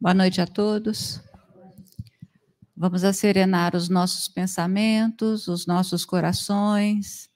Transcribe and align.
Boa 0.00 0.14
noite 0.14 0.40
a 0.40 0.46
todos. 0.46 1.20
Vamos 2.76 3.02
serenar 3.16 3.74
os 3.74 3.88
nossos 3.88 4.28
pensamentos, 4.28 5.48
os 5.48 5.66
nossos 5.66 6.04
corações, 6.04 7.28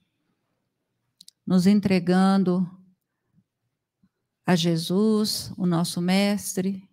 nos 1.44 1.66
entregando 1.66 2.64
a 4.46 4.54
Jesus, 4.54 5.52
o 5.58 5.66
nosso 5.66 6.00
Mestre, 6.00 6.88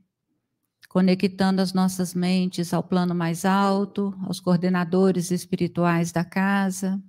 conectando 0.87 1.61
as 1.61 1.71
nossas 1.71 2.15
mentes 2.15 2.73
ao 2.73 2.81
plano 2.81 3.13
mais 3.13 3.45
alto, 3.45 4.17
aos 4.23 4.39
coordenadores 4.39 5.29
espirituais 5.29 6.11
da 6.11 6.25
casa, 6.25 6.99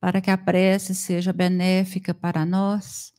para 0.00 0.20
que 0.20 0.32
a 0.32 0.36
prece 0.36 0.92
seja 0.92 1.32
benéfica 1.32 2.12
para 2.12 2.44
nós 2.44 3.16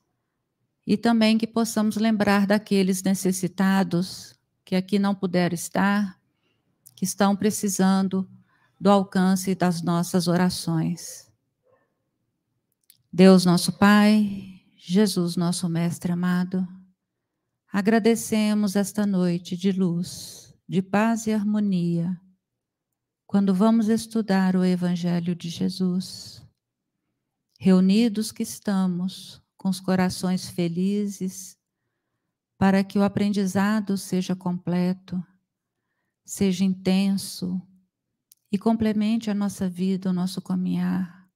e 0.89 0.97
também 0.97 1.37
que 1.37 1.45
possamos 1.45 1.97
lembrar 1.97 2.47
daqueles 2.47 3.03
necessitados 3.03 4.33
que 4.65 4.75
aqui 4.75 4.97
não 4.97 5.13
puderam 5.13 5.53
estar, 5.53 6.19
que 6.95 7.05
estão 7.05 7.35
precisando 7.35 8.27
do 8.81 8.89
alcance 8.89 9.53
das 9.53 9.83
nossas 9.83 10.27
orações. 10.27 11.31
Deus 13.13 13.45
nosso 13.45 13.73
Pai, 13.73 14.63
Jesus 14.79 15.35
nosso 15.35 15.69
Mestre 15.69 16.11
amado, 16.11 16.67
agradecemos 17.71 18.75
esta 18.75 19.05
noite 19.05 19.55
de 19.55 19.71
luz, 19.71 20.55
de 20.67 20.81
paz 20.81 21.27
e 21.27 21.31
harmonia, 21.31 22.19
quando 23.27 23.53
vamos 23.53 23.89
estudar 23.89 24.55
o 24.55 24.65
Evangelho 24.65 25.35
de 25.35 25.49
Jesus. 25.49 26.43
Reunidos 27.59 28.31
que 28.31 28.41
estamos, 28.41 29.39
com 29.59 29.67
os 29.67 29.81
corações 29.81 30.49
felizes, 30.49 31.57
para 32.57 32.81
que 32.81 32.97
o 32.97 33.03
aprendizado 33.03 33.97
seja 33.97 34.33
completo, 34.33 35.21
seja 36.25 36.63
intenso 36.63 37.61
e 38.49 38.57
complemente 38.57 39.29
a 39.29 39.33
nossa 39.35 39.69
vida, 39.69 40.09
o 40.09 40.13
nosso 40.13 40.41
caminhar, 40.41 41.29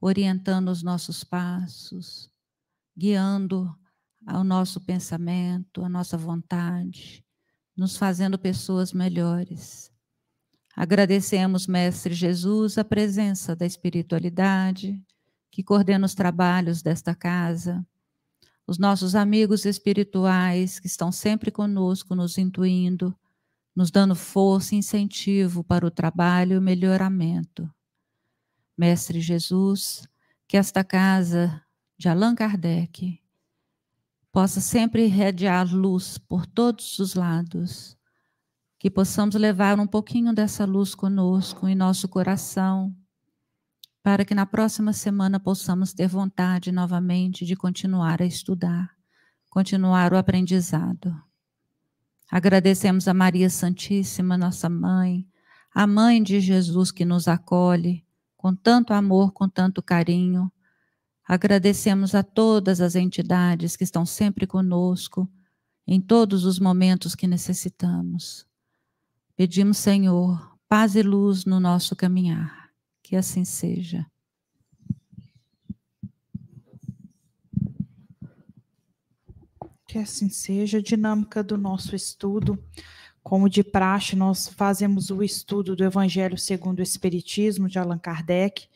orientando 0.00 0.70
os 0.70 0.82
nossos 0.82 1.22
passos, 1.22 2.30
guiando 2.96 3.70
o 4.26 4.42
nosso 4.42 4.80
pensamento, 4.80 5.84
a 5.84 5.90
nossa 5.90 6.16
vontade, 6.16 7.22
nos 7.76 7.98
fazendo 7.98 8.38
pessoas 8.38 8.94
melhores. 8.94 9.92
Agradecemos, 10.74 11.66
Mestre 11.66 12.14
Jesus, 12.14 12.78
a 12.78 12.84
presença 12.84 13.54
da 13.54 13.66
espiritualidade, 13.66 15.04
que 15.58 15.64
coordena 15.64 16.06
os 16.06 16.14
trabalhos 16.14 16.82
desta 16.82 17.16
casa, 17.16 17.84
os 18.64 18.78
nossos 18.78 19.16
amigos 19.16 19.64
espirituais 19.64 20.78
que 20.78 20.86
estão 20.86 21.10
sempre 21.10 21.50
conosco, 21.50 22.14
nos 22.14 22.38
intuindo, 22.38 23.12
nos 23.74 23.90
dando 23.90 24.14
força 24.14 24.76
e 24.76 24.78
incentivo 24.78 25.64
para 25.64 25.84
o 25.84 25.90
trabalho 25.90 26.52
e 26.52 26.58
o 26.58 26.62
melhoramento. 26.62 27.68
Mestre 28.78 29.20
Jesus, 29.20 30.06
que 30.46 30.56
esta 30.56 30.84
casa 30.84 31.60
de 31.98 32.08
Allan 32.08 32.36
Kardec 32.36 33.20
possa 34.30 34.60
sempre 34.60 35.06
irradiar 35.06 35.74
luz 35.74 36.18
por 36.18 36.46
todos 36.46 37.00
os 37.00 37.14
lados, 37.14 37.98
que 38.78 38.88
possamos 38.88 39.34
levar 39.34 39.80
um 39.80 39.88
pouquinho 39.88 40.32
dessa 40.32 40.64
luz 40.64 40.94
conosco 40.94 41.66
em 41.66 41.74
nosso 41.74 42.08
coração, 42.08 42.96
para 44.08 44.24
que 44.24 44.34
na 44.34 44.46
próxima 44.46 44.94
semana 44.94 45.38
possamos 45.38 45.92
ter 45.92 46.08
vontade 46.08 46.72
novamente 46.72 47.44
de 47.44 47.54
continuar 47.54 48.22
a 48.22 48.24
estudar, 48.24 48.90
continuar 49.50 50.14
o 50.14 50.16
aprendizado. 50.16 51.14
Agradecemos 52.30 53.06
a 53.06 53.12
Maria 53.12 53.50
Santíssima, 53.50 54.38
nossa 54.38 54.66
mãe, 54.70 55.28
a 55.74 55.86
mãe 55.86 56.22
de 56.22 56.40
Jesus 56.40 56.90
que 56.90 57.04
nos 57.04 57.28
acolhe 57.28 58.02
com 58.34 58.54
tanto 58.54 58.94
amor, 58.94 59.32
com 59.32 59.46
tanto 59.46 59.82
carinho. 59.82 60.50
Agradecemos 61.22 62.14
a 62.14 62.22
todas 62.22 62.80
as 62.80 62.94
entidades 62.94 63.76
que 63.76 63.84
estão 63.84 64.06
sempre 64.06 64.46
conosco 64.46 65.30
em 65.86 66.00
todos 66.00 66.46
os 66.46 66.58
momentos 66.58 67.14
que 67.14 67.26
necessitamos. 67.26 68.46
Pedimos, 69.36 69.76
Senhor, 69.76 70.56
paz 70.66 70.96
e 70.96 71.02
luz 71.02 71.44
no 71.44 71.60
nosso 71.60 71.94
caminhar. 71.94 72.57
Que 73.08 73.16
assim 73.16 73.42
seja. 73.42 74.06
Que 79.86 79.96
assim 79.96 80.28
seja. 80.28 80.76
A 80.76 80.82
dinâmica 80.82 81.42
do 81.42 81.56
nosso 81.56 81.96
estudo. 81.96 82.62
Como 83.22 83.48
de 83.48 83.64
praxe, 83.64 84.14
nós 84.14 84.48
fazemos 84.48 85.08
o 85.08 85.22
estudo 85.22 85.74
do 85.74 85.82
Evangelho 85.82 86.36
segundo 86.36 86.80
o 86.80 86.82
Espiritismo 86.82 87.66
de 87.66 87.78
Allan 87.78 87.98
Kardec. 87.98 88.68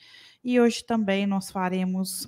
E 0.43 0.59
hoje 0.59 0.83
também 0.83 1.27
nós 1.27 1.51
faremos 1.51 2.27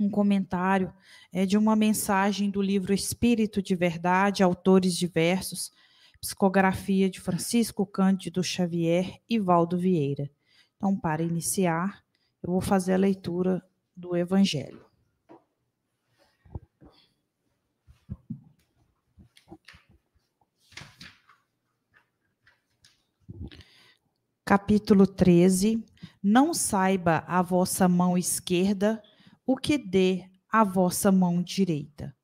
um 0.00 0.10
comentário 0.10 0.92
é, 1.32 1.46
de 1.46 1.56
uma 1.56 1.76
mensagem 1.76 2.50
do 2.50 2.60
livro 2.60 2.92
Espírito 2.92 3.62
de 3.62 3.76
Verdade, 3.76 4.42
autores 4.42 4.96
diversos, 4.96 5.70
psicografia 6.20 7.08
de 7.08 7.20
Francisco 7.20 7.86
Cândido 7.86 8.42
Xavier 8.42 9.20
e 9.28 9.38
Valdo 9.38 9.78
Vieira. 9.78 10.28
Então, 10.78 10.96
para 10.96 11.24
iniciar, 11.24 12.04
eu 12.40 12.52
vou 12.52 12.60
fazer 12.60 12.94
a 12.94 12.96
leitura 12.96 13.60
do 13.96 14.16
Evangelho. 14.16 14.86
Capítulo 24.44 25.04
13. 25.04 25.84
Não 26.22 26.54
saiba 26.54 27.24
a 27.26 27.42
vossa 27.42 27.88
mão 27.88 28.16
esquerda 28.16 29.02
o 29.44 29.56
que 29.56 29.76
dê 29.76 30.30
a 30.48 30.62
vossa 30.62 31.10
mão 31.10 31.42
direita. 31.42 32.16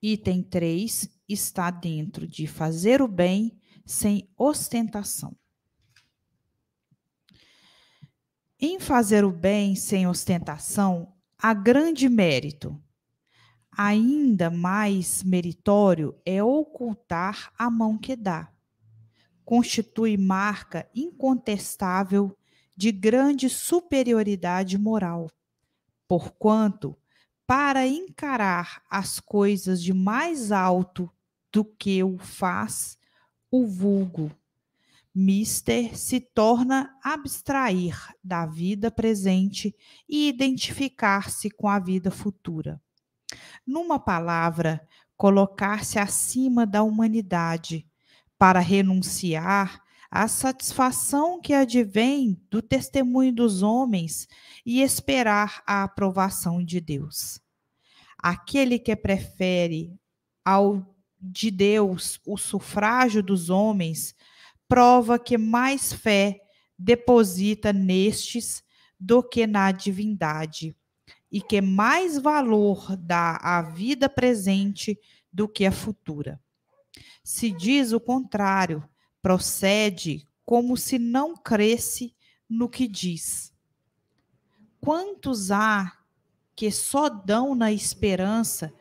Item 0.00 0.44
3 0.44 1.08
está 1.28 1.68
dentro 1.68 2.28
de 2.28 2.46
fazer 2.46 3.02
o 3.02 3.08
bem 3.08 3.60
sem 3.84 4.28
ostentação. 4.36 5.36
Em 8.58 8.78
fazer 8.78 9.24
o 9.24 9.32
bem 9.32 9.74
sem 9.74 10.06
ostentação, 10.06 11.12
há 11.36 11.52
grande 11.52 12.08
mérito. 12.08 12.80
Ainda 13.76 14.50
mais 14.50 15.22
meritório 15.24 16.14
é 16.24 16.42
ocultar 16.42 17.52
a 17.58 17.68
mão 17.68 17.98
que 17.98 18.14
dá. 18.14 18.52
Constitui 19.44 20.16
marca 20.16 20.88
incontestável 20.94 22.36
de 22.76 22.92
grande 22.92 23.50
superioridade 23.50 24.78
moral, 24.78 25.30
porquanto, 26.06 26.96
para 27.46 27.86
encarar 27.86 28.82
as 28.88 29.18
coisas 29.18 29.82
de 29.82 29.92
mais 29.92 30.52
alto 30.52 31.10
do 31.52 31.64
que 31.64 32.02
o 32.02 32.16
faz, 32.16 32.96
o 33.52 33.66
vulgo. 33.66 34.32
Mister 35.14 35.94
se 35.94 36.18
torna 36.18 36.98
abstrair 37.04 37.94
da 38.24 38.46
vida 38.46 38.90
presente 38.90 39.76
e 40.08 40.26
identificar-se 40.26 41.50
com 41.50 41.68
a 41.68 41.78
vida 41.78 42.10
futura. 42.10 42.80
Numa 43.66 43.98
palavra, 43.98 44.80
colocar-se 45.14 45.98
acima 45.98 46.66
da 46.66 46.82
humanidade, 46.82 47.86
para 48.38 48.58
renunciar 48.58 49.82
à 50.10 50.26
satisfação 50.26 51.40
que 51.40 51.52
advém 51.52 52.40
do 52.50 52.60
testemunho 52.60 53.34
dos 53.34 53.62
homens 53.62 54.26
e 54.64 54.80
esperar 54.80 55.62
a 55.66 55.84
aprovação 55.84 56.64
de 56.64 56.80
Deus. 56.80 57.38
Aquele 58.18 58.78
que 58.78 58.96
prefere 58.96 59.94
ao 60.44 60.92
de 61.22 61.50
Deus, 61.50 62.20
o 62.26 62.36
sufrágio 62.36 63.22
dos 63.22 63.48
homens, 63.48 64.14
prova 64.66 65.18
que 65.18 65.38
mais 65.38 65.92
fé 65.92 66.40
deposita 66.76 67.72
nestes 67.72 68.64
do 68.98 69.22
que 69.22 69.46
na 69.46 69.70
divindade, 69.70 70.74
e 71.30 71.40
que 71.40 71.60
mais 71.60 72.18
valor 72.18 72.96
dá 72.96 73.36
à 73.36 73.62
vida 73.62 74.08
presente 74.08 74.98
do 75.32 75.48
que 75.48 75.64
à 75.64 75.70
futura. 75.70 76.40
Se 77.22 77.50
diz 77.50 77.92
o 77.92 78.00
contrário, 78.00 78.82
procede 79.20 80.26
como 80.44 80.76
se 80.76 80.98
não 80.98 81.36
cresce 81.36 82.14
no 82.48 82.68
que 82.68 82.88
diz. 82.88 83.52
Quantos 84.80 85.52
há 85.52 85.92
que 86.56 86.70
só 86.70 87.08
dão 87.08 87.54
na 87.54 87.72
esperança 87.72 88.72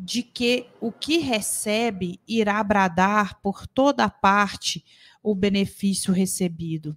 de 0.00 0.22
que 0.22 0.68
o 0.80 0.92
que 0.92 1.18
recebe 1.18 2.20
irá 2.26 2.62
bradar 2.62 3.40
por 3.42 3.66
toda 3.66 4.08
parte 4.08 4.84
o 5.20 5.34
benefício 5.34 6.12
recebido. 6.12 6.96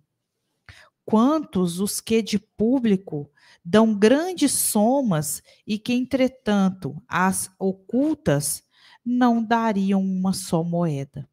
quantos 1.04 1.80
os 1.80 2.00
que 2.00 2.22
de 2.22 2.38
público 2.38 3.30
dão 3.66 3.94
grandes 3.98 4.52
somas 4.54 5.42
e 5.66 5.80
que, 5.80 5.94
entretanto, 5.94 7.02
as 7.08 7.52
ocultas 7.60 8.64
não 9.04 9.44
dariam 9.44 10.00
uma 10.02 10.32
só 10.32 10.64
moeda. 10.64 11.28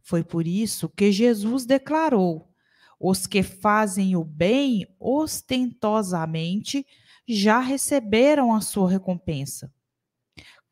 Foi 0.00 0.24
por 0.24 0.46
isso 0.46 0.88
que 0.88 1.12
Jesus 1.12 1.66
declarou: 1.66 2.50
os 2.98 3.26
que 3.26 3.42
fazem 3.42 4.16
o 4.16 4.24
bem 4.24 4.86
ostentosamente 4.98 6.84
já 7.28 7.60
receberam 7.60 8.54
a 8.54 8.60
sua 8.62 8.90
recompensa. 8.90 9.70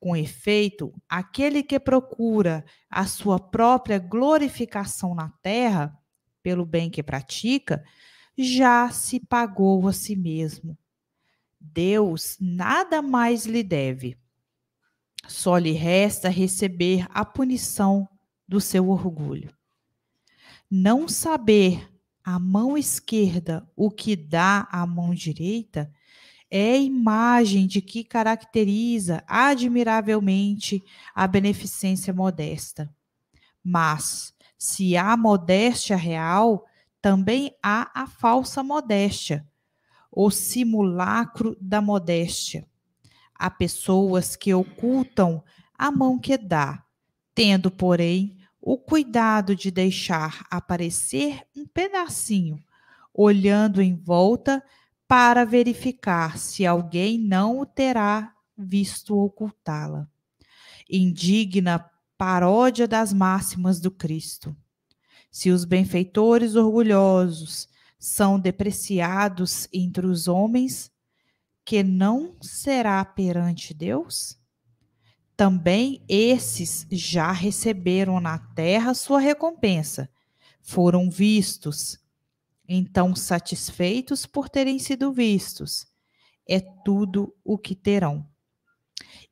Com 0.00 0.16
efeito, 0.16 0.92
aquele 1.08 1.62
que 1.62 1.78
procura 1.78 2.64
a 2.88 3.06
sua 3.06 3.38
própria 3.38 3.98
glorificação 3.98 5.14
na 5.14 5.28
terra, 5.42 5.96
pelo 6.42 6.64
bem 6.64 6.90
que 6.90 7.02
pratica, 7.02 7.84
já 8.36 8.90
se 8.90 9.20
pagou 9.20 9.86
a 9.86 9.92
si 9.92 10.16
mesmo. 10.16 10.76
Deus 11.60 12.38
nada 12.40 13.02
mais 13.02 13.44
lhe 13.44 13.62
deve. 13.62 14.16
Só 15.28 15.58
lhe 15.58 15.72
resta 15.72 16.30
receber 16.30 17.06
a 17.10 17.24
punição 17.24 18.08
do 18.48 18.60
seu 18.60 18.88
orgulho. 18.88 19.54
Não 20.70 21.06
saber 21.06 21.88
a 22.24 22.38
mão 22.38 22.78
esquerda 22.78 23.68
o 23.76 23.90
que 23.90 24.16
dá 24.16 24.66
a 24.72 24.86
mão 24.86 25.14
direita 25.14 25.92
é 26.50 26.72
a 26.72 26.78
imagem 26.78 27.66
de 27.66 27.80
que 27.80 28.02
caracteriza 28.02 29.22
admiravelmente 29.26 30.82
a 31.14 31.26
beneficência 31.26 32.12
modesta. 32.12 32.92
Mas, 33.62 34.34
se 34.58 34.96
há 34.96 35.16
modéstia 35.16 35.96
real, 35.96 36.66
também 37.00 37.54
há 37.62 37.90
a 37.94 38.06
falsa 38.06 38.62
modéstia, 38.62 39.46
o 40.10 40.30
simulacro 40.30 41.56
da 41.60 41.80
modéstia. 41.80 42.66
Há 43.34 43.48
pessoas 43.48 44.34
que 44.34 44.52
ocultam 44.52 45.42
a 45.78 45.90
mão 45.90 46.18
que 46.18 46.36
dá, 46.36 46.84
tendo, 47.34 47.70
porém, 47.70 48.36
o 48.60 48.76
cuidado 48.76 49.56
de 49.56 49.70
deixar 49.70 50.44
aparecer 50.50 51.40
um 51.56 51.66
pedacinho, 51.66 52.62
olhando 53.14 53.80
em 53.80 53.94
volta 53.94 54.62
para 55.10 55.44
verificar 55.44 56.38
se 56.38 56.64
alguém 56.64 57.18
não 57.18 57.58
o 57.58 57.66
terá 57.66 58.32
visto 58.56 59.18
ocultá-la. 59.18 60.08
Indigna 60.88 61.84
paródia 62.16 62.86
das 62.86 63.12
máximas 63.12 63.80
do 63.80 63.90
Cristo. 63.90 64.56
Se 65.28 65.50
os 65.50 65.64
benfeitores 65.64 66.54
orgulhosos 66.54 67.68
são 67.98 68.38
depreciados 68.38 69.66
entre 69.72 70.06
os 70.06 70.28
homens, 70.28 70.92
que 71.64 71.82
não 71.82 72.36
será 72.40 73.04
perante 73.04 73.74
Deus? 73.74 74.38
Também 75.36 76.04
esses 76.08 76.86
já 76.88 77.32
receberam 77.32 78.20
na 78.20 78.38
terra 78.38 78.94
sua 78.94 79.18
recompensa, 79.18 80.08
foram 80.62 81.10
vistos, 81.10 81.98
então, 82.72 83.16
satisfeitos 83.16 84.26
por 84.26 84.48
terem 84.48 84.78
sido 84.78 85.12
vistos, 85.12 85.88
é 86.48 86.60
tudo 86.84 87.34
o 87.44 87.58
que 87.58 87.74
terão. 87.74 88.24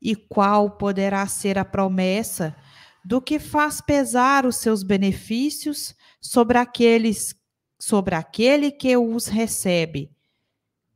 E 0.03 0.17
qual 0.17 0.73
poderá 0.77 1.25
ser 1.29 1.57
a 1.57 1.65
promessa 1.65 2.57
do 3.05 3.23
que 3.23 3.39
faz 3.39 3.81
pesar 3.81 4.45
os 4.45 4.57
seus 4.57 4.83
benefícios 4.83 5.95
sobre 6.21 6.59
aqueles 6.59 7.37
sobre 7.81 8.17
aquele 8.17 8.73
que 8.73 8.97
os 8.97 9.29
recebe, 9.29 10.11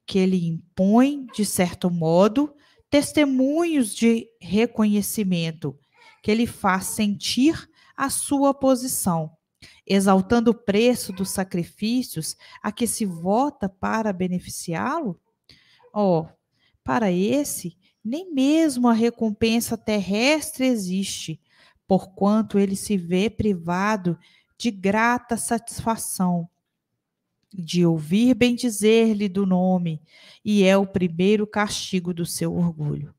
que 0.04 0.18
ele 0.18 0.48
impõe, 0.48 1.26
de 1.32 1.44
certo 1.44 1.88
modo, 1.88 2.52
testemunhos 2.90 3.94
de 3.94 4.26
reconhecimento, 4.40 5.78
que 6.20 6.28
ele 6.28 6.44
faz 6.44 6.86
sentir 6.86 7.70
a 7.96 8.10
sua 8.10 8.52
posição 8.52 9.30
exaltando 9.87 10.50
o 10.50 10.55
preço 10.55 11.12
dos 11.12 11.31
sacrifícios 11.31 12.37
a 12.62 12.70
que 12.70 12.87
se 12.87 13.05
vota 13.05 13.69
para 13.69 14.12
beneficiá-lo? 14.12 15.20
Oh, 15.93 16.26
para 16.84 17.11
esse, 17.12 17.76
nem 18.05 18.32
mesmo 18.32 18.88
a 18.88 18.93
recompensa 18.93 19.76
terrestre 19.76 20.67
existe, 20.67 21.40
porquanto 21.87 22.58
ele 22.58 22.76
se 22.76 22.96
vê 22.96 23.29
privado 23.29 24.19
de 24.58 24.70
grata 24.70 25.37
satisfação 25.37 26.49
de 27.52 27.85
ouvir 27.85 28.35
bendizer-lhe 28.35 29.28
do 29.28 29.44
nome, 29.44 30.00
e 30.44 30.64
é 30.64 30.76
o 30.76 30.87
primeiro 30.87 31.46
castigo 31.46 32.14
do 32.14 32.25
seu 32.25 32.55
orgulho. 32.55 33.14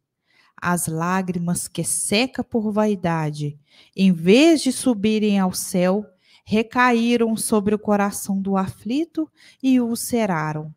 As 0.59 0.87
lágrimas 0.87 1.67
que 1.67 1.83
seca 1.83 2.43
por 2.43 2.71
vaidade, 2.71 3.59
em 3.95 4.11
vez 4.11 4.61
de 4.61 4.71
subirem 4.71 5.37
ao 5.39 5.53
céu, 5.53 6.05
recaíram 6.43 7.35
sobre 7.37 7.73
o 7.73 7.79
coração 7.79 8.41
do 8.41 8.57
aflito 8.57 9.29
e 9.61 9.79
o 9.79 9.95
ceraram. 9.95 10.73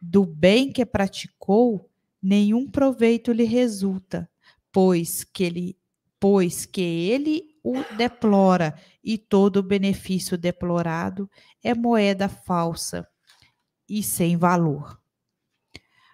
Do 0.00 0.24
bem 0.24 0.72
que 0.72 0.84
praticou, 0.84 1.88
nenhum 2.22 2.70
proveito 2.70 3.32
lhe 3.32 3.44
resulta, 3.44 4.28
pois 4.72 5.24
que 5.24 5.44
ele, 5.44 5.78
pois 6.18 6.64
que 6.64 6.80
ele 6.80 7.52
o 7.62 7.74
deplora 7.96 8.74
e 9.04 9.16
todo 9.16 9.58
o 9.58 9.62
benefício 9.62 10.36
deplorado 10.36 11.30
é 11.62 11.74
moeda 11.74 12.28
falsa 12.28 13.06
e 13.88 14.02
sem 14.02 14.36
valor. 14.36 15.00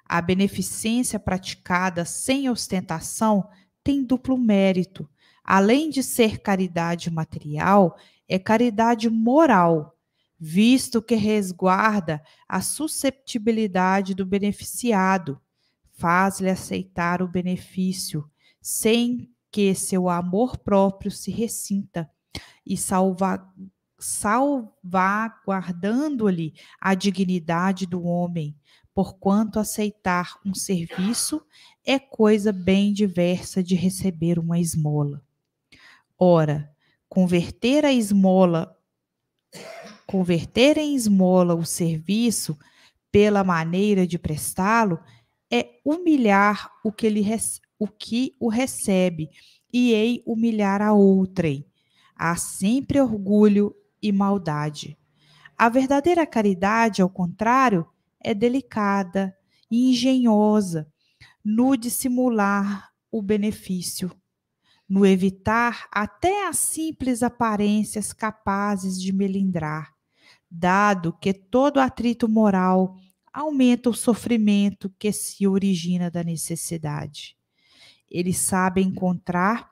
A 0.04 0.20
beneficência 0.20 1.18
praticada 1.18 2.04
sem 2.04 2.48
ostentação 2.48 3.48
tem 3.84 4.02
duplo 4.02 4.36
mérito. 4.36 5.08
Além 5.44 5.88
de 5.88 6.02
ser 6.02 6.40
caridade 6.40 7.10
material, 7.10 7.96
é 8.28 8.38
caridade 8.38 9.08
moral, 9.08 9.96
visto 10.38 11.02
que 11.02 11.14
resguarda 11.14 12.22
a 12.48 12.60
susceptibilidade 12.60 14.14
do 14.14 14.26
beneficiado, 14.26 15.40
faz-lhe 15.92 16.50
aceitar 16.50 17.22
o 17.22 17.28
benefício, 17.28 18.28
sem 18.60 19.30
que 19.50 19.74
seu 19.74 20.08
amor 20.08 20.58
próprio 20.58 21.10
se 21.10 21.30
ressinta, 21.30 22.10
e 22.64 22.76
salva, 22.76 23.44
salvaguardando-lhe 23.98 26.54
a 26.80 26.94
dignidade 26.94 27.86
do 27.86 28.04
homem, 28.04 28.56
porquanto 28.94 29.58
aceitar 29.58 30.38
um 30.44 30.54
serviço 30.54 31.42
é 31.84 31.98
coisa 31.98 32.52
bem 32.52 32.92
diversa 32.92 33.60
de 33.62 33.74
receber 33.74 34.38
uma 34.38 34.58
esmola. 34.58 35.22
Ora, 36.18 36.70
converter 37.08 37.84
a 37.84 37.92
esmola, 37.92 38.76
converter 40.06 40.78
em 40.78 40.94
esmola 40.94 41.54
o 41.54 41.64
serviço 41.64 42.58
pela 43.10 43.42
maneira 43.42 44.06
de 44.06 44.18
prestá-lo 44.18 45.00
é 45.50 45.80
humilhar 45.84 46.70
o 46.84 46.92
que, 46.92 47.06
ele, 47.06 47.24
o 47.78 47.88
que 47.88 48.36
o 48.38 48.48
recebe 48.48 49.30
e 49.72 49.92
ei 49.92 50.22
humilhar 50.26 50.82
a 50.82 50.92
outrem. 50.92 51.64
Há 52.14 52.36
sempre 52.36 53.00
orgulho 53.00 53.74
e 54.02 54.12
maldade. 54.12 54.98
A 55.56 55.68
verdadeira 55.68 56.26
caridade, 56.26 57.00
ao 57.00 57.08
contrário, 57.08 57.86
é 58.20 58.34
delicada 58.34 59.34
e 59.70 59.90
engenhosa 59.90 60.90
no 61.44 61.76
dissimular 61.76 62.90
o 63.10 63.22
benefício 63.22 64.10
no 64.88 65.04
evitar 65.04 65.86
até 65.92 66.48
as 66.48 66.58
simples 66.58 67.22
aparências 67.22 68.12
capazes 68.12 69.00
de 69.00 69.12
melindrar, 69.12 69.92
dado 70.50 71.12
que 71.12 71.34
todo 71.34 71.78
atrito 71.78 72.28
moral 72.28 72.96
aumenta 73.32 73.90
o 73.90 73.94
sofrimento 73.94 74.92
que 74.98 75.12
se 75.12 75.46
origina 75.46 76.10
da 76.10 76.24
necessidade. 76.24 77.36
Ele 78.10 78.32
sabe 78.32 78.80
encontrar 78.80 79.70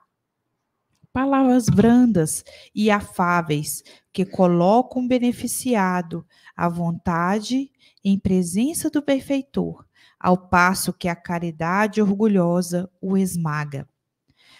palavras 1.11 1.67
brandas 1.67 2.45
e 2.75 2.91
afáveis 2.91 3.83
que 4.13 4.23
colocam 4.23 5.03
o 5.03 5.07
beneficiado 5.07 6.23
à 6.55 6.69
vontade 6.69 7.71
em 8.03 8.19
presença 8.19 8.87
do 8.89 9.01
benfeitor, 9.01 9.83
ao 10.19 10.37
passo 10.37 10.93
que 10.93 11.07
a 11.07 11.15
caridade 11.15 12.01
orgulhosa 12.01 12.87
o 13.01 13.17
esmaga. 13.17 13.89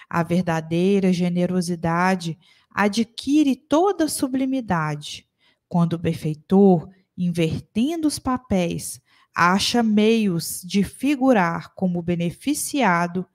A 0.09 0.23
verdadeira 0.23 1.11
generosidade 1.11 2.37
adquire 2.69 3.55
toda 3.55 4.07
sublimidade 4.07 5.27
quando 5.67 5.93
o 5.93 5.97
benfeitor, 5.97 6.89
invertendo 7.17 8.07
os 8.07 8.19
papéis, 8.19 9.01
acha 9.35 9.83
meios 9.83 10.61
de 10.63 10.83
figurar 10.83 11.73
como 11.75 12.01
beneficiado 12.01 13.27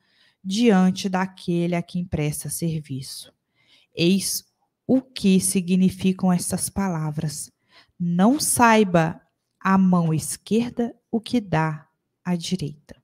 diante 0.43 1.09
daquele 1.09 1.75
a 1.75 1.83
quem 1.83 2.05
presta 2.05 2.49
serviço. 2.49 3.33
Eis 3.95 4.45
o 4.87 5.00
que 5.00 5.41
significam 5.41 6.33
estas 6.33 6.69
palavras. 6.69 7.50
não 7.99 8.41
saiba 8.41 9.21
a 9.61 9.79
mão 9.79 10.12
esquerda 10.12 10.95
o 11.11 11.21
que 11.21 11.41
dá 11.41 11.88
a 12.25 12.35
direita. 12.35 13.02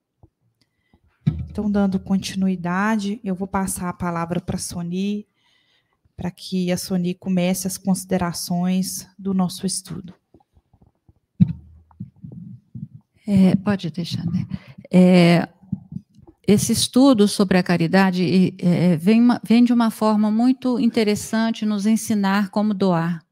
Então, 1.51 1.71
dando 1.71 1.99
continuidade, 1.99 3.21
eu 3.25 3.35
vou 3.35 3.49
passar 3.49 3.89
a 3.89 3.93
palavra 3.93 4.41
para 4.41 4.57
a 4.57 4.61
Sony, 4.61 5.27
para 6.17 6.31
que 6.31 6.71
a 6.73 6.77
Sony 6.77 7.15
comece 7.15 7.67
as 7.67 7.77
considerações 7.77 9.07
do 9.19 9.33
nosso 9.33 9.67
estudo. 9.67 10.15
É, 13.27 13.55
pode 13.57 13.91
deixar, 13.91 14.25
né? 14.27 14.47
É, 14.91 15.49
esse 16.47 16.73
estudo 16.73 17.29
sobre 17.29 17.59
a 17.59 17.63
caridade 17.63 18.55
é, 18.59 18.97
vem, 18.97 19.21
vem 19.45 19.63
de 19.63 19.71
uma 19.71 19.91
forma 19.91 20.31
muito 20.31 20.81
interessante 20.81 21.67
nos 21.67 21.85
ensinar 21.85 22.49
como 22.49 22.73
doar. 22.73 23.23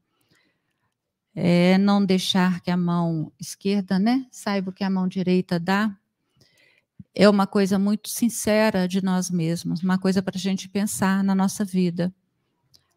É, 1.33 1.79
não 1.79 2.05
deixar 2.05 2.61
que 2.61 2.69
a 2.69 2.77
mão 2.77 3.31
esquerda, 3.39 3.97
né, 3.97 4.27
saiba 4.29 4.69
o 4.69 4.73
que 4.73 4.83
a 4.83 4.89
mão 4.89 5.07
direita 5.07 5.59
dá. 5.59 5.95
É 7.13 7.27
uma 7.27 7.47
coisa 7.47 7.79
muito 7.79 8.09
sincera 8.09 8.87
de 8.87 9.03
nós 9.03 9.29
mesmos, 9.29 9.81
uma 9.81 9.97
coisa 9.97 10.21
para 10.21 10.37
a 10.37 10.39
gente 10.39 10.69
pensar 10.69 11.23
na 11.23 11.33
nossa 11.33 11.65
vida. 11.65 12.13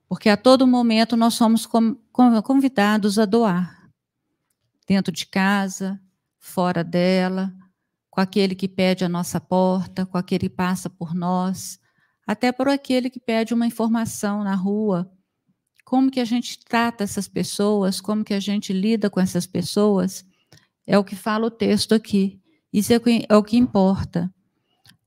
Porque 0.08 0.28
a 0.28 0.36
todo 0.36 0.66
momento 0.66 1.16
nós 1.16 1.34
somos 1.34 1.66
convidados 2.42 3.18
a 3.18 3.24
doar. 3.24 3.90
Dentro 4.86 5.12
de 5.12 5.24
casa, 5.24 6.00
fora 6.38 6.82
dela, 6.82 7.54
com 8.10 8.20
aquele 8.20 8.54
que 8.54 8.66
pede 8.66 9.04
a 9.04 9.08
nossa 9.08 9.40
porta, 9.40 10.04
com 10.04 10.18
aquele 10.18 10.48
que 10.48 10.54
passa 10.54 10.90
por 10.90 11.14
nós, 11.14 11.78
até 12.26 12.50
por 12.50 12.68
aquele 12.68 13.08
que 13.08 13.20
pede 13.20 13.54
uma 13.54 13.66
informação 13.66 14.42
na 14.42 14.54
rua. 14.54 15.10
Como 15.84 16.10
que 16.10 16.20
a 16.20 16.24
gente 16.24 16.58
trata 16.64 17.04
essas 17.04 17.28
pessoas, 17.28 18.00
como 18.00 18.24
que 18.24 18.34
a 18.34 18.40
gente 18.40 18.72
lida 18.72 19.08
com 19.08 19.20
essas 19.20 19.46
pessoas, 19.46 20.24
é 20.86 20.98
o 20.98 21.04
que 21.04 21.14
fala 21.14 21.46
o 21.46 21.50
texto 21.50 21.94
aqui. 21.94 22.39
Isso 22.72 22.92
é 22.92 22.96
o 22.96 23.00
que, 23.00 23.26
é 23.28 23.36
o 23.36 23.42
que 23.42 23.56
importa. 23.56 24.32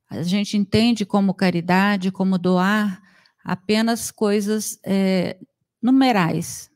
A 0.09 0.21
gente 0.21 0.57
entende 0.57 1.05
como 1.05 1.33
caridade, 1.33 2.11
como 2.11 2.37
doar, 2.37 3.01
apenas 3.43 4.11
coisas 4.11 4.79
é, 4.85 5.37
numerais, 5.81 6.69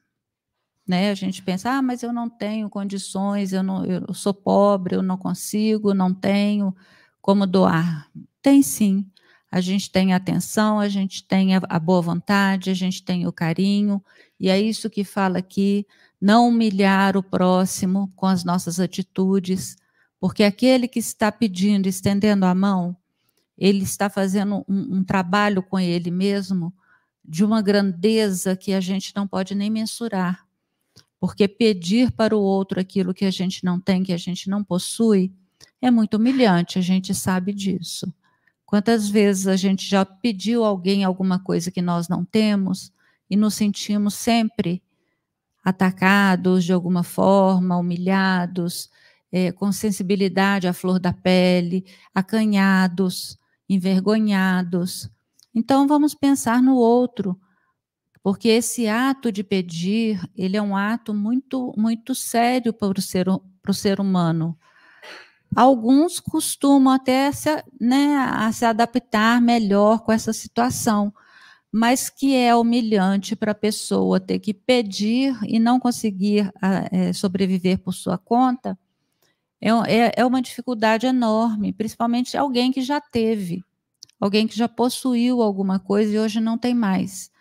né? 0.87 1.11
A 1.11 1.13
gente 1.13 1.43
pensa, 1.43 1.71
ah, 1.71 1.81
mas 1.81 2.01
eu 2.01 2.11
não 2.11 2.29
tenho 2.29 2.69
condições, 2.69 3.53
eu, 3.53 3.61
não, 3.61 3.85
eu 3.85 4.13
sou 4.13 4.33
pobre, 4.33 4.95
eu 4.95 5.03
não 5.03 5.17
consigo, 5.17 5.93
não 5.93 6.13
tenho 6.13 6.75
como 7.21 7.45
doar. 7.45 8.09
Tem 8.41 8.63
sim. 8.63 9.05
A 9.51 9.61
gente 9.61 9.91
tem 9.91 10.13
atenção, 10.13 10.79
a 10.79 10.89
gente 10.89 11.23
tem 11.23 11.55
a, 11.55 11.61
a 11.69 11.79
boa 11.79 12.01
vontade, 12.01 12.69
a 12.69 12.73
gente 12.73 13.03
tem 13.03 13.27
o 13.27 13.31
carinho, 13.31 14.03
e 14.39 14.49
é 14.49 14.59
isso 14.59 14.89
que 14.89 15.03
fala 15.03 15.39
aqui, 15.39 15.85
não 16.19 16.49
humilhar 16.49 17.15
o 17.15 17.23
próximo 17.23 18.11
com 18.15 18.25
as 18.25 18.43
nossas 18.43 18.79
atitudes, 18.79 19.77
porque 20.19 20.43
aquele 20.43 20.87
que 20.87 20.99
está 20.99 21.31
pedindo, 21.31 21.87
estendendo 21.87 22.45
a 22.45 22.55
mão, 22.55 22.95
ele 23.57 23.83
está 23.83 24.09
fazendo 24.09 24.63
um, 24.67 24.97
um 24.97 25.03
trabalho 25.03 25.63
com 25.63 25.79
ele 25.79 26.11
mesmo 26.11 26.73
de 27.23 27.43
uma 27.43 27.61
grandeza 27.61 28.55
que 28.55 28.73
a 28.73 28.79
gente 28.79 29.11
não 29.15 29.27
pode 29.27 29.53
nem 29.53 29.69
mensurar. 29.69 30.45
Porque 31.19 31.47
pedir 31.47 32.11
para 32.11 32.37
o 32.37 32.41
outro 32.41 32.79
aquilo 32.79 33.13
que 33.13 33.25
a 33.25 33.31
gente 33.31 33.63
não 33.63 33.79
tem, 33.79 34.03
que 34.03 34.13
a 34.13 34.17
gente 34.17 34.49
não 34.49 34.63
possui, 34.63 35.33
é 35.81 35.89
muito 35.89 36.17
humilhante, 36.17 36.77
a 36.77 36.81
gente 36.81 37.13
sabe 37.13 37.53
disso. 37.53 38.13
Quantas 38.65 39.09
vezes 39.09 39.47
a 39.47 39.55
gente 39.55 39.87
já 39.87 40.05
pediu 40.05 40.63
a 40.63 40.67
alguém 40.67 41.03
alguma 41.03 41.39
coisa 41.39 41.71
que 41.71 41.81
nós 41.81 42.07
não 42.07 42.23
temos 42.23 42.91
e 43.29 43.35
nos 43.35 43.55
sentimos 43.55 44.13
sempre 44.13 44.81
atacados 45.63 46.63
de 46.63 46.71
alguma 46.71 47.03
forma, 47.03 47.77
humilhados, 47.77 48.89
é, 49.31 49.51
com 49.51 49.71
sensibilidade 49.71 50.67
à 50.67 50.73
flor 50.73 50.99
da 50.99 51.13
pele, 51.13 51.85
acanhados, 52.13 53.37
envergonhados. 53.69 55.09
Então 55.53 55.87
vamos 55.87 56.13
pensar 56.13 56.61
no 56.61 56.75
outro, 56.75 57.39
porque 58.23 58.49
esse 58.49 58.87
ato 58.87 59.31
de 59.31 59.43
pedir, 59.43 60.21
ele 60.35 60.57
é 60.57 60.61
um 60.61 60.75
ato 60.75 61.13
muito, 61.13 61.73
muito 61.77 62.13
sério 62.13 62.73
para 62.73 62.99
o 62.99 63.01
ser, 63.01 63.25
para 63.61 63.71
o 63.71 63.73
ser 63.73 63.99
humano. 63.99 64.57
Alguns 65.55 66.19
costumam 66.19 66.93
até 66.93 67.31
se, 67.31 67.49
né, 67.79 68.17
a 68.17 68.51
se 68.51 68.65
adaptar 68.65 69.41
melhor 69.41 70.01
com 70.01 70.11
essa 70.11 70.33
situação, 70.33 71.13
mas 71.71 72.09
que 72.09 72.35
é 72.35 72.55
humilhante 72.55 73.35
para 73.35 73.51
a 73.51 73.55
pessoa 73.55 74.19
ter 74.19 74.39
que 74.39 74.53
pedir 74.53 75.37
e 75.45 75.59
não 75.59 75.79
conseguir 75.79 76.51
é, 76.91 77.13
sobreviver 77.13 77.79
por 77.79 77.93
sua 77.93 78.17
conta, 78.17 78.77
é, 79.61 79.69
é, 79.69 80.11
é 80.17 80.25
uma 80.25 80.41
dificuldade 80.41 81.07
enorme, 81.07 81.73
principalmente 81.73 82.37
alguém 82.37 82.71
que 82.71 82.81
já 82.81 83.01
teve, 83.01 83.63
alguém 84.19 84.47
que 84.47 84.55
já 84.55 84.67
possuiu 84.67 85.41
alguma 85.41 85.79
coisa 85.79 86.13
e 86.13 86.19
hoje 86.19 86.39
não 86.39 86.57
tem 86.57 86.75
mais. 86.75 87.31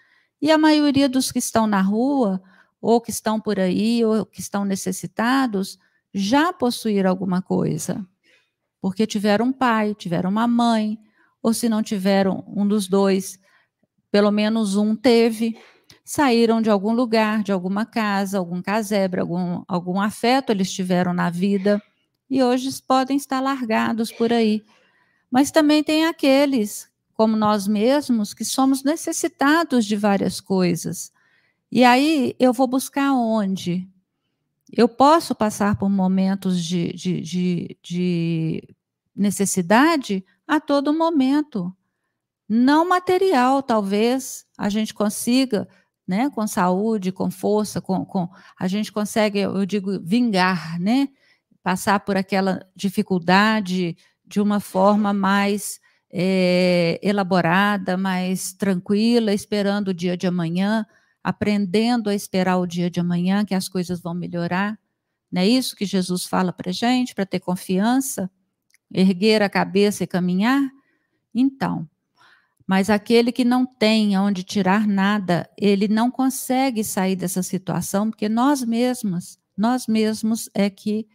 E 0.40 0.50
a 0.50 0.58
maioria 0.58 1.08
dos 1.08 1.30
que 1.30 1.38
estão 1.38 1.66
na 1.66 1.80
rua, 1.80 2.42
ou 2.80 3.00
que 3.00 3.11
estão 3.11 3.40
por 3.40 3.58
aí, 3.58 4.04
ou 4.04 4.25
que 4.25 4.40
estão 4.40 4.64
necessitados, 4.64 5.78
já 6.12 6.52
possuíram 6.52 7.11
alguma 7.11 7.42
coisa. 7.42 8.06
Porque 8.80 9.06
tiveram 9.06 9.46
um 9.46 9.52
pai, 9.52 9.94
tiveram 9.94 10.30
uma 10.30 10.46
mãe, 10.46 10.99
ou 11.42 11.52
se 11.52 11.68
não 11.68 11.82
tiveram 11.82 12.44
um 12.46 12.66
dos 12.66 12.88
dois, 12.88 13.38
pelo 14.11 14.30
menos 14.30 14.76
um 14.76 14.94
teve. 14.94 15.58
Saíram 16.04 16.62
de 16.62 16.70
algum 16.70 16.92
lugar, 16.92 17.42
de 17.42 17.52
alguma 17.52 17.85
casa, 17.85 18.38
algum 18.38 18.62
casebre, 18.62 19.20
algum, 19.20 19.62
algum 19.66 20.00
afeto 20.00 20.50
eles 20.50 20.73
tiveram 20.73 21.12
na 21.12 21.30
vida 21.30 21.82
e 22.28 22.42
hoje 22.42 22.71
podem 22.83 23.16
estar 23.16 23.40
largados 23.40 24.11
por 24.12 24.33
aí. 24.33 24.64
Mas 25.30 25.50
também 25.50 25.83
tem 25.83 26.06
aqueles 26.06 26.88
como 27.16 27.35
nós 27.35 27.66
mesmos, 27.66 28.35
que 28.35 28.45
somos 28.45 28.85
necessitados 28.85 29.87
de 29.87 29.97
várias 29.97 30.38
coisas. 30.38 31.11
E 31.73 31.83
aí 31.83 32.37
eu 32.38 32.52
vou 32.52 32.66
buscar 32.66 33.12
onde? 33.14 33.88
Eu 34.71 34.87
posso 34.87 35.35
passar 35.35 35.78
por 35.78 35.88
momentos 35.88 36.62
de, 36.62 36.92
de, 36.92 37.21
de, 37.23 37.78
de 37.83 38.76
necessidade 39.14 40.23
a 40.47 40.61
todo 40.61 40.92
momento. 40.92 41.75
Não 42.47 42.87
material, 42.87 43.62
talvez 43.62 44.45
a 44.56 44.68
gente 44.68 44.92
consiga, 44.92 45.66
né, 46.06 46.28
com 46.30 46.47
saúde, 46.47 47.11
com 47.11 47.30
força, 47.30 47.80
com, 47.80 48.04
com 48.04 48.28
a 48.61 48.68
gente 48.68 48.92
consegue, 48.92 49.38
eu 49.40 49.64
digo, 49.64 49.99
vingar, 50.00 50.78
né, 50.78 51.09
passar 51.66 51.99
por 51.99 52.16
aquela 52.16 52.64
dificuldade 52.76 53.96
de 54.25 54.40
uma 54.40 54.61
forma 54.61 55.12
mais 55.12 55.80
é, 56.08 57.00
elaborada, 57.02 57.96
mais 57.96 58.52
tranquila, 58.52 59.35
esperando 59.35 59.88
o 59.88 59.94
dia 59.94 60.16
de 60.16 60.28
amanhã, 60.28 60.87
aprendendo 61.25 62.08
a 62.08 62.14
esperar 62.14 62.58
o 62.58 62.68
dia 62.68 62.88
de 62.88 63.00
amanhã, 63.00 63.44
que 63.44 63.52
as 63.52 63.68
coisas 63.68 64.00
vão 64.00 64.14
melhorar. 64.14 64.78
Não 65.28 65.42
é 65.42 65.49
isso 65.49 65.75
que 65.75 65.85
Jesus 65.85 66.25
fala 66.25 66.52
para 66.52 66.70
gente, 66.70 67.16
para 67.16 67.26
ter 67.26 67.40
confiança, 67.40 68.30
erguer 68.88 69.42
a 69.42 69.49
cabeça 69.49 70.04
e 70.04 70.06
caminhar? 70.06 70.62
Então, 71.35 71.85
mas 72.64 72.88
aquele 72.88 73.32
que 73.32 73.44
não 73.44 73.66
tem 73.66 74.16
onde 74.16 74.44
tirar 74.44 74.87
nada, 74.87 75.50
ele 75.58 75.88
não 75.88 76.12
consegue 76.12 76.85
sair 76.85 77.16
dessa 77.16 77.42
situação, 77.42 78.08
porque 78.08 78.28
nós 78.28 78.62
mesmos, 78.62 79.37
nós 79.58 79.88
mesmos 79.88 80.49
é 80.54 80.70
que 80.70 81.08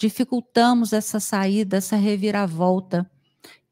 dificultamos 0.00 0.94
essa 0.94 1.20
saída, 1.20 1.76
essa 1.76 1.94
reviravolta. 1.94 3.08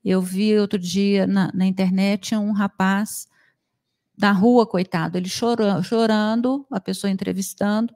Eu 0.04 0.20
vi 0.20 0.58
outro 0.58 0.78
dia 0.78 1.26
na, 1.26 1.50
na 1.54 1.64
internet 1.64 2.37
um 2.37 2.52
rapaz 2.52 3.26
na 4.16 4.30
rua, 4.30 4.66
coitado, 4.66 5.16
ele 5.16 5.28
chorando, 5.28 5.82
chorando, 5.82 6.66
a 6.70 6.78
pessoa 6.78 7.11
entrevistando, 7.11 7.94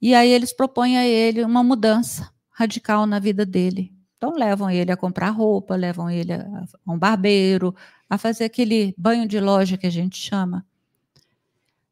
e 0.00 0.14
aí 0.14 0.30
eles 0.30 0.54
propõem 0.54 0.96
a 0.96 1.06
ele 1.06 1.44
uma 1.44 1.62
mudança 1.62 2.32
radical 2.50 3.04
na 3.04 3.18
vida 3.18 3.44
dele. 3.44 3.92
Então 4.16 4.32
levam 4.32 4.70
ele 4.70 4.90
a 4.90 4.96
comprar 4.96 5.28
roupa, 5.28 5.76
levam 5.76 6.08
ele 6.08 6.32
a, 6.32 6.64
a 6.86 6.92
um 6.92 6.98
barbeiro, 6.98 7.74
a 8.08 8.16
fazer 8.16 8.44
aquele 8.44 8.94
banho 8.96 9.28
de 9.28 9.38
loja 9.38 9.76
que 9.76 9.86
a 9.86 9.90
gente 9.90 10.16
chama. 10.16 10.64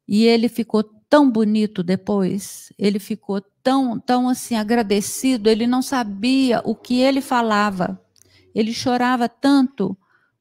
E 0.07 0.25
ele 0.25 0.49
ficou 0.49 0.83
tão 1.09 1.29
bonito 1.29 1.81
depois, 1.81 2.71
ele 2.77 2.99
ficou 2.99 3.41
tão, 3.63 3.99
tão 3.99 4.29
assim 4.29 4.55
agradecido, 4.55 5.49
ele 5.49 5.65
não 5.65 5.81
sabia 5.81 6.61
o 6.63 6.75
que 6.75 7.01
ele 7.01 7.19
falava. 7.19 7.99
Ele 8.53 8.73
chorava 8.73 9.27
tanto 9.27 9.97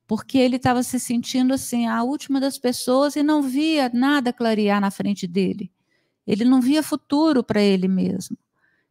porque 0.06 0.38
ele 0.38 0.56
estava 0.56 0.82
se 0.82 0.98
sentindo 0.98 1.52
assim, 1.52 1.86
a 1.86 2.02
última 2.02 2.40
das 2.40 2.58
pessoas 2.58 3.16
e 3.16 3.22
não 3.22 3.42
via 3.42 3.90
nada 3.92 4.32
clarear 4.32 4.80
na 4.80 4.90
frente 4.90 5.26
dele. 5.26 5.70
Ele 6.26 6.44
não 6.44 6.60
via 6.60 6.82
futuro 6.82 7.42
para 7.42 7.60
ele 7.60 7.88
mesmo. 7.88 8.36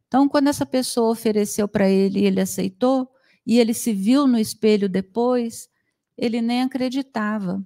Então, 0.06 0.28
quando 0.28 0.48
essa 0.48 0.64
pessoa 0.64 1.10
ofereceu 1.10 1.68
para 1.68 1.88
ele 1.88 2.20
e 2.20 2.24
ele 2.24 2.40
aceitou, 2.40 3.10
e 3.46 3.58
ele 3.58 3.74
se 3.74 3.92
viu 3.92 4.26
no 4.26 4.38
espelho 4.38 4.88
depois, 4.88 5.68
ele 6.16 6.40
nem 6.40 6.62
acreditava. 6.62 7.62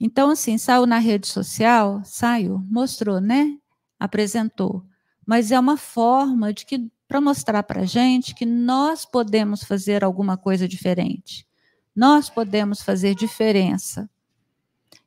Então, 0.00 0.30
assim, 0.30 0.56
saiu 0.56 0.86
na 0.86 0.98
rede 0.98 1.28
social, 1.28 2.00
saiu, 2.04 2.64
mostrou, 2.70 3.20
né? 3.20 3.58
Apresentou. 3.98 4.84
mas 5.26 5.52
é 5.52 5.60
uma 5.60 5.76
forma 5.76 6.52
de 6.52 6.66
que 6.66 6.90
para 7.06 7.20
mostrar 7.20 7.62
para 7.62 7.82
a 7.82 7.84
gente 7.84 8.34
que 8.34 8.46
nós 8.46 9.04
podemos 9.04 9.62
fazer 9.62 10.02
alguma 10.02 10.36
coisa 10.36 10.66
diferente. 10.66 11.46
Nós 11.94 12.30
podemos 12.30 12.82
fazer 12.82 13.14
diferença. 13.14 14.08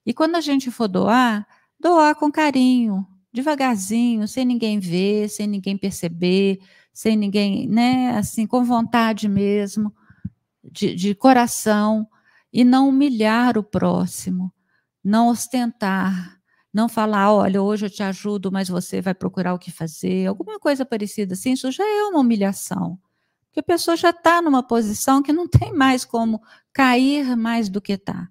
E 0.06 0.14
quando 0.14 0.36
a 0.36 0.42
gente 0.42 0.70
for 0.70 0.88
doar, 0.88 1.48
doar 1.80 2.16
com 2.16 2.32
carinho, 2.32 3.06
devagarzinho, 3.34 4.28
sem 4.28 4.46
ninguém 4.46 4.80
ver, 4.80 5.30
sem 5.30 5.48
ninguém 5.48 5.78
perceber, 5.78 6.60
sem 6.94 7.16
ninguém, 7.16 7.68
né, 7.68 8.12
assim, 8.18 8.46
com 8.46 8.64
vontade 8.64 9.28
mesmo, 9.28 9.94
de, 10.64 10.94
de 10.94 11.16
coração, 11.16 12.08
e 12.52 12.64
não 12.64 12.90
humilhar 12.90 13.58
o 13.58 13.64
próximo, 13.64 14.54
não 15.03 15.27
ostentar, 15.27 16.39
não 16.74 16.89
falar, 16.89 17.31
olha, 17.33 17.62
hoje 17.62 17.86
eu 17.86 17.89
te 17.89 18.01
ajudo, 18.01 18.51
mas 18.51 18.69
você 18.69 19.01
vai 19.01 19.13
procurar 19.13 19.53
o 19.53 19.60
que 19.60 19.72
fazer, 19.72 20.27
alguma 20.27 20.60
coisa 20.60 20.86
parecida 20.86 21.33
assim, 21.33 21.53
isso 21.53 21.72
já 21.72 21.83
é 21.83 22.03
uma 22.05 22.19
humilhação. 22.19 23.00
Porque 23.45 23.60
a 23.60 23.63
pessoa 23.63 23.95
já 23.95 24.10
está 24.10 24.41
numa 24.41 24.63
posição 24.63 25.22
que 25.22 25.31
não 25.31 25.48
tem 25.48 25.72
mais 25.72 26.03
como 26.03 26.41
cair 26.74 27.36
mais 27.38 27.69
do 27.69 27.79
que 27.79 27.93
está. 27.93 28.27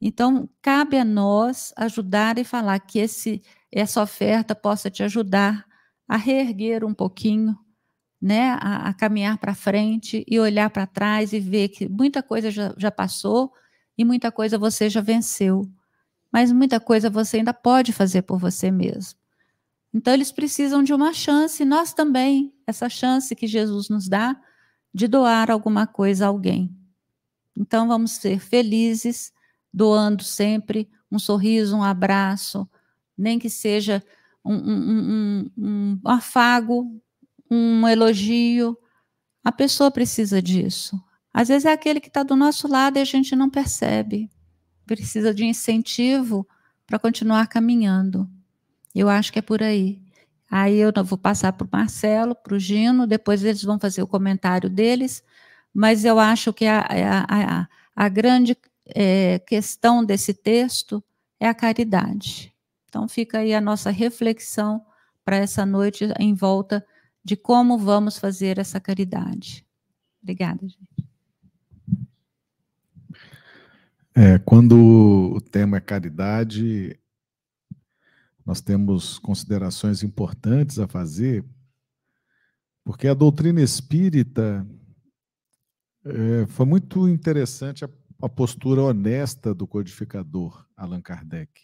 Então, 0.00 0.48
cabe 0.60 0.98
a 0.98 1.04
nós 1.04 1.72
ajudar 1.76 2.38
e 2.38 2.44
falar 2.44 2.78
que 2.80 2.98
esse, 2.98 3.42
essa 3.70 4.02
oferta 4.02 4.54
possa 4.54 4.90
te 4.90 5.02
ajudar 5.02 5.64
a 6.08 6.16
reerguer 6.16 6.84
um 6.84 6.92
pouquinho, 6.92 7.56
né, 8.20 8.50
a, 8.60 8.88
a 8.88 8.94
caminhar 8.94 9.38
para 9.38 9.54
frente 9.54 10.24
e 10.28 10.40
olhar 10.40 10.68
para 10.70 10.86
trás 10.86 11.32
e 11.32 11.38
ver 11.38 11.68
que 11.68 11.88
muita 11.88 12.22
coisa 12.22 12.50
já, 12.50 12.74
já 12.76 12.90
passou 12.90 13.52
e 13.96 14.04
muita 14.04 14.32
coisa 14.32 14.58
você 14.58 14.88
já 14.90 15.00
venceu 15.00 15.70
mas 16.34 16.50
muita 16.50 16.80
coisa 16.80 17.08
você 17.08 17.36
ainda 17.36 17.54
pode 17.54 17.92
fazer 17.92 18.22
por 18.22 18.40
você 18.40 18.68
mesmo. 18.68 19.16
Então, 19.94 20.12
eles 20.12 20.32
precisam 20.32 20.82
de 20.82 20.92
uma 20.92 21.12
chance, 21.12 21.64
nós 21.64 21.94
também, 21.94 22.52
essa 22.66 22.88
chance 22.88 23.36
que 23.36 23.46
Jesus 23.46 23.88
nos 23.88 24.08
dá 24.08 24.36
de 24.92 25.06
doar 25.06 25.48
alguma 25.48 25.86
coisa 25.86 26.24
a 26.24 26.28
alguém. 26.28 26.76
Então, 27.56 27.86
vamos 27.86 28.10
ser 28.10 28.40
felizes, 28.40 29.32
doando 29.72 30.24
sempre 30.24 30.90
um 31.08 31.20
sorriso, 31.20 31.76
um 31.76 31.84
abraço, 31.84 32.68
nem 33.16 33.38
que 33.38 33.48
seja 33.48 34.02
um, 34.44 34.56
um, 34.56 35.50
um, 35.56 36.00
um 36.04 36.10
afago, 36.10 37.00
um 37.48 37.86
elogio. 37.86 38.76
A 39.44 39.52
pessoa 39.52 39.88
precisa 39.88 40.42
disso. 40.42 41.00
Às 41.34 41.48
vezes 41.48 41.66
é 41.66 41.72
aquele 41.72 42.00
que 42.00 42.08
está 42.08 42.22
do 42.22 42.36
nosso 42.36 42.68
lado 42.68 42.96
e 42.96 43.00
a 43.00 43.04
gente 43.04 43.36
não 43.36 43.50
percebe 43.50 44.30
precisa 44.84 45.34
de 45.34 45.44
incentivo 45.44 46.46
para 46.86 46.98
continuar 46.98 47.46
caminhando. 47.48 48.28
Eu 48.94 49.08
acho 49.08 49.32
que 49.32 49.38
é 49.38 49.42
por 49.42 49.62
aí. 49.62 50.00
Aí 50.50 50.76
eu 50.76 50.92
vou 51.04 51.18
passar 51.18 51.52
para 51.52 51.66
o 51.66 51.70
Marcelo, 51.70 52.34
para 52.34 52.54
o 52.54 52.58
Gino, 52.58 53.06
depois 53.06 53.42
eles 53.42 53.62
vão 53.62 53.78
fazer 53.78 54.02
o 54.02 54.06
comentário 54.06 54.70
deles, 54.70 55.22
mas 55.72 56.04
eu 56.04 56.18
acho 56.18 56.52
que 56.52 56.66
a, 56.66 56.80
a, 56.80 57.60
a, 57.60 57.68
a 57.96 58.08
grande 58.08 58.56
é, 58.86 59.40
questão 59.40 60.04
desse 60.04 60.32
texto 60.32 61.02
é 61.40 61.48
a 61.48 61.54
caridade. 61.54 62.54
Então 62.88 63.08
fica 63.08 63.38
aí 63.38 63.52
a 63.52 63.60
nossa 63.60 63.90
reflexão 63.90 64.84
para 65.24 65.36
essa 65.36 65.66
noite 65.66 66.04
em 66.20 66.34
volta 66.34 66.86
de 67.24 67.36
como 67.36 67.76
vamos 67.78 68.18
fazer 68.18 68.58
essa 68.58 68.78
caridade. 68.78 69.66
Obrigada, 70.22 70.60
gente. 70.68 70.93
É, 74.16 74.38
quando 74.38 75.32
o 75.34 75.40
tema 75.40 75.78
é 75.78 75.80
caridade, 75.80 76.96
nós 78.46 78.60
temos 78.60 79.18
considerações 79.18 80.04
importantes 80.04 80.78
a 80.78 80.86
fazer, 80.86 81.44
porque 82.84 83.08
a 83.08 83.14
doutrina 83.14 83.60
espírita 83.60 84.64
é, 86.04 86.46
foi 86.46 86.64
muito 86.64 87.08
interessante 87.08 87.84
a, 87.84 87.88
a 88.22 88.28
postura 88.28 88.82
honesta 88.82 89.52
do 89.52 89.66
codificador 89.66 90.64
Allan 90.76 91.02
Kardec. 91.02 91.62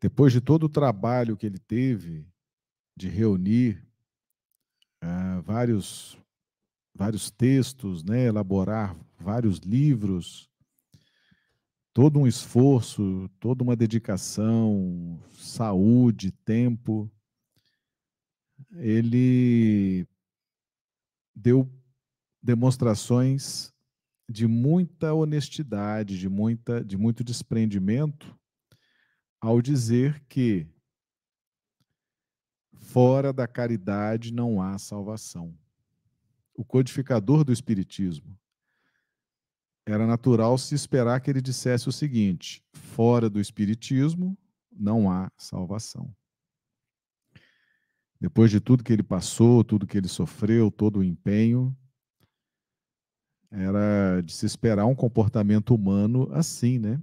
Depois 0.00 0.32
de 0.32 0.40
todo 0.40 0.64
o 0.64 0.68
trabalho 0.68 1.36
que 1.36 1.46
ele 1.46 1.58
teve 1.58 2.24
de 2.96 3.08
reunir 3.08 3.84
uh, 5.02 5.42
vários, 5.42 6.16
vários 6.94 7.28
textos, 7.28 8.04
né, 8.04 8.26
elaborar 8.26 8.96
vários 9.18 9.58
livros, 9.58 10.48
todo 11.98 12.20
um 12.20 12.28
esforço, 12.28 13.28
toda 13.40 13.64
uma 13.64 13.74
dedicação, 13.74 15.20
saúde, 15.32 16.30
tempo, 16.30 17.10
ele 18.76 20.06
deu 21.34 21.68
demonstrações 22.40 23.74
de 24.30 24.46
muita 24.46 25.12
honestidade, 25.12 26.20
de 26.20 26.28
muita 26.28 26.84
de 26.84 26.96
muito 26.96 27.24
desprendimento 27.24 28.32
ao 29.40 29.60
dizer 29.60 30.24
que 30.28 30.68
fora 32.74 33.32
da 33.32 33.48
caridade 33.48 34.32
não 34.32 34.62
há 34.62 34.78
salvação. 34.78 35.52
O 36.54 36.64
codificador 36.64 37.42
do 37.42 37.52
espiritismo 37.52 38.38
era 39.90 40.06
natural 40.06 40.58
se 40.58 40.74
esperar 40.74 41.18
que 41.20 41.30
ele 41.30 41.40
dissesse 41.40 41.88
o 41.88 41.92
seguinte: 41.92 42.62
fora 42.74 43.30
do 43.30 43.40
Espiritismo 43.40 44.36
não 44.70 45.10
há 45.10 45.30
salvação. 45.36 46.14
Depois 48.20 48.50
de 48.50 48.60
tudo 48.60 48.84
que 48.84 48.92
ele 48.92 49.02
passou, 49.02 49.64
tudo 49.64 49.86
que 49.86 49.96
ele 49.96 50.08
sofreu, 50.08 50.70
todo 50.70 50.98
o 50.98 51.04
empenho, 51.04 51.74
era 53.50 54.20
de 54.20 54.32
se 54.32 54.44
esperar 54.44 54.84
um 54.84 54.94
comportamento 54.94 55.74
humano 55.74 56.28
assim, 56.32 56.78
né? 56.78 57.00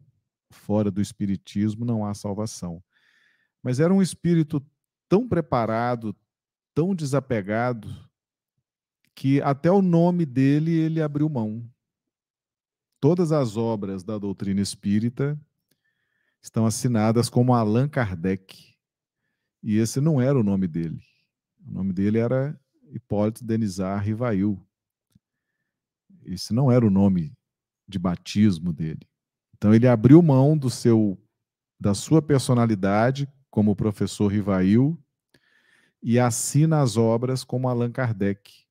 Fora 0.52 0.92
do 0.92 1.02
Espiritismo 1.02 1.86
não 1.86 2.06
há 2.06 2.14
salvação. 2.14 2.84
Mas 3.64 3.80
era 3.80 3.92
um 3.92 4.02
espírito 4.02 4.64
tão 5.10 5.28
preparado, 5.28 6.16
tão 6.76 6.94
desapegado, 6.94 7.90
que 9.16 9.42
até 9.42 9.72
o 9.72 9.82
nome 9.82 10.24
dele 10.26 10.72
ele 10.72 11.02
abriu 11.02 11.28
mão 11.28 11.68
todas 13.06 13.32
as 13.32 13.56
obras 13.56 14.04
da 14.04 14.18
doutrina 14.18 14.60
espírita 14.62 15.40
estão 16.42 16.66
assinadas 16.66 17.30
como 17.30 17.54
Allan 17.54 17.88
Kardec. 17.88 18.76
E 19.62 19.78
esse 19.78 20.02
não 20.02 20.20
era 20.20 20.40
o 20.40 20.42
nome 20.42 20.68
dele. 20.68 21.00
O 21.64 21.72
nome 21.72 21.94
dele 21.94 22.18
era 22.18 22.60
Hipólito 22.90 23.46
Denizar 23.46 24.04
Rivail. 24.04 24.60
Esse 26.24 26.52
não 26.52 26.72
era 26.72 26.84
o 26.84 26.90
nome 26.90 27.38
de 27.88 28.00
batismo 28.00 28.74
dele. 28.74 29.08
Então 29.56 29.72
ele 29.72 29.88
abriu 29.88 30.20
mão 30.24 30.58
do 30.58 30.72
seu 30.72 31.16
da 31.80 31.94
sua 31.94 32.24
personalidade 32.24 33.32
como 33.52 33.76
professor 33.76 34.30
Rivail 34.32 35.00
e 36.02 36.18
assina 36.18 36.82
as 36.82 36.98
obras 36.98 37.44
como 37.44 37.70
Allan 37.70 37.92
Kardec, 37.92 38.66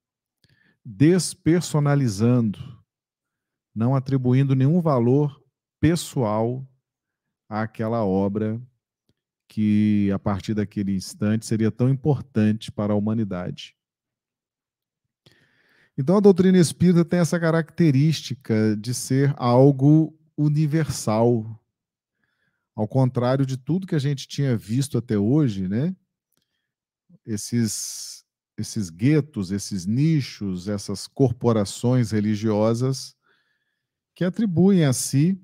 despersonalizando 0.85 2.83
não 3.75 3.97
atribuindo 3.97 4.55
nenhum 4.55 4.81
valor 4.81 5.43
pessoal 5.81 6.67
àquela 7.49 8.05
obra 8.05 8.63
que, 9.49 10.11
a 10.13 10.19
partir 10.19 10.55
daquele 10.55 10.95
instante, 10.95 11.45
seria 11.45 11.71
tão 11.71 11.89
importante 11.89 12.71
para 12.71 12.93
a 12.93 12.97
humanidade. 12.97 13.77
Então, 15.97 16.17
a 16.17 16.21
doutrina 16.21 16.59
espírita 16.59 17.05
tem 17.05 17.21
essa 17.21 17.39
característica 17.39 18.77
de 18.77 18.95
ser 18.95 19.35
algo 19.37 20.17
universal. 20.37 21.61
Ao 22.75 22.89
contrário 22.89 23.47
de 23.47 23.57
tudo 23.57 23.87
que 23.87 23.95
a 23.95 24.01
gente 24.01 24.27
tinha 24.27 24.57
visto 24.57 24.99
até 24.99 25.17
hoje, 25.17 25.69
né? 25.69 25.95
Esses, 27.25 28.25
esses 28.57 28.91
guetos, 28.91 29.53
esses 29.53 29.87
nichos, 29.87 30.69
essas 30.69 31.07
corporações 31.07 32.11
religiosas 32.11 33.17
que 34.15 34.25
atribuem 34.25 34.85
a 34.85 34.93
si 34.93 35.39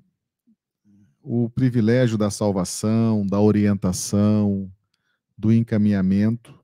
o 1.21 1.49
privilégio 1.49 2.17
da 2.17 2.31
salvação, 2.31 3.25
da 3.25 3.39
orientação, 3.39 4.71
do 5.37 5.51
encaminhamento 5.51 6.57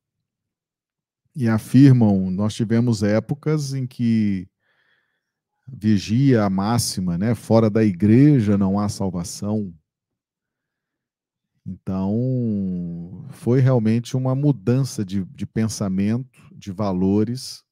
e 1.36 1.48
afirmam, 1.48 2.32
nós 2.32 2.56
tivemos 2.56 3.04
épocas 3.04 3.74
em 3.74 3.86
que 3.86 4.48
vigia 5.68 6.44
a 6.44 6.50
máxima, 6.50 7.18
né? 7.18 7.36
Fora 7.36 7.70
da 7.70 7.84
igreja 7.84 8.58
não 8.58 8.80
há 8.80 8.90
salvação. 8.90 9.74
Então, 11.66 13.26
foi 13.30 13.60
realmente 13.60 14.16
uma 14.16 14.34
mudança 14.34 15.04
de, 15.04 15.26
de 15.26 15.46
pensamento, 15.46 16.42
de 16.56 16.72
valores, 16.72 17.64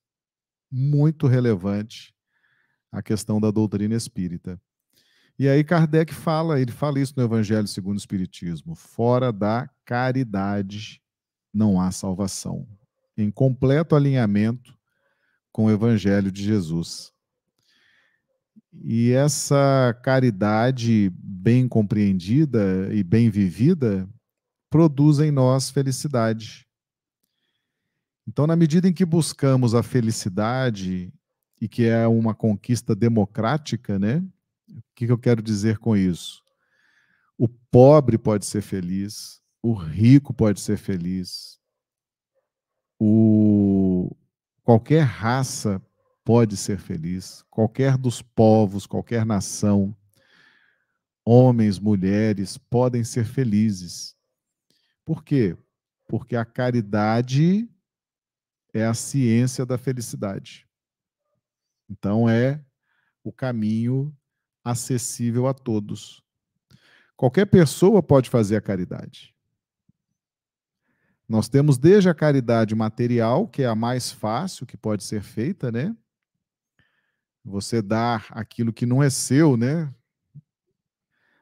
muito 0.69 1.26
relevante 1.26 2.14
a 2.96 3.02
questão 3.02 3.42
da 3.42 3.52
doutrina 3.52 3.94
espírita. 3.94 4.60
E 5.38 5.50
aí 5.50 5.66
Kardec 5.66 6.14
fala, 6.14 6.62
ele 6.62 6.72
fala 6.72 6.98
isso 6.98 7.14
no 7.18 7.24
Evangelho 7.24 7.68
segundo 7.68 7.96
o 7.96 8.00
Espiritismo, 8.00 8.74
fora 8.74 9.34
da 9.34 9.70
caridade 9.84 11.02
não 11.54 11.80
há 11.80 11.92
salvação. 11.92 12.66
Em 13.18 13.30
completo 13.30 13.96
alinhamento 13.96 14.74
com 15.52 15.66
o 15.66 15.72
Evangelho 15.72 16.32
de 16.32 16.42
Jesus. 16.42 17.12
E 18.72 19.12
essa 19.12 19.98
caridade 20.02 21.12
bem 21.18 21.68
compreendida 21.68 22.90
e 22.94 23.04
bem 23.04 23.30
vivida 23.30 24.08
produz 24.70 25.20
em 25.20 25.32
nós 25.32 25.70
felicidade. 25.70 26.66
Então, 28.28 28.48
na 28.48 28.56
medida 28.56 28.88
em 28.88 28.94
que 28.94 29.06
buscamos 29.06 29.76
a 29.76 29.84
felicidade, 29.84 31.14
e 31.60 31.68
que 31.68 31.86
é 31.86 32.08
uma 32.08 32.34
conquista 32.34 32.96
democrática, 32.96 33.98
né? 33.98 34.24
O 34.70 34.82
que 34.96 35.06
eu 35.06 35.18
quero 35.18 35.41
dizer 35.41 35.78
com 35.78 35.96
isso? 35.96 36.44
O 37.38 37.48
pobre 37.48 38.18
pode 38.18 38.46
ser 38.46 38.62
feliz, 38.62 39.41
o 39.62 39.74
rico 39.74 40.34
pode 40.34 40.60
ser 40.60 40.78
feliz, 40.78 41.60
o 43.00 44.15
qualquer 44.63 45.04
raça 45.04 45.82
pode 46.24 46.58
ser 46.58 46.80
feliz, 46.80 47.44
qualquer 47.50 47.98
dos 47.98 48.22
povos, 48.22 48.88
qualquer 48.88 49.26
nação, 49.26 49.96
homens, 51.24 51.80
mulheres 51.80 52.58
podem 52.58 53.04
ser 53.04 53.26
felizes. 53.26 54.15
Por 55.04 55.24
quê? 55.24 55.58
Porque 56.08 56.36
a 56.36 56.46
caridade 56.46 57.70
é 58.74 58.86
a 58.86 58.94
ciência 58.94 59.65
da 59.65 59.78
felicidade. 59.78 60.64
Então 61.89 62.30
é 62.30 62.63
o 63.24 63.32
caminho 63.32 64.15
acessível 64.63 65.48
a 65.48 65.54
todos. 65.54 66.24
Qualquer 67.15 67.45
pessoa 67.45 68.04
pode 68.04 68.30
fazer 68.30 68.56
a 68.56 68.62
caridade. 68.62 69.34
Nós 71.28 71.50
temos 71.50 71.78
desde 71.78 72.10
a 72.10 72.13
caridade 72.13 72.76
material, 72.76 73.48
que 73.48 73.63
é 73.63 73.67
a 73.67 73.76
mais 73.76 74.12
fácil 74.12 74.65
que 74.65 74.78
pode 74.78 75.04
ser 75.04 75.24
feita, 75.24 75.71
né? 75.71 75.95
Você 77.43 77.82
dar 77.82 78.28
aquilo 78.32 78.74
que 78.74 78.86
não 78.86 79.02
é 79.02 79.10
seu, 79.10 79.56
né? 79.58 79.93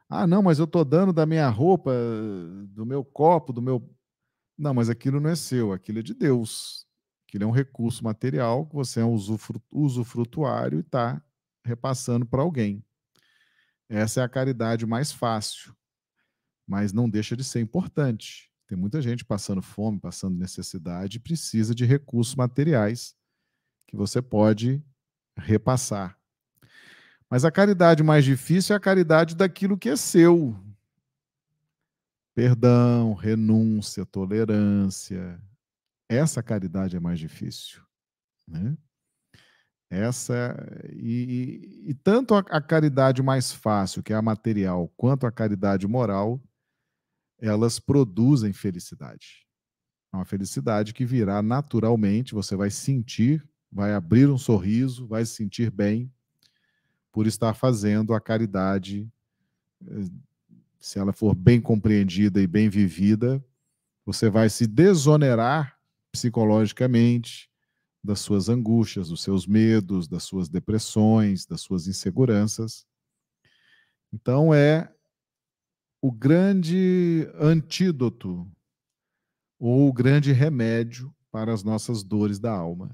Ah, 0.07 0.27
não, 0.27 0.43
mas 0.43 0.59
eu 0.59 0.65
estou 0.65 0.85
dando 0.85 1.11
da 1.11 1.25
minha 1.25 1.49
roupa, 1.49 1.91
do 2.67 2.85
meu 2.85 3.03
copo, 3.03 3.51
do 3.51 3.61
meu. 3.61 3.89
Não, 4.57 4.73
mas 4.73 4.89
aquilo 4.89 5.19
não 5.19 5.29
é 5.29 5.35
seu, 5.35 5.73
aquilo 5.73 5.99
é 5.99 6.03
de 6.03 6.13
Deus. 6.13 6.87
Aquilo 7.33 7.45
é 7.45 7.47
um 7.47 7.51
recurso 7.51 8.03
material 8.03 8.63
que 8.67 8.75
você 8.75 8.99
é 8.99 9.03
um 9.03 9.17
usufrutuário 9.71 10.77
e 10.77 10.81
está 10.81 11.19
repassando 11.65 12.27
para 12.27 12.43
alguém. 12.43 12.85
Essa 13.89 14.21
é 14.21 14.23
a 14.23 14.29
caridade 14.29 14.85
mais 14.85 15.11
fácil, 15.11 15.75
mas 16.67 16.93
não 16.93 17.09
deixa 17.09 17.35
de 17.35 17.43
ser 17.43 17.59
importante. 17.59 18.51
Tem 18.67 18.77
muita 18.77 19.01
gente 19.01 19.25
passando 19.25 19.63
fome, 19.63 19.99
passando 19.99 20.37
necessidade, 20.37 21.19
precisa 21.19 21.73
de 21.73 21.85
recursos 21.85 22.35
materiais 22.35 23.15
que 23.87 23.95
você 23.97 24.21
pode 24.21 24.85
repassar. 25.35 26.15
Mas 27.27 27.43
a 27.43 27.51
caridade 27.51 28.03
mais 28.03 28.23
difícil 28.23 28.75
é 28.75 28.77
a 28.77 28.79
caridade 28.79 29.35
daquilo 29.35 29.75
que 29.75 29.89
é 29.89 29.95
seu. 29.95 30.55
Perdão, 32.35 33.15
renúncia, 33.15 34.05
tolerância. 34.05 35.41
Essa 36.13 36.43
caridade 36.43 36.95
é 36.95 36.99
mais 36.99 37.19
difícil. 37.19 37.81
Né? 38.47 38.77
Essa 39.89 40.55
e, 40.91 41.81
e, 41.85 41.89
e 41.91 41.93
tanto 41.93 42.33
a, 42.33 42.39
a, 42.39 42.61
caridade 42.61 43.21
mais 43.21 43.51
fácil, 43.51 44.01
que 44.01 44.11
é 44.11 44.15
a 44.15 44.21
material, 44.21 44.91
quanto 44.97 45.25
a 45.25 45.31
caridade 45.31 45.87
moral, 45.87 46.41
elas 47.39 47.79
produzem 47.79 48.53
felicidade. 48.53 49.45
É 50.11 50.15
uma 50.15 50.25
felicidade 50.25 50.93
que 50.93 51.05
virá 51.05 51.41
naturalmente, 51.41 52.33
você 52.33 52.55
vai 52.55 52.69
sentir, 52.69 53.47
vai 53.71 53.93
abrir 53.93 54.27
um 54.27 54.37
sorriso, 54.37 55.07
vai 55.07 55.25
se 55.25 55.35
sentir 55.35 55.71
bem 55.71 56.11
por 57.11 57.27
estar 57.27 57.53
fazendo 57.53 58.13
a 58.13 58.21
caridade. 58.21 59.11
Eh, 59.85 60.09
se 60.79 60.99
ela 60.99 61.13
for 61.13 61.33
bem 61.35 61.61
compreendida 61.61 62.41
e 62.41 62.47
bem 62.47 62.69
vivida, 62.69 63.43
você 64.05 64.29
vai 64.29 64.49
se 64.49 64.67
desonerar 64.67 65.77
psicologicamente, 66.13 67.49
das 68.03 68.19
suas 68.19 68.49
angústias, 68.49 69.09
dos 69.09 69.23
seus 69.23 69.47
medos, 69.47 70.07
das 70.07 70.23
suas 70.23 70.49
depressões, 70.49 71.45
das 71.45 71.61
suas 71.61 71.87
inseguranças. 71.87 72.85
Então, 74.11 74.53
é 74.53 74.93
o 76.01 76.11
grande 76.11 77.27
antídoto 77.35 78.49
ou 79.57 79.87
o 79.87 79.93
grande 79.93 80.33
remédio 80.33 81.15
para 81.31 81.53
as 81.53 81.63
nossas 81.63 82.03
dores 82.03 82.39
da 82.39 82.51
alma. 82.51 82.93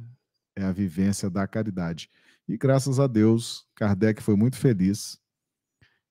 É 0.56 0.64
a 0.64 0.72
vivência 0.72 1.30
da 1.30 1.48
caridade. 1.48 2.10
E 2.48 2.56
graças 2.56 3.00
a 3.00 3.08
Deus, 3.08 3.68
Kardec 3.76 4.22
foi 4.22 4.36
muito 4.36 4.58
feliz 4.58 5.20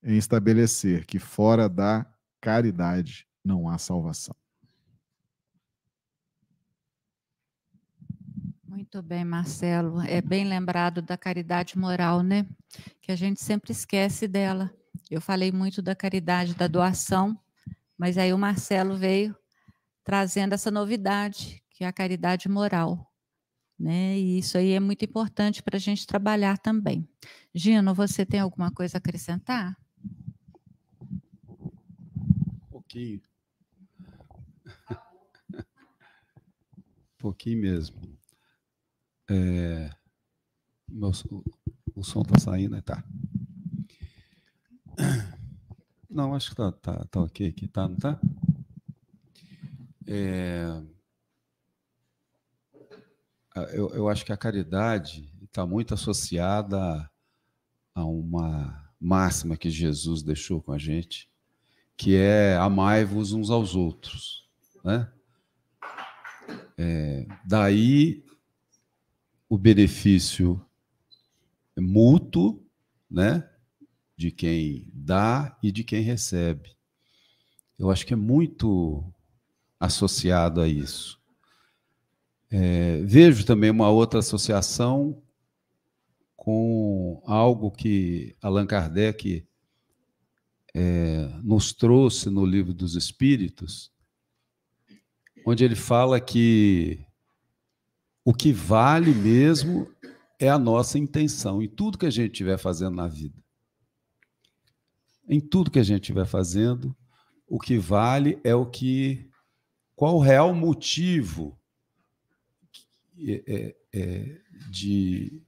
em 0.02 0.16
estabelecer 0.16 1.06
que 1.06 1.18
fora 1.18 1.68
da 1.68 2.04
caridade 2.40 3.26
não 3.44 3.68
há 3.68 3.78
salvação. 3.78 4.34
Muito 8.90 9.02
bem, 9.02 9.22
Marcelo. 9.22 10.00
É 10.00 10.22
bem 10.22 10.46
lembrado 10.46 11.02
da 11.02 11.14
caridade 11.14 11.76
moral, 11.76 12.22
né? 12.22 12.46
Que 13.02 13.12
a 13.12 13.16
gente 13.16 13.38
sempre 13.38 13.70
esquece 13.70 14.26
dela. 14.26 14.74
Eu 15.10 15.20
falei 15.20 15.52
muito 15.52 15.82
da 15.82 15.94
caridade 15.94 16.54
da 16.54 16.66
doação, 16.66 17.38
mas 17.98 18.16
aí 18.16 18.32
o 18.32 18.38
Marcelo 18.38 18.96
veio 18.96 19.36
trazendo 20.02 20.54
essa 20.54 20.70
novidade, 20.70 21.62
que 21.68 21.84
é 21.84 21.86
a 21.86 21.92
caridade 21.92 22.48
moral. 22.48 23.12
Né? 23.78 24.18
E 24.18 24.38
isso 24.38 24.56
aí 24.56 24.72
é 24.72 24.80
muito 24.80 25.04
importante 25.04 25.62
para 25.62 25.76
a 25.76 25.80
gente 25.80 26.06
trabalhar 26.06 26.56
também. 26.56 27.06
Gino, 27.54 27.94
você 27.94 28.24
tem 28.24 28.40
alguma 28.40 28.70
coisa 28.70 28.96
a 28.96 29.00
acrescentar? 29.00 29.76
Um 31.12 32.58
pouquinho. 32.72 33.20
um 35.52 37.18
pouquinho 37.18 37.60
mesmo. 37.60 38.17
É, 39.30 39.90
o, 40.90 41.44
o 41.94 42.02
som 42.04 42.22
está 42.22 42.38
saindo, 42.38 42.72
né? 42.72 42.80
Tá. 42.80 43.04
Não, 46.08 46.34
acho 46.34 46.50
que 46.50 46.56
tá, 46.56 46.72
tá, 46.72 47.04
tá 47.04 47.20
ok 47.20 47.48
aqui, 47.48 47.68
tá? 47.68 47.88
Não 47.88 47.96
tá? 47.96 48.18
É, 50.06 50.82
eu, 53.72 53.90
eu 53.90 54.08
acho 54.08 54.24
que 54.24 54.32
a 54.32 54.36
caridade 54.36 55.30
está 55.42 55.66
muito 55.66 55.92
associada 55.92 57.10
a 57.94 58.04
uma 58.04 58.90
máxima 59.00 59.56
que 59.56 59.70
Jesus 59.70 60.22
deixou 60.22 60.62
com 60.62 60.72
a 60.72 60.78
gente, 60.78 61.30
que 61.96 62.16
é 62.16 62.56
amai-vos 62.56 63.32
uns 63.32 63.50
aos 63.50 63.74
outros. 63.74 64.48
Né? 64.84 65.10
É, 66.76 67.26
daí 67.44 68.24
o 69.48 69.56
benefício 69.56 70.64
mútuo, 71.76 72.62
né, 73.10 73.48
de 74.16 74.30
quem 74.30 74.90
dá 74.92 75.56
e 75.62 75.70
de 75.70 75.84
quem 75.84 76.02
recebe. 76.02 76.76
Eu 77.78 77.90
acho 77.90 78.04
que 78.04 78.12
é 78.12 78.16
muito 78.16 79.04
associado 79.78 80.60
a 80.60 80.68
isso. 80.68 81.18
É, 82.50 83.02
vejo 83.02 83.44
também 83.44 83.70
uma 83.70 83.90
outra 83.90 84.18
associação 84.18 85.22
com 86.36 87.22
algo 87.26 87.70
que 87.70 88.34
Allan 88.40 88.66
Kardec 88.66 89.46
é, 90.74 91.28
nos 91.42 91.72
trouxe 91.72 92.30
no 92.30 92.44
livro 92.44 92.72
dos 92.74 92.96
Espíritos, 92.96 93.92
onde 95.46 95.64
ele 95.64 95.76
fala 95.76 96.20
que 96.20 97.06
o 98.28 98.34
que 98.34 98.52
vale 98.52 99.14
mesmo 99.14 99.90
é 100.38 100.50
a 100.50 100.58
nossa 100.58 100.98
intenção 100.98 101.62
em 101.62 101.66
tudo 101.66 101.96
que 101.96 102.04
a 102.04 102.10
gente 102.10 102.32
estiver 102.32 102.58
fazendo 102.58 102.94
na 102.94 103.08
vida. 103.08 103.42
Em 105.26 105.40
tudo 105.40 105.70
que 105.70 105.78
a 105.78 105.82
gente 105.82 106.02
estiver 106.02 106.26
fazendo, 106.26 106.94
o 107.46 107.58
que 107.58 107.78
vale 107.78 108.38
é 108.44 108.54
o 108.54 108.66
que. 108.66 109.26
Qual 109.96 110.16
o 110.16 110.20
real 110.20 110.54
motivo 110.54 111.58
é, 113.18 113.42
é, 113.46 113.76
é 113.94 114.40
de 114.68 115.40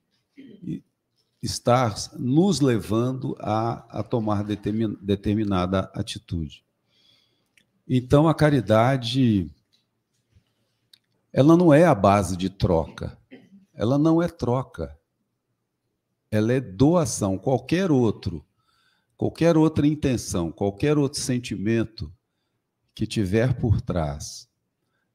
estar 1.43 1.95
nos 2.19 2.63
levando 2.63 3.37
a, 3.41 4.01
a 4.01 4.03
tomar 4.03 4.43
determinada 4.43 5.81
atitude. 5.93 6.65
Então, 7.87 8.27
a 8.27 8.35
caridade 8.35 9.51
ela 11.33 11.57
não 11.57 11.73
é 11.73 11.85
a 11.85 11.95
base 11.95 12.37
de 12.37 12.51
troca. 12.51 13.19
Ela 13.75 13.99
não 13.99 14.21
é 14.23 14.29
troca. 14.29 14.97
Ela 16.31 16.53
é 16.53 16.61
doação. 16.61 17.39
Qualquer 17.39 17.91
outro, 17.91 18.45
qualquer 19.17 19.57
outra 19.57 19.87
intenção, 19.87 20.51
qualquer 20.51 20.99
outro 20.99 21.21
sentimento 21.21 22.13
que 22.95 23.07
tiver 23.07 23.55
por 23.59 23.81
trás 23.81 24.49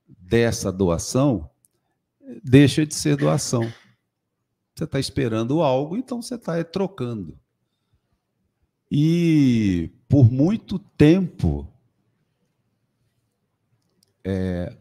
dessa 0.07 0.71
doação, 0.71 1.49
deixa 2.43 2.85
de 2.85 2.95
ser 2.95 3.17
doação. 3.17 3.71
Você 4.73 4.83
está 4.83 4.99
esperando 4.99 5.61
algo, 5.61 5.95
então 5.95 6.21
você 6.21 6.35
está 6.35 6.61
trocando. 6.63 7.39
E 8.91 9.89
por 10.07 10.31
muito 10.31 10.77
tempo, 10.77 11.67
é, 14.23 14.75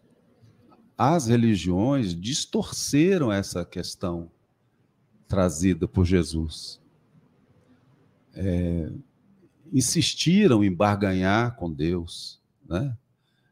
as 0.96 1.26
religiões 1.26 2.14
distorceram 2.14 3.32
essa 3.32 3.64
questão 3.64 4.30
trazida 5.26 5.88
por 5.88 6.04
Jesus. 6.04 6.80
É, 8.32 8.90
insistiram 9.72 10.62
em 10.62 10.72
barganhar 10.72 11.56
com 11.56 11.72
Deus, 11.72 12.40
né? 12.64 12.96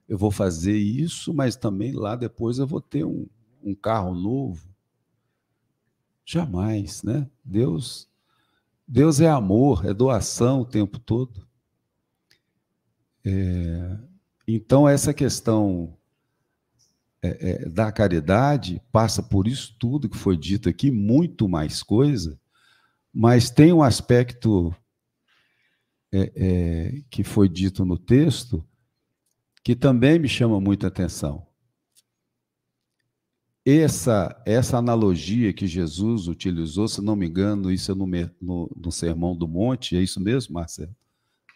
Eu 0.09 0.19
vou 0.19 0.31
fazer 0.31 0.77
isso, 0.77 1.33
mas 1.33 1.57
também 1.57 1.93
lá 1.93 2.15
depois 2.15 2.59
eu 2.59 2.67
vou 2.67 2.81
ter 2.81 3.05
um, 3.05 3.27
um 3.63 3.75
carro 3.75 4.15
novo. 4.15 4.69
Jamais, 6.25 7.03
né? 7.03 7.29
Deus, 7.45 8.09
Deus 8.87 9.21
é 9.21 9.29
amor, 9.29 9.87
é 9.87 9.95
doação 9.95 10.61
o 10.61 10.67
tempo 10.67 10.99
todo. 10.99 11.47
É, 13.25 13.97
então 14.47 14.89
essa 14.89 15.15
questão 15.15 15.97
é, 17.23 17.51
é, 17.51 17.69
da 17.69 17.93
caridade 17.93 18.83
passa 18.91 19.23
por 19.23 19.47
isso 19.47 19.77
tudo 19.79 20.09
que 20.09 20.17
foi 20.17 20.37
dito 20.37 20.69
aqui, 20.69 20.91
muito 20.91 21.49
mais 21.49 21.83
coisa, 21.83 22.39
mas 23.15 23.49
tem 23.49 23.73
um 23.73 23.83
aspecto 23.83 24.75
é, 26.13 26.33
é, 26.35 27.03
que 27.09 27.23
foi 27.23 27.49
dito 27.49 27.85
no 27.85 27.97
texto 27.97 28.67
que 29.63 29.77
também 29.77 30.19
me 30.19 30.29
chama 30.29 30.61
muita 30.61 30.89
atenção. 30.89 31.47
Essa, 33.65 34.43
essa 34.45 34.77
analogia 34.77 35.53
que 35.53 35.69
Jesus 35.69 36.27
utilizou, 36.27 36.89
se 36.89 37.01
não 37.01 37.15
me 37.15 37.29
engano, 37.29 37.71
isso 37.71 37.93
é 37.93 37.95
no, 37.95 38.07
no, 38.41 38.77
no 38.77 38.91
Sermão 38.91 39.37
do 39.37 39.47
Monte, 39.47 39.97
é 39.97 40.03
isso 40.03 40.21
mesmo, 40.21 40.55
Marcelo? 40.55 40.97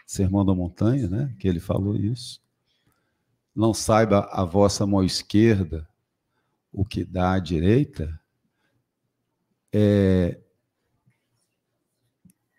Sermão 0.06 0.44
da 0.44 0.54
Montanha, 0.54 1.08
né? 1.08 1.34
Que 1.40 1.48
ele 1.48 1.58
falou 1.58 1.96
isso 1.96 2.45
não 3.56 3.72
saiba 3.72 4.28
a 4.30 4.44
vossa 4.44 4.86
mão 4.86 5.02
esquerda 5.02 5.88
o 6.70 6.84
que 6.84 7.02
dá 7.02 7.32
à 7.32 7.38
direita, 7.38 8.20
é, 9.72 10.38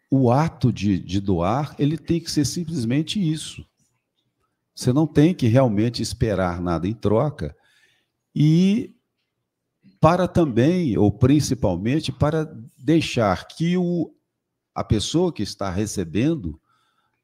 o 0.09 0.31
ato 0.31 0.73
de, 0.73 0.97
de 0.97 1.21
doar, 1.21 1.75
ele 1.77 1.99
tem 1.99 2.19
que 2.19 2.31
ser 2.31 2.45
simplesmente 2.45 3.19
isso. 3.19 3.63
Você 4.73 4.91
não 4.91 5.05
tem 5.05 5.35
que 5.35 5.45
realmente 5.45 6.01
esperar 6.01 6.59
nada 6.59 6.87
em 6.87 6.95
troca 6.95 7.55
e 8.33 8.95
para 9.99 10.27
também, 10.27 10.97
ou 10.97 11.11
principalmente, 11.11 12.11
para 12.11 12.45
deixar 12.75 13.47
que 13.47 13.77
o, 13.77 14.15
a 14.73 14.83
pessoa 14.83 15.31
que 15.31 15.43
está 15.43 15.69
recebendo 15.69 16.59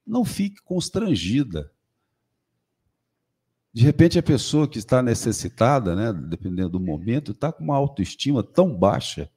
não 0.05 0.23
fique 0.23 0.62
constrangida 0.63 1.72
de 3.73 3.83
repente, 3.83 4.19
a 4.19 4.23
pessoa 4.23 4.67
que 4.67 4.77
está 4.77 5.01
necessitada, 5.01 5.95
né, 5.95 6.13
dependendo 6.13 6.69
do 6.69 6.79
momento, 6.79 7.31
está 7.31 7.51
com 7.51 7.63
uma 7.63 7.75
autoestima 7.75 8.43
tão 8.43 8.77
baixa. 8.77 9.31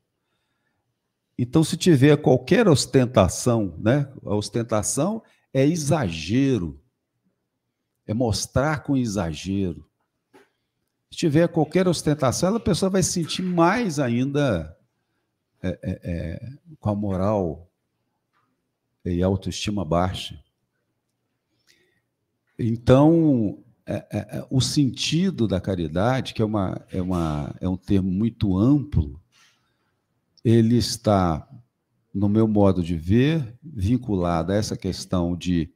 Então, 1.38 1.64
se 1.64 1.74
tiver 1.74 2.18
qualquer 2.18 2.68
ostentação, 2.68 3.74
né, 3.78 4.12
a 4.22 4.34
ostentação 4.34 5.22
é 5.54 5.64
exagero, 5.64 6.78
é 8.06 8.12
mostrar 8.12 8.82
com 8.82 8.94
exagero. 8.94 9.88
Se 11.10 11.16
tiver 11.16 11.48
qualquer 11.48 11.88
ostentação, 11.88 12.56
a 12.56 12.60
pessoa 12.60 12.90
vai 12.90 13.02
se 13.02 13.12
sentir 13.12 13.42
mais 13.42 13.98
ainda 13.98 14.76
é, 15.62 15.68
é, 15.82 16.00
é, 16.04 16.50
com 16.78 16.90
a 16.90 16.94
moral 16.94 17.70
e 19.02 19.22
autoestima 19.22 19.82
baixa. 19.82 20.38
Então, 22.58 23.64
é, 23.86 23.94
é, 23.94 24.18
é, 24.38 24.46
o 24.50 24.60
sentido 24.60 25.46
da 25.46 25.60
caridade, 25.60 26.34
que 26.34 26.42
é, 26.42 26.44
uma, 26.44 26.84
é, 26.90 27.00
uma, 27.00 27.54
é 27.60 27.68
um 27.68 27.76
termo 27.76 28.10
muito 28.10 28.58
amplo, 28.58 29.20
ele 30.44 30.76
está, 30.76 31.48
no 32.12 32.28
meu 32.28 32.48
modo 32.48 32.82
de 32.82 32.96
ver, 32.96 33.56
vinculado 33.62 34.50
a 34.50 34.56
essa 34.56 34.76
questão 34.76 35.36
de 35.36 35.70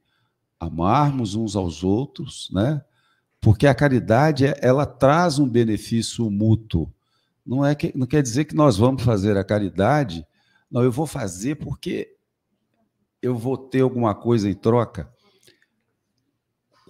amarmos 0.59 1.35
uns 1.35 1.55
aos 1.55 1.83
outros, 1.83 2.49
né? 2.51 2.83
Porque 3.39 3.65
a 3.65 3.73
caridade 3.73 4.45
ela 4.61 4.85
traz 4.85 5.39
um 5.39 5.49
benefício 5.49 6.29
mútuo. 6.29 6.93
Não 7.45 7.65
é 7.65 7.73
que 7.73 7.91
não 7.97 8.05
quer 8.05 8.21
dizer 8.21 8.45
que 8.45 8.53
nós 8.53 8.77
vamos 8.77 9.03
fazer 9.03 9.35
a 9.35 9.43
caridade, 9.43 10.25
não, 10.69 10.83
eu 10.83 10.91
vou 10.91 11.07
fazer 11.07 11.55
porque 11.55 12.15
eu 13.21 13.35
vou 13.35 13.57
ter 13.57 13.81
alguma 13.81 14.13
coisa 14.13 14.49
em 14.49 14.53
troca. 14.53 15.11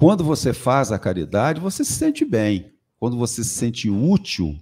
Quando 0.01 0.23
você 0.23 0.51
faz 0.51 0.91
a 0.91 0.97
caridade, 0.97 1.61
você 1.61 1.85
se 1.85 1.93
sente 1.93 2.25
bem. 2.25 2.73
Quando 2.99 3.19
você 3.19 3.43
se 3.43 3.51
sente 3.51 3.87
útil 3.87 4.59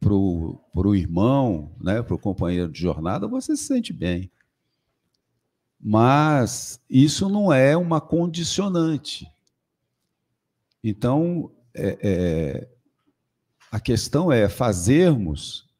para 0.00 0.12
o 0.12 0.96
irmão, 0.96 1.72
né, 1.80 2.02
para 2.02 2.16
o 2.16 2.18
companheiro 2.18 2.68
de 2.68 2.80
jornada, 2.80 3.28
você 3.28 3.56
se 3.56 3.62
sente 3.62 3.92
bem. 3.92 4.28
Mas 5.80 6.80
isso 6.90 7.28
não 7.28 7.52
é 7.52 7.76
uma 7.76 8.00
condicionante. 8.00 9.32
Então, 10.82 11.52
é, 11.72 11.98
é, 12.02 12.68
a 13.70 13.78
questão 13.78 14.32
é 14.32 14.48
fazermos, 14.48 15.70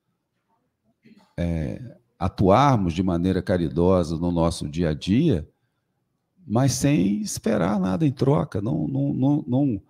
é, 1.37 1.99
atuarmos 2.17 2.95
de 2.95 3.03
maneira 3.03 3.43
caridosa 3.43 4.17
no 4.17 4.31
nosso 4.31 4.69
dia 4.69 4.91
a 4.91 4.95
dia 4.95 5.45
mas 6.49 6.73
sem 6.73 7.21
esperar 7.21 7.79
nada 7.79 8.07
em 8.07 8.11
troca, 8.11 8.63
não, 8.63 8.89
não, 8.89 9.13
não, 9.13 9.45
não, 9.47 9.83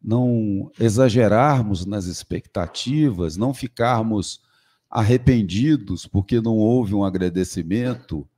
não 0.00 0.70
exagerarmos 0.78 1.84
nas 1.84 2.04
expectativas, 2.04 3.36
não 3.36 3.52
ficarmos 3.52 4.40
arrependidos 4.88 6.06
porque 6.06 6.40
não 6.40 6.56
houve 6.56 6.94
um 6.94 7.02
agradecimento, 7.02 8.28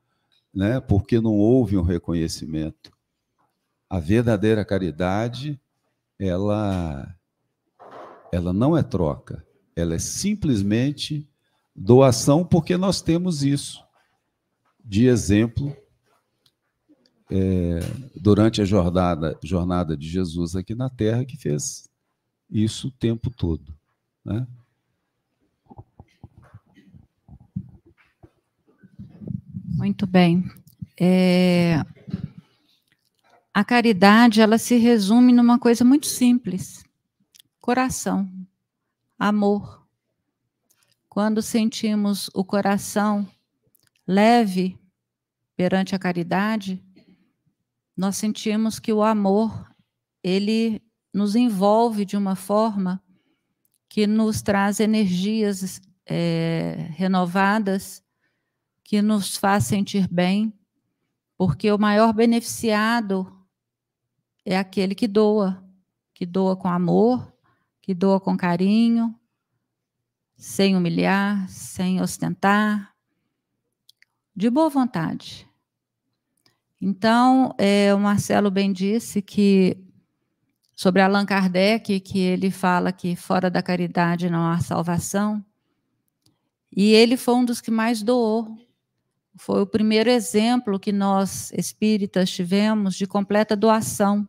né? 0.55 0.81
porque 0.81 1.21
não 1.21 1.35
houve 1.35 1.77
um 1.77 1.83
reconhecimento. 1.83 2.91
A 3.91 4.01
verdadeira 4.01 4.65
caridade, 4.65 5.61
ela, 6.19 7.15
ela 8.33 8.55
não 8.55 8.75
é 8.75 8.83
troca, 8.83 9.45
ela 9.77 9.95
é 9.95 9.99
simplesmente 9.99 11.29
doação, 11.75 12.43
porque 12.43 12.79
nós 12.79 13.03
temos 13.03 13.43
isso 13.43 13.85
de 14.83 15.09
exemplo 15.09 15.77
é, 17.31 17.81
durante 18.15 18.61
a 18.63 18.65
jornada, 18.65 19.39
jornada 19.43 19.97
de 19.97 20.09
Jesus 20.09 20.55
aqui 20.55 20.75
na 20.75 20.89
Terra 20.89 21.25
que 21.25 21.37
fez 21.37 21.89
isso 22.51 22.89
o 22.89 22.93
tempo 22.93 23.31
todo. 23.31 23.75
Né? 24.25 24.47
Muito 29.77 30.07
bem. 30.07 30.45
É, 30.99 31.83
a 33.53 33.65
caridade 33.65 34.41
ela 34.41 34.59
se 34.59 34.77
resume 34.77 35.33
numa 35.33 35.59
coisa 35.59 35.85
muito 35.85 36.07
simples: 36.07 36.85
coração, 37.61 38.29
amor. 39.19 39.85
Quando 41.09 41.41
sentimos 41.41 42.31
o 42.35 42.45
coração 42.45 43.27
leve 44.07 44.79
perante 45.57 45.95
a 45.95 45.99
caridade, 45.99 46.83
nós 47.97 48.17
sentimos 48.17 48.79
que 48.79 48.93
o 48.93 49.03
amor 49.03 49.69
ele 50.23 50.83
nos 51.13 51.35
envolve 51.35 52.05
de 52.05 52.17
uma 52.17 52.37
forma 52.37 53.03
que 53.89 54.07
nos 54.07 54.43
traz 54.43 54.81
energias 54.81 55.81
é, 56.05 56.91
renovadas, 56.91 58.05
que 58.85 59.01
nos 59.01 59.37
faz 59.37 59.65
sentir 59.65 60.07
bem, 60.09 60.53
porque 61.37 61.71
o 61.73 61.79
maior 61.79 62.13
beneficiado 62.13 63.33
é 64.45 64.59
aquele 64.59 64.95
que 64.95 65.09
doa, 65.09 65.65
que 66.15 66.27
doa 66.27 66.57
com 66.57 66.69
amor, 66.69 67.33
que 67.81 67.95
doa 67.95 68.21
com 68.21 68.37
carinho, 68.37 69.19
sem 70.37 70.77
humilhar, 70.77 71.49
sem 71.49 72.01
ostentar, 72.01 72.95
de 74.35 74.51
boa 74.51 74.69
vontade. 74.69 75.49
Então, 76.81 77.55
é, 77.59 77.95
o 77.95 77.99
Marcelo 77.99 78.51
bem 78.51 78.73
disse 78.73 79.23
que 79.23 79.77
sobre 80.75 81.01
Allan 81.01 81.25
Kardec, 81.25 81.99
que 82.01 82.19
ele 82.19 82.51
fala 82.51 82.93
que 82.93 83.17
fora 83.17 83.51
da 83.51 83.63
caridade 83.63 84.29
não 84.29 84.47
há 84.47 84.61
salvação, 84.61 85.43
e 86.71 86.93
ele 86.93 87.17
foi 87.17 87.35
um 87.35 87.45
dos 87.45 87.63
que 87.63 87.71
mais 87.71 88.03
doou. 88.03 88.55
Foi 89.37 89.63
o 89.63 89.67
primeiro 89.67 90.11
exemplo 90.11 90.79
que 90.79 90.93
nós 90.93 91.51
espíritas 91.53 92.31
tivemos 92.31 92.95
de 92.95 93.07
completa 93.07 93.57
doação. 93.57 94.29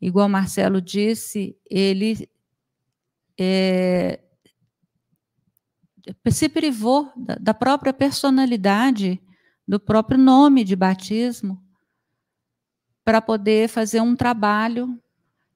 igual 0.00 0.28
Marcelo 0.30 0.80
disse, 0.80 1.54
ele 1.68 2.26
é, 3.38 4.20
se 6.30 6.48
privou 6.48 7.12
da, 7.14 7.34
da 7.34 7.54
própria 7.54 7.92
personalidade, 7.92 9.20
do 9.70 9.78
próprio 9.78 10.18
nome 10.18 10.64
de 10.64 10.74
batismo, 10.74 11.62
para 13.04 13.22
poder 13.22 13.68
fazer 13.68 14.00
um 14.00 14.16
trabalho 14.16 15.00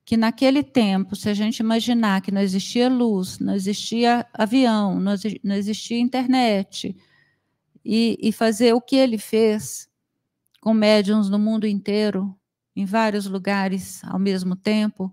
que 0.05 0.17
naquele 0.17 0.63
tempo, 0.63 1.17
se 1.17 1.29
a 1.29 1.35
gente 1.35 1.59
imaginar 1.59 2.21
que 2.21 2.31
não 2.31 2.41
existia 2.41 2.89
luz, 2.89 3.41
não 3.41 3.57
existia 3.57 4.25
avião, 4.33 5.01
não 5.01 5.57
existia 5.57 5.99
internet, 5.99 6.97
e, 7.85 8.17
e 8.23 8.31
fazer 8.31 8.73
o 8.73 8.81
que 8.81 8.95
ele 8.95 9.19
fez 9.19 9.89
com 10.61 10.73
médiums 10.73 11.29
no 11.29 11.39
mundo 11.39 11.67
inteiro, 11.67 12.39
em 12.77 12.85
vários 12.85 13.27
lugares 13.27 14.01
ao 14.05 14.21
mesmo 14.21 14.55
tempo, 14.55 15.13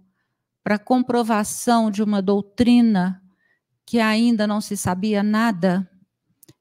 para 0.64 0.78
comprovação 0.78 1.90
de 1.90 2.04
uma 2.04 2.22
doutrina 2.22 3.20
que 3.84 4.00
ainda 4.00 4.46
não 4.46 4.62
se 4.62 4.78
sabia 4.78 5.24
nada, 5.24 5.90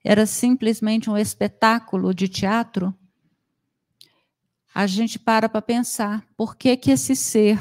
era 0.04 0.26
simplesmente 0.26 1.10
um 1.10 1.16
espetáculo 1.16 2.14
de 2.14 2.28
teatro, 2.28 2.94
a 4.74 4.86
gente 4.86 5.18
para 5.18 5.48
para 5.48 5.60
pensar 5.60 6.24
por 6.36 6.56
que, 6.56 6.76
que 6.76 6.90
esse 6.92 7.14
ser 7.14 7.58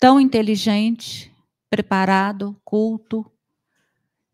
tão 0.00 0.18
inteligente, 0.20 1.32
preparado, 1.68 2.58
culto, 2.64 3.30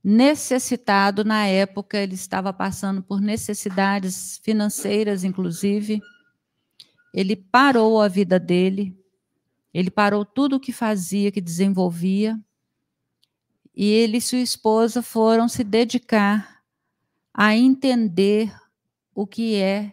necessitado 0.02 1.24
na 1.24 1.46
época, 1.46 1.98
ele 1.98 2.14
estava 2.14 2.52
passando 2.52 3.02
por 3.02 3.20
necessidades 3.20 4.38
financeiras, 4.42 5.24
inclusive. 5.24 6.00
Ele 7.12 7.34
parou 7.34 8.00
a 8.00 8.08
vida 8.08 8.38
dele, 8.38 8.96
ele 9.72 9.90
parou 9.90 10.24
tudo 10.24 10.56
o 10.56 10.60
que 10.60 10.72
fazia, 10.72 11.32
que 11.32 11.40
desenvolvia, 11.40 12.38
e 13.74 13.86
ele 13.86 14.18
e 14.18 14.22
sua 14.22 14.38
esposa 14.38 15.02
foram 15.02 15.48
se 15.48 15.64
dedicar 15.64 16.53
a 17.34 17.56
entender 17.56 18.54
o 19.14 19.26
que 19.26 19.56
é 19.56 19.92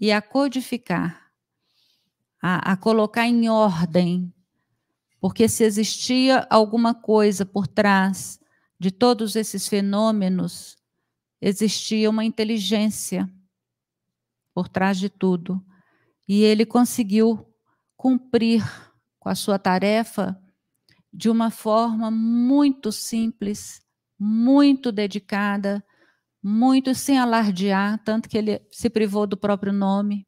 e 0.00 0.12
a 0.12 0.22
codificar, 0.22 1.30
a, 2.40 2.72
a 2.72 2.76
colocar 2.76 3.26
em 3.26 3.50
ordem 3.50 4.32
porque 5.26 5.48
se 5.48 5.64
existia 5.64 6.46
alguma 6.50 6.94
coisa 6.94 7.44
por 7.44 7.66
trás 7.66 8.38
de 8.78 8.92
todos 8.92 9.34
esses 9.34 9.66
fenômenos, 9.66 10.76
existia 11.40 12.08
uma 12.08 12.24
inteligência 12.24 13.28
por 14.54 14.68
trás 14.68 14.98
de 14.98 15.08
tudo. 15.08 15.60
E 16.28 16.42
ele 16.42 16.64
conseguiu 16.66 17.44
cumprir 17.96 18.64
com 19.18 19.28
a 19.28 19.34
sua 19.34 19.58
tarefa 19.58 20.40
de 21.12 21.28
uma 21.28 21.50
forma 21.50 22.10
muito 22.10 22.92
simples, 22.92 23.82
muito 24.16 24.92
dedicada, 24.92 25.84
muito 26.48 26.94
sem 26.94 27.18
alardear, 27.18 28.00
tanto 28.04 28.28
que 28.28 28.38
ele 28.38 28.62
se 28.70 28.88
privou 28.88 29.26
do 29.26 29.36
próprio 29.36 29.72
nome. 29.72 30.24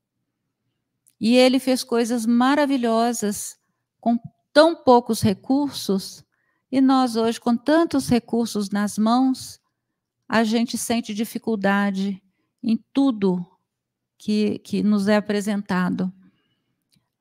E 1.20 1.36
ele 1.36 1.60
fez 1.60 1.84
coisas 1.84 2.26
maravilhosas 2.26 3.56
com 4.00 4.18
tão 4.52 4.74
poucos 4.74 5.22
recursos, 5.22 6.24
e 6.72 6.80
nós 6.80 7.14
hoje, 7.14 7.40
com 7.40 7.56
tantos 7.56 8.08
recursos 8.08 8.68
nas 8.68 8.98
mãos, 8.98 9.60
a 10.28 10.42
gente 10.42 10.76
sente 10.76 11.14
dificuldade 11.14 12.20
em 12.60 12.84
tudo 12.92 13.46
que, 14.18 14.58
que 14.58 14.82
nos 14.82 15.06
é 15.06 15.14
apresentado. 15.14 16.12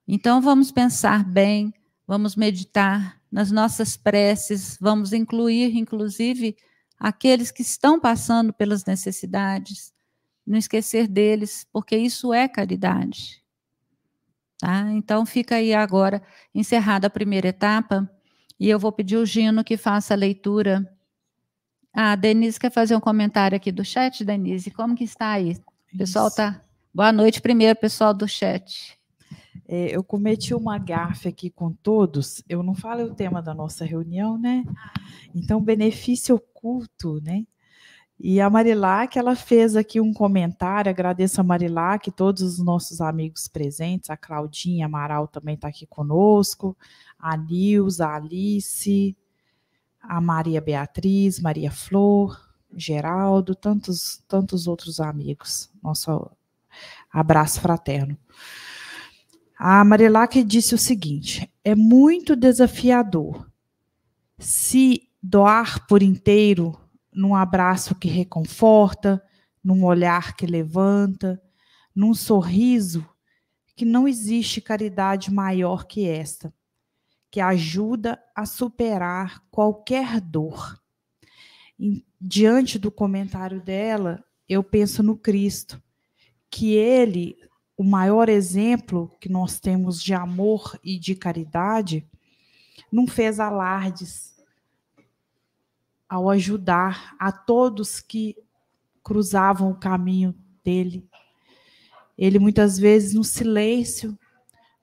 Então, 0.08 0.42
vamos 0.42 0.72
pensar 0.72 1.24
bem, 1.24 1.72
vamos 2.08 2.36
meditar 2.36 3.22
nas 3.32 3.52
nossas 3.52 3.96
preces, 3.96 4.76
vamos 4.82 5.14
incluir, 5.14 5.78
inclusive, 5.78 6.58
aqueles 7.00 7.52
que 7.52 7.62
estão 7.62 8.00
passando 8.00 8.52
pelas 8.52 8.86
necessidades, 8.86 9.94
não 10.46 10.58
esquecer 10.58 11.08
deles, 11.08 11.68
porque 11.72 11.98
isso 11.98 12.34
é 12.34 12.48
caridade. 12.48 13.44
Tá? 14.60 14.90
Então, 14.92 15.26
fica 15.26 15.56
aí 15.56 15.74
agora 15.74 16.22
encerrada 16.54 17.08
a 17.08 17.12
primeira 17.12 17.50
etapa, 17.50 18.10
e 18.60 18.68
eu 18.70 18.80
vou 18.80 18.92
pedir 18.92 19.18
o 19.18 19.26
Gino 19.26 19.64
que 19.64 19.78
faça 19.78 20.14
a 20.14 20.18
leitura. 20.18 20.92
Ah, 21.94 22.14
a 22.14 22.16
Denise 22.16 22.60
quer 22.60 22.72
fazer 22.72 22.96
um 22.96 23.00
comentário 23.00 23.56
aqui 23.56 23.72
do 23.72 23.86
chat, 23.86 24.26
Denise? 24.26 24.72
Como 24.72 24.96
que 24.96 25.04
está 25.04 25.32
aí? 25.32 25.58
O 25.94 25.98
pessoal 25.98 26.28
está... 26.28 26.62
Boa 26.94 27.12
noite 27.12 27.40
primeiro, 27.40 27.78
pessoal 27.78 28.12
do 28.12 28.28
chat. 28.28 28.97
É, 29.68 29.96
eu 29.96 30.04
cometi 30.04 30.54
uma 30.54 30.78
gafe 30.78 31.28
aqui 31.28 31.50
com 31.50 31.72
todos. 31.72 32.44
Eu 32.50 32.62
não 32.62 32.76
falei 32.76 33.06
o 33.06 33.16
tema 33.16 33.42
da 33.42 33.54
nossa 33.54 33.86
reunião, 33.86 34.38
né? 34.38 34.66
Então, 35.34 35.62
benefício 35.62 36.36
oculto, 36.36 37.22
né? 37.22 37.46
E 38.20 38.42
a 38.42 38.50
Marilac, 38.50 39.18
ela 39.18 39.36
fez 39.36 39.76
aqui 39.76 40.02
um 40.02 40.12
comentário, 40.12 40.90
agradeço 40.90 41.40
a 41.40 41.44
Marilac, 41.44 42.10
todos 42.12 42.42
os 42.42 42.58
nossos 42.58 43.00
amigos 43.00 43.48
presentes, 43.48 44.10
a 44.10 44.18
Claudinha 44.18 44.88
Amaral 44.88 45.28
também 45.28 45.54
está 45.54 45.68
aqui 45.68 45.86
conosco, 45.86 46.76
a 47.20 47.38
Nilza, 47.38 48.08
a 48.08 48.16
Alice, 48.16 49.16
a 50.02 50.20
Maria 50.20 50.60
Beatriz, 50.60 51.40
Maria 51.40 51.70
Flor, 51.70 52.42
Geraldo, 52.74 53.54
tantos, 53.54 54.24
tantos 54.28 54.68
outros 54.68 55.00
amigos. 55.00 55.70
Nosso 55.82 56.32
abraço 57.12 57.62
fraterno. 57.62 58.18
A 59.58 59.84
Marilac 59.84 60.44
disse 60.44 60.76
o 60.76 60.78
seguinte: 60.78 61.52
é 61.64 61.74
muito 61.74 62.36
desafiador 62.36 63.50
se 64.38 65.10
doar 65.22 65.88
por 65.88 66.04
inteiro 66.04 66.80
num 67.12 67.34
abraço 67.34 67.96
que 67.96 68.08
reconforta, 68.08 69.22
num 69.64 69.84
olhar 69.84 70.36
que 70.36 70.46
levanta, 70.46 71.42
num 71.96 72.14
sorriso, 72.14 73.04
que 73.76 73.84
não 73.84 74.08
existe 74.08 74.62
caridade 74.62 75.34
maior 75.34 75.86
que 75.86 76.08
esta, 76.08 76.54
que 77.32 77.42
ajuda 77.42 78.22
a 78.36 78.46
superar 78.46 79.44
qualquer 79.50 80.22
dor. 80.22 80.80
E, 81.80 82.06
diante 82.22 82.78
do 82.78 82.92
comentário 82.92 83.60
dela, 83.60 84.24
eu 84.48 84.64
penso 84.64 85.02
no 85.02 85.18
Cristo, 85.18 85.82
que 86.50 86.74
ele, 86.74 87.36
o 87.78 87.84
maior 87.84 88.28
exemplo 88.28 89.16
que 89.20 89.30
nós 89.30 89.60
temos 89.60 90.02
de 90.02 90.14
amor 90.14 90.80
e 90.84 90.98
de 90.98 91.14
caridade, 91.14 92.06
não 92.92 93.06
fez 93.06 93.40
alardes, 93.40 94.36
ao 96.10 96.30
ajudar 96.30 97.16
a 97.20 97.32
todos 97.32 98.00
que 98.00 98.36
cruzavam 99.04 99.72
o 99.72 99.76
caminho 99.76 100.34
dele. 100.64 101.08
Ele 102.18 102.40
muitas 102.40 102.80
vezes 102.80 103.14
no 103.14 103.24
silêncio, 103.24 104.18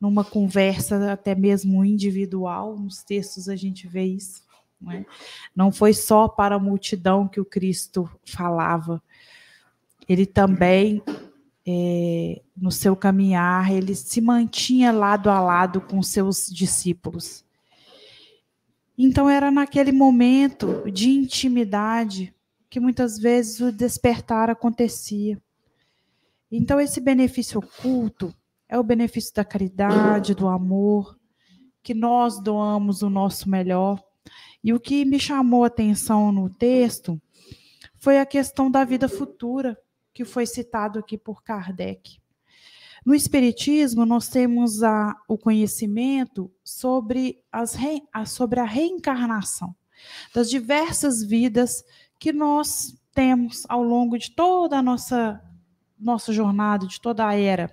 numa 0.01 0.25
conversa 0.25 1.13
até 1.13 1.35
mesmo 1.35 1.85
individual, 1.85 2.79
nos 2.79 3.03
textos 3.03 3.49
a 3.49 3.57
gente 3.57 3.89
vê 3.89 4.05
isso. 4.05 4.45
Não, 4.81 4.93
é? 4.93 5.07
não 5.57 5.73
foi 5.73 5.95
só 5.95 6.29
para 6.29 6.57
a 6.57 6.61
multidão 6.61 7.27
que 7.27 7.41
o 7.41 7.45
Cristo 7.45 8.09
falava, 8.25 9.03
ele 10.07 10.27
também, 10.27 11.03
é, 11.67 12.43
no 12.57 12.71
seu 12.71 12.95
caminhar, 12.95 13.73
ele 13.73 13.95
se 13.95 14.21
mantinha 14.21 14.93
lado 14.93 15.31
a 15.31 15.41
lado 15.41 15.81
com 15.81 16.03
seus 16.03 16.49
discípulos. 16.51 17.45
Então 18.97 19.29
era 19.29 19.51
naquele 19.51 19.91
momento 19.91 20.85
de 20.91 21.11
intimidade 21.11 22.35
que 22.71 22.79
muitas 22.79 23.19
vezes 23.19 23.61
o 23.61 23.73
despertar 23.73 24.51
acontecia. 24.51 25.41
Então 26.51 26.81
esse 26.81 27.01
benefício 27.01 27.59
oculto 27.59 28.35
é 28.69 28.79
o 28.79 28.85
benefício 28.85 29.35
da 29.35 29.45
caridade, 29.45 30.35
do 30.35 30.49
amor, 30.49 31.19
que 31.83 31.95
nós 31.95 32.41
doamos 32.41 33.03
o 33.03 33.11
nosso 33.11 33.49
melhor. 33.49 34.03
E 34.63 34.73
o 34.73 34.81
que 34.81 35.05
me 35.05 35.19
chamou 35.19 35.65
a 35.65 35.67
atenção 35.67 36.33
no 36.33 36.49
texto 36.49 37.21
foi 37.99 38.19
a 38.19 38.27
questão 38.27 38.71
da 38.71 38.85
vida 38.85 39.09
futura, 39.09 39.79
que 40.15 40.25
foi 40.25 40.47
citado 40.47 40.99
aqui 41.01 41.19
por 41.19 41.43
Kardec. 41.43 42.19
No 43.05 43.15
Espiritismo, 43.15 44.07
nós 44.07 44.29
temos 44.29 44.83
a, 44.83 45.15
o 45.29 45.37
conhecimento 45.37 46.51
sobre, 46.65 47.43
as 47.53 47.75
re, 47.75 48.03
a, 48.13 48.25
sobre 48.25 48.61
a 48.61 48.65
reencarnação, 48.65 49.75
das 50.33 50.49
diversas 50.49 51.23
vidas 51.23 51.85
que 52.19 52.33
nós 52.33 52.97
temos 53.13 53.65
ao 53.69 53.83
longo 53.83 54.17
de 54.17 54.31
toda 54.31 54.79
a 54.79 54.83
nossa, 54.83 55.43
nossa 55.99 56.33
jornada, 56.33 56.87
de 56.87 56.99
toda 56.99 57.27
a 57.27 57.35
era. 57.35 57.71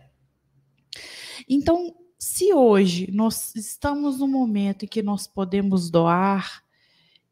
Então, 1.48 1.96
se 2.20 2.54
hoje 2.54 3.10
nós 3.12 3.56
estamos 3.56 4.20
no 4.20 4.28
momento 4.28 4.84
em 4.84 4.88
que 4.88 5.02
nós 5.02 5.28
podemos 5.28 5.90
doar 5.90 6.62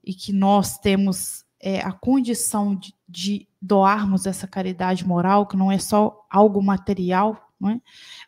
e 0.04 0.14
que 0.14 0.32
nós 0.32 0.78
temos 0.78 1.44
é, 1.60 1.82
a 1.82 1.92
condição 1.92 2.76
de, 2.76 2.94
de 3.10 3.48
doarmos 3.60 4.26
essa 4.28 4.48
caridade 4.48 5.06
moral, 5.06 5.48
que 5.48 5.58
não 5.58 5.72
é 5.72 5.80
só 5.80 6.26
algo 6.30 6.62
material, 6.62 7.52
não 7.60 7.72
é? 7.72 7.82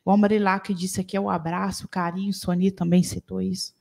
O 0.04 0.18
Marilac 0.18 0.74
disse 0.74 1.00
aqui 1.00 1.16
é 1.16 1.22
o 1.22 1.30
abraço, 1.30 1.86
o 1.86 1.90
carinho, 1.90 2.34
Soni 2.34 2.72
também 2.72 3.04
citou 3.04 3.42
isso. 3.42 3.74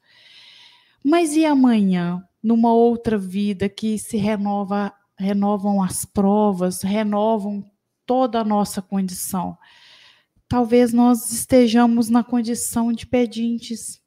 Mas 1.02 1.34
e 1.34 1.46
amanhã, 1.46 2.22
numa 2.42 2.72
outra 2.72 3.16
vida 3.16 3.68
que 3.68 3.98
se 3.98 4.18
renova, 4.18 4.92
renovam 5.18 5.82
as 5.82 6.04
provas, 6.04 6.82
renovam 6.82 7.64
toda 8.04 8.40
a 8.40 8.44
nossa 8.44 8.82
condição? 8.82 9.56
Talvez 10.46 10.92
nós 10.92 11.32
estejamos 11.32 12.10
na 12.10 12.22
condição 12.22 12.92
de 12.92 13.06
pedintes 13.06 14.00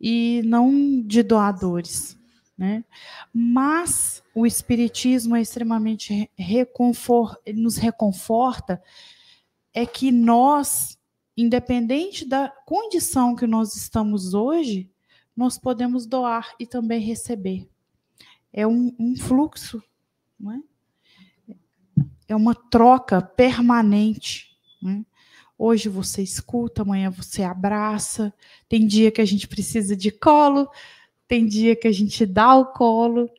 e 0.00 0.42
não 0.44 1.00
de 1.00 1.22
doadores. 1.22 2.19
Né? 2.60 2.84
Mas 3.32 4.22
o 4.34 4.44
Espiritismo 4.44 5.34
é 5.34 5.40
extremamente 5.40 6.30
reconfor 6.36 7.40
nos 7.54 7.78
reconforta, 7.78 8.82
é 9.72 9.86
que 9.86 10.12
nós, 10.12 10.98
independente 11.34 12.26
da 12.26 12.50
condição 12.66 13.34
que 13.34 13.46
nós 13.46 13.74
estamos 13.74 14.34
hoje, 14.34 14.90
nós 15.34 15.56
podemos 15.56 16.04
doar 16.04 16.54
e 16.60 16.66
também 16.66 17.00
receber. 17.00 17.66
É 18.52 18.66
um, 18.66 18.94
um 18.98 19.16
fluxo, 19.16 19.82
é? 21.48 21.54
é 22.28 22.36
uma 22.36 22.54
troca 22.54 23.22
permanente. 23.22 24.54
Né? 24.82 25.02
Hoje 25.56 25.88
você 25.88 26.20
escuta, 26.20 26.82
amanhã 26.82 27.08
você 27.08 27.42
abraça. 27.42 28.34
Tem 28.68 28.86
dia 28.86 29.10
que 29.10 29.22
a 29.22 29.24
gente 29.24 29.48
precisa 29.48 29.96
de 29.96 30.10
colo, 30.10 30.68
tem 31.30 31.46
dia 31.46 31.76
que 31.76 31.86
a 31.86 31.92
gente 31.92 32.26
dá 32.26 32.56
o 32.56 32.72
colo 32.72 33.30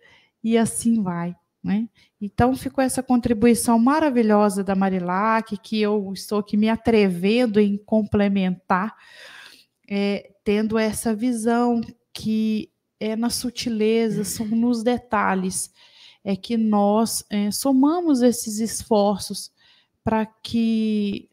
e 0.42 0.58
assim 0.58 1.04
vai. 1.04 1.36
Né? 1.62 1.90
Então 2.22 2.56
ficou 2.56 2.82
essa 2.82 3.04
contribuição 3.04 3.78
maravilhosa 3.78 4.64
da 4.64 4.74
Marilac, 4.74 5.58
que 5.58 5.82
eu 5.82 6.10
estou 6.14 6.40
aqui 6.40 6.56
me 6.56 6.70
atrevendo 6.70 7.60
em 7.60 7.78
complementar, 7.78 8.96
é, 9.90 10.32
tendo 10.42 10.78
essa 10.78 11.14
visão 11.14 11.82
que 12.14 12.72
é 12.98 13.18
na 13.18 13.30
sutileza, 13.30 14.24
são 14.24 14.46
nos 14.46 14.84
detalhes, 14.84 15.70
é 16.24 16.34
que 16.34 16.56
nós 16.56 17.26
é, 17.30 17.52
somamos 17.52 18.22
esses 18.22 18.60
esforços 18.60 19.52
para 20.02 20.26
que 20.26 21.30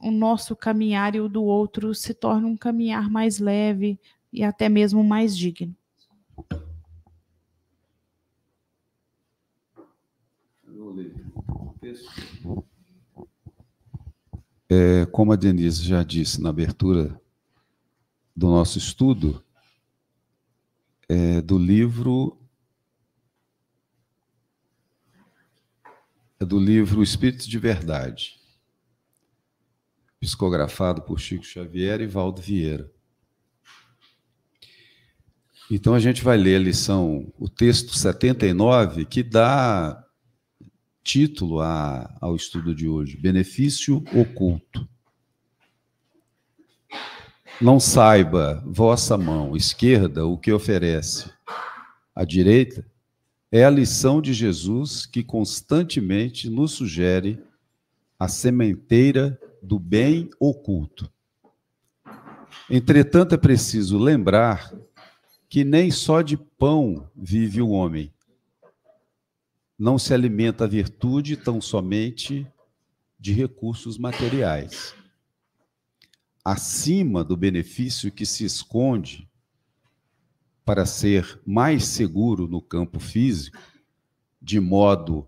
o 0.00 0.10
nosso 0.10 0.56
caminhar 0.56 1.14
e 1.14 1.20
o 1.20 1.28
do 1.28 1.44
outro 1.44 1.94
se 1.94 2.14
torne 2.14 2.46
um 2.46 2.56
caminhar 2.56 3.08
mais 3.08 3.38
leve, 3.38 4.00
e 4.32 4.42
até 4.42 4.68
mesmo 4.68 5.02
mais 5.02 5.36
digno. 5.36 5.74
É, 14.70 15.06
como 15.06 15.32
a 15.32 15.36
Denise 15.36 15.82
já 15.82 16.02
disse 16.02 16.40
na 16.40 16.50
abertura 16.50 17.18
do 18.36 18.48
nosso 18.48 18.76
estudo, 18.76 19.42
é, 21.08 21.40
do 21.40 21.58
livro 21.58 22.38
é 26.40 26.44
do 26.44 26.60
livro 26.60 27.02
Espíritos 27.02 27.46
de 27.48 27.58
Verdade, 27.58 28.38
psicografado 30.20 31.02
por 31.02 31.18
Chico 31.18 31.44
Xavier 31.44 32.00
e 32.00 32.06
Valdo 32.06 32.40
Vieira. 32.40 32.92
Então 35.70 35.92
a 35.92 36.00
gente 36.00 36.24
vai 36.24 36.38
ler 36.38 36.56
a 36.56 36.60
lição, 36.60 37.30
o 37.38 37.46
texto 37.46 37.94
79, 37.94 39.04
que 39.04 39.22
dá 39.22 40.02
título 41.04 41.60
a, 41.60 42.16
ao 42.22 42.34
estudo 42.34 42.74
de 42.74 42.88
hoje: 42.88 43.18
Benefício 43.18 44.02
Oculto. 44.14 44.88
Não 47.60 47.78
saiba 47.78 48.62
vossa 48.64 49.18
mão 49.18 49.54
esquerda 49.54 50.24
o 50.24 50.38
que 50.38 50.50
oferece. 50.50 51.30
A 52.14 52.24
direita 52.24 52.86
é 53.52 53.64
a 53.64 53.70
lição 53.70 54.22
de 54.22 54.32
Jesus 54.32 55.04
que 55.04 55.22
constantemente 55.22 56.48
nos 56.48 56.72
sugere 56.72 57.42
a 58.18 58.26
sementeira 58.26 59.38
do 59.62 59.78
bem 59.78 60.30
oculto. 60.40 61.10
Entretanto, 62.70 63.34
é 63.34 63.38
preciso 63.38 63.98
lembrar 63.98 64.72
que 65.48 65.64
nem 65.64 65.90
só 65.90 66.20
de 66.20 66.36
pão 66.36 67.10
vive 67.16 67.62
o 67.62 67.70
homem. 67.70 68.12
Não 69.78 69.98
se 69.98 70.12
alimenta 70.12 70.64
a 70.64 70.66
virtude 70.66 71.36
tão 71.36 71.60
somente 71.60 72.46
de 73.18 73.32
recursos 73.32 73.96
materiais. 73.96 74.94
Acima 76.44 77.24
do 77.24 77.36
benefício 77.36 78.12
que 78.12 78.26
se 78.26 78.44
esconde 78.44 79.28
para 80.64 80.84
ser 80.84 81.40
mais 81.46 81.86
seguro 81.86 82.46
no 82.46 82.60
campo 82.60 83.00
físico, 83.00 83.58
de 84.40 84.60
modo 84.60 85.26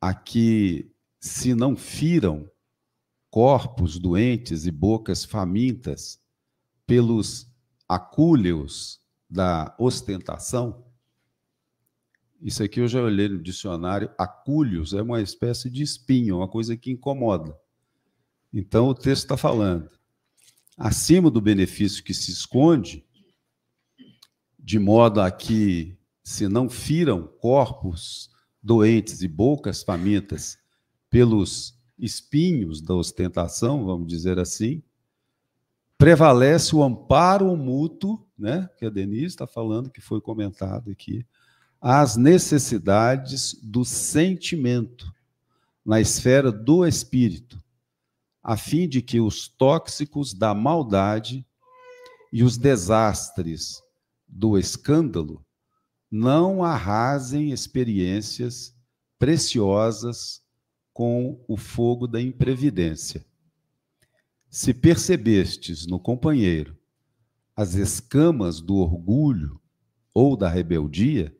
a 0.00 0.14
que 0.14 0.90
se 1.20 1.54
não 1.54 1.76
firam 1.76 2.50
corpos 3.30 3.98
doentes 3.98 4.66
e 4.66 4.70
bocas 4.70 5.24
famintas 5.24 6.20
pelos 6.86 7.50
acúleos 7.88 9.01
da 9.32 9.74
ostentação, 9.78 10.84
isso 12.38 12.62
aqui 12.62 12.80
eu 12.80 12.88
já 12.88 13.00
olhei 13.00 13.28
no 13.28 13.42
dicionário, 13.42 14.10
acúlios 14.18 14.92
é 14.92 15.00
uma 15.00 15.22
espécie 15.22 15.70
de 15.70 15.82
espinho, 15.82 16.36
uma 16.36 16.48
coisa 16.48 16.76
que 16.76 16.90
incomoda. 16.90 17.56
Então 18.52 18.88
o 18.88 18.94
texto 18.94 19.22
está 19.22 19.36
falando, 19.36 19.88
acima 20.76 21.30
do 21.30 21.40
benefício 21.40 22.04
que 22.04 22.12
se 22.12 22.30
esconde, 22.30 23.06
de 24.58 24.78
modo 24.78 25.20
a 25.20 25.30
que 25.30 25.96
se 26.22 26.46
não 26.46 26.68
firam 26.68 27.26
corpos 27.26 28.30
doentes 28.62 29.22
e 29.22 29.28
bocas 29.28 29.82
famintas 29.82 30.58
pelos 31.08 31.74
espinhos 31.98 32.82
da 32.82 32.94
ostentação, 32.94 33.86
vamos 33.86 34.08
dizer 34.08 34.38
assim, 34.38 34.82
prevalece 36.02 36.74
o 36.74 36.82
amparo 36.82 37.56
mútuo, 37.56 38.26
né, 38.36 38.68
que 38.76 38.84
a 38.84 38.90
Denise 38.90 39.26
está 39.26 39.46
falando, 39.46 39.88
que 39.88 40.00
foi 40.00 40.20
comentado 40.20 40.90
aqui, 40.90 41.24
às 41.80 42.16
necessidades 42.16 43.54
do 43.62 43.84
sentimento 43.84 45.14
na 45.86 46.00
esfera 46.00 46.50
do 46.50 46.84
espírito, 46.84 47.62
a 48.42 48.56
fim 48.56 48.88
de 48.88 49.00
que 49.00 49.20
os 49.20 49.46
tóxicos 49.46 50.34
da 50.34 50.52
maldade 50.52 51.46
e 52.32 52.42
os 52.42 52.58
desastres 52.58 53.80
do 54.26 54.58
escândalo 54.58 55.46
não 56.10 56.64
arrasem 56.64 57.52
experiências 57.52 58.74
preciosas 59.20 60.42
com 60.92 61.40
o 61.46 61.56
fogo 61.56 62.08
da 62.08 62.20
imprevidência. 62.20 63.24
Se 64.54 64.74
percebestes 64.74 65.86
no 65.86 65.98
companheiro 65.98 66.78
as 67.56 67.72
escamas 67.72 68.60
do 68.60 68.76
orgulho 68.76 69.58
ou 70.12 70.36
da 70.36 70.46
rebeldia, 70.46 71.34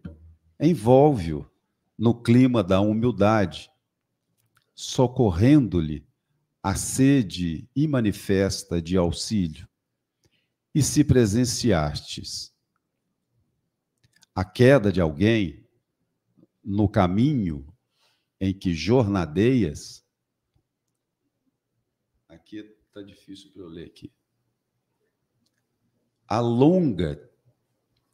envolve-o 0.59 1.47
no 1.99 2.15
clima 2.15 2.65
da 2.65 2.81
humildade, 2.81 3.71
socorrendo-lhe 4.75 6.07
a 6.63 6.75
sede 6.75 7.69
imanifesta 7.77 8.81
de 8.81 8.97
auxílio. 8.97 9.69
E 10.75 10.83
se 10.83 11.05
presenciastes 11.05 12.51
a 14.35 14.43
queda 14.43 14.91
de 14.91 15.03
alguém 15.03 15.69
no 16.65 16.89
caminho 16.89 17.71
em 18.41 18.55
que 18.55 18.73
jornadeias, 18.73 20.02
Está 22.93 23.01
difícil 23.01 23.51
para 23.51 23.63
eu 23.63 23.69
ler 23.69 23.87
aqui. 23.87 24.13
Alonga, 26.29 27.27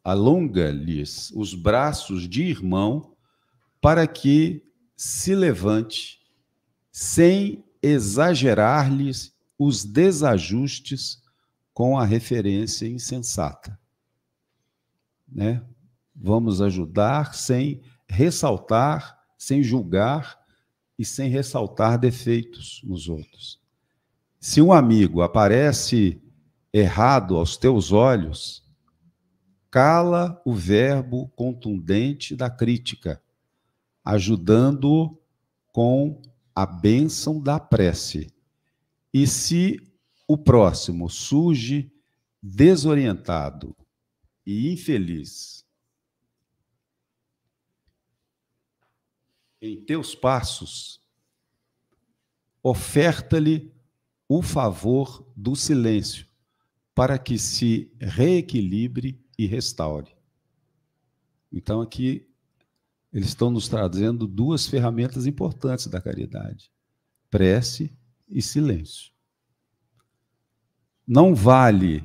alonga-lhes 0.05 1.33
os 1.33 1.53
braços 1.53 2.29
de 2.29 2.45
irmão 2.45 3.17
para 3.81 4.07
que 4.07 4.65
se 4.97 5.35
levante, 5.35 6.25
sem 6.93 7.65
exagerar-lhes 7.83 9.37
os 9.59 9.85
desajustes 9.85 11.25
com 11.75 11.99
a 11.99 12.05
referência 12.05 12.87
insensata. 12.87 13.77
Né? 15.27 15.67
Vamos 16.15 16.63
ajudar 16.63 17.35
sem 17.35 17.83
ressaltar, 18.09 19.27
sem 19.37 19.61
julgar 19.61 20.39
e 20.97 21.05
sem 21.05 21.29
ressaltar 21.29 21.99
defeitos 21.99 22.81
nos 22.85 23.09
outros. 23.09 23.59
Se 24.41 24.63
um 24.63 24.73
amigo 24.73 25.21
aparece 25.21 26.23
errado 26.73 27.37
aos 27.37 27.57
teus 27.57 27.91
olhos, 27.91 28.65
cala 29.69 30.41
o 30.45 30.55
verbo 30.55 31.29
contundente 31.31 32.37
da 32.37 32.49
crítica, 32.49 33.21
ajudando-o 34.05 35.21
com 35.73 36.23
a 36.55 36.65
bênção 36.65 37.41
da 37.41 37.59
prece, 37.59 38.33
E 39.13 39.27
se 39.27 39.81
o 40.27 40.37
próximo 40.37 41.09
surge 41.09 41.91
desorientado 42.43 43.75
e 44.45 44.71
infeliz 44.71 45.67
em 49.61 49.83
teus 49.83 50.15
passos, 50.15 51.01
oferta-lhe 52.63 53.73
o 54.29 54.43
favor 54.43 55.27
do 55.35 55.57
silêncio, 55.57 56.27
para 56.95 57.19
que 57.19 57.39
se 57.39 57.91
reequilibre 57.99 59.19
e 59.39 59.47
restaure. 59.47 60.15
Então, 61.51 61.81
aqui, 61.81 62.29
eles 63.13 63.29
estão 63.29 63.51
nos 63.51 63.69
trazendo 63.69 64.27
duas 64.27 64.67
ferramentas 64.67 65.27
importantes 65.27 65.87
da 65.87 66.01
caridade: 66.01 66.71
prece 67.31 67.97
e 68.29 68.43
silêncio. 68.43 69.13
Não 71.07 71.35
vale 71.35 72.05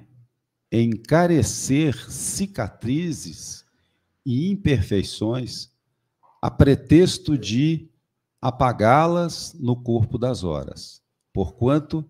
encarecer 0.71 2.09
cicatrizes 2.09 3.65
e 4.26 4.49
imperfeições 4.49 5.69
a 6.41 6.49
pretexto 6.49 7.38
de 7.38 7.89
apagá-las 8.41 9.53
no 9.59 9.76
corpo 9.76 10.17
das 10.17 10.43
horas, 10.43 11.01
porquanto 11.34 12.09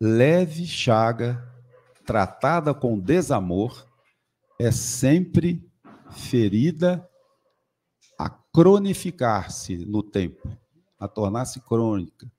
leve 0.00 0.66
chaga 0.66 1.46
tratada 2.06 2.72
com 2.72 2.98
desamor 2.98 3.86
é 4.58 4.70
sempre 4.70 5.62
ferida 6.10 7.06
a 8.18 8.30
cronificar-se 8.30 9.76
no 9.84 10.02
tempo, 10.02 10.56
a 10.98 11.06
tornar-se 11.06 11.60
crônica. 11.60 12.30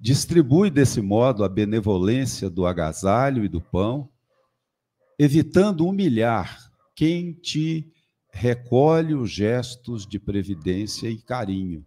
Distribui 0.00 0.70
desse 0.70 1.02
modo 1.02 1.44
a 1.44 1.48
benevolência 1.48 2.48
do 2.48 2.66
agasalho 2.66 3.44
e 3.44 3.48
do 3.48 3.60
pão, 3.60 4.08
evitando 5.18 5.86
humilhar 5.86 6.72
quem 6.94 7.32
te 7.32 7.92
recolhe 8.32 9.14
os 9.14 9.30
gestos 9.30 10.06
de 10.06 10.18
previdência 10.18 11.08
e 11.08 11.18
carinho. 11.18 11.84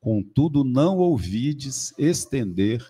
Contudo, 0.00 0.62
não 0.62 0.98
ouvides 0.98 1.92
estender 1.98 2.86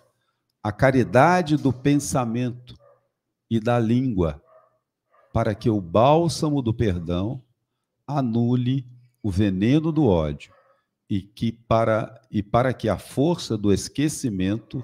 a 0.61 0.71
caridade 0.71 1.57
do 1.57 1.71
pensamento 1.71 2.75
e 3.49 3.59
da 3.59 3.79
língua, 3.79 4.41
para 5.33 5.55
que 5.55 5.69
o 5.69 5.79
bálsamo 5.79 6.61
do 6.61 6.73
perdão 6.73 7.41
anule 8.05 8.87
o 9.21 9.29
veneno 9.29 9.91
do 9.91 10.05
ódio 10.05 10.53
e 11.09 11.21
que 11.21 11.51
para 11.51 12.21
e 12.29 12.43
para 12.43 12.73
que 12.73 12.87
a 12.87 12.97
força 12.97 13.57
do 13.57 13.73
esquecimento 13.73 14.83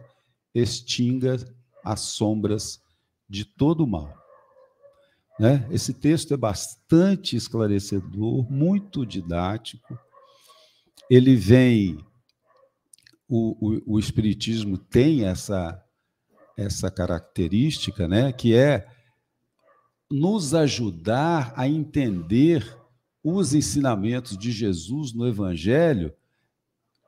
extinga 0.53 1.37
as 1.83 2.01
sombras 2.01 2.81
de 3.29 3.45
todo 3.45 3.83
o 3.83 3.87
mal. 3.87 4.13
Né? 5.39 5.67
Esse 5.69 5.93
texto 5.93 6.33
é 6.33 6.37
bastante 6.37 7.35
esclarecedor, 7.35 8.49
muito 8.49 9.05
didático. 9.05 9.99
Ele 11.09 11.35
vem, 11.35 11.97
o, 13.27 13.57
o, 13.59 13.95
o 13.95 13.99
Espiritismo 13.99 14.77
tem 14.77 15.25
essa, 15.25 15.81
essa 16.57 16.91
característica, 16.91 18.07
né? 18.07 18.31
que 18.31 18.55
é 18.55 18.87
nos 20.09 20.53
ajudar 20.53 21.53
a 21.55 21.67
entender 21.67 22.77
os 23.23 23.53
ensinamentos 23.53 24.37
de 24.37 24.51
Jesus 24.51 25.13
no 25.13 25.27
Evangelho, 25.27 26.13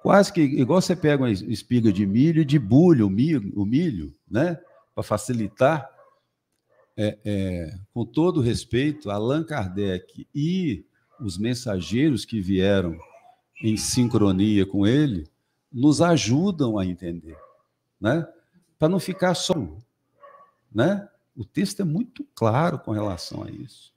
quase 0.01 0.33
que 0.33 0.41
igual 0.41 0.81
você 0.81 0.95
pega 0.95 1.23
uma 1.23 1.31
espiga 1.31 1.91
de 1.91 2.05
milho 2.05 2.41
e 2.41 2.45
de 2.45 2.57
bulho 2.57 3.05
o 3.05 3.09
milho, 3.09 3.51
o 3.55 3.65
milho 3.65 4.15
né? 4.29 4.59
para 4.95 5.03
facilitar 5.03 5.87
é, 6.97 7.17
é, 7.23 7.79
com 7.93 8.03
todo 8.03 8.41
respeito, 8.41 9.11
Allan 9.11 9.43
Kardec 9.43 10.27
e 10.33 10.83
os 11.19 11.37
mensageiros 11.37 12.25
que 12.25 12.41
vieram 12.41 12.97
em 13.61 13.77
sincronia 13.77 14.65
com 14.65 14.85
ele, 14.85 15.27
nos 15.71 16.01
ajudam 16.01 16.77
a 16.77 16.85
entender, 16.85 17.37
né? 17.99 18.27
Para 18.79 18.89
não 18.89 18.99
ficar 18.99 19.33
só, 19.33 19.55
né? 20.73 21.07
O 21.35 21.45
texto 21.45 21.81
é 21.81 21.85
muito 21.85 22.25
claro 22.33 22.79
com 22.79 22.91
relação 22.91 23.43
a 23.43 23.51
isso, 23.51 23.93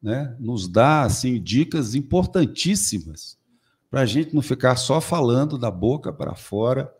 né? 0.00 0.36
Nos 0.38 0.68
dá 0.68 1.02
assim 1.02 1.42
dicas 1.42 1.94
importantíssimas 1.94 3.38
para 3.90 4.00
a 4.00 4.06
gente 4.06 4.34
não 4.34 4.42
ficar 4.42 4.76
só 4.76 5.00
falando 5.00 5.56
da 5.56 5.70
boca 5.70 6.12
para 6.12 6.34
fora 6.34 6.92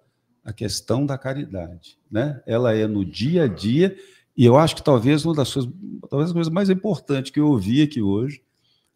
a 0.45 0.53
questão 0.53 1.07
da 1.07 1.17
caridade, 1.17 1.99
né? 2.11 2.43
Ela 2.47 2.75
é 2.75 2.87
no 2.87 3.05
dia 3.05 3.45
a 3.45 3.49
dia 3.49 3.97
e 4.37 4.45
eu 4.45 4.57
acho 4.57 4.77
que 4.77 4.83
talvez 4.83 5.25
uma 5.25 5.35
das 5.35 5.53
coisas, 5.53 5.73
talvez 6.11 6.31
a 6.31 6.35
coisa 6.35 6.51
mais 6.51 6.69
importante 6.69 7.33
que 7.33 7.41
eu 7.41 7.49
ouvi 7.49 7.83
aqui 7.83 8.03
hoje 8.03 8.43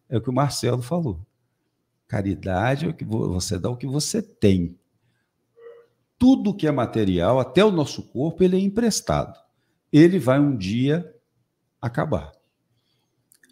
é 0.07 0.17
o 0.17 0.21
que 0.21 0.29
o 0.29 0.33
Marcelo 0.33 0.81
falou. 0.81 1.19
Caridade 2.07 2.85
é 2.85 2.89
o 2.89 2.93
que 2.93 3.05
você 3.05 3.57
dá 3.57 3.69
o 3.69 3.77
que 3.77 3.87
você 3.87 4.21
tem. 4.21 4.77
Tudo 6.19 6.53
que 6.53 6.67
é 6.67 6.71
material, 6.71 7.39
até 7.39 7.65
o 7.65 7.71
nosso 7.71 8.03
corpo, 8.03 8.43
ele 8.43 8.57
é 8.57 8.59
emprestado. 8.59 9.39
Ele 9.91 10.19
vai 10.19 10.39
um 10.39 10.55
dia 10.55 11.11
acabar. 11.81 12.31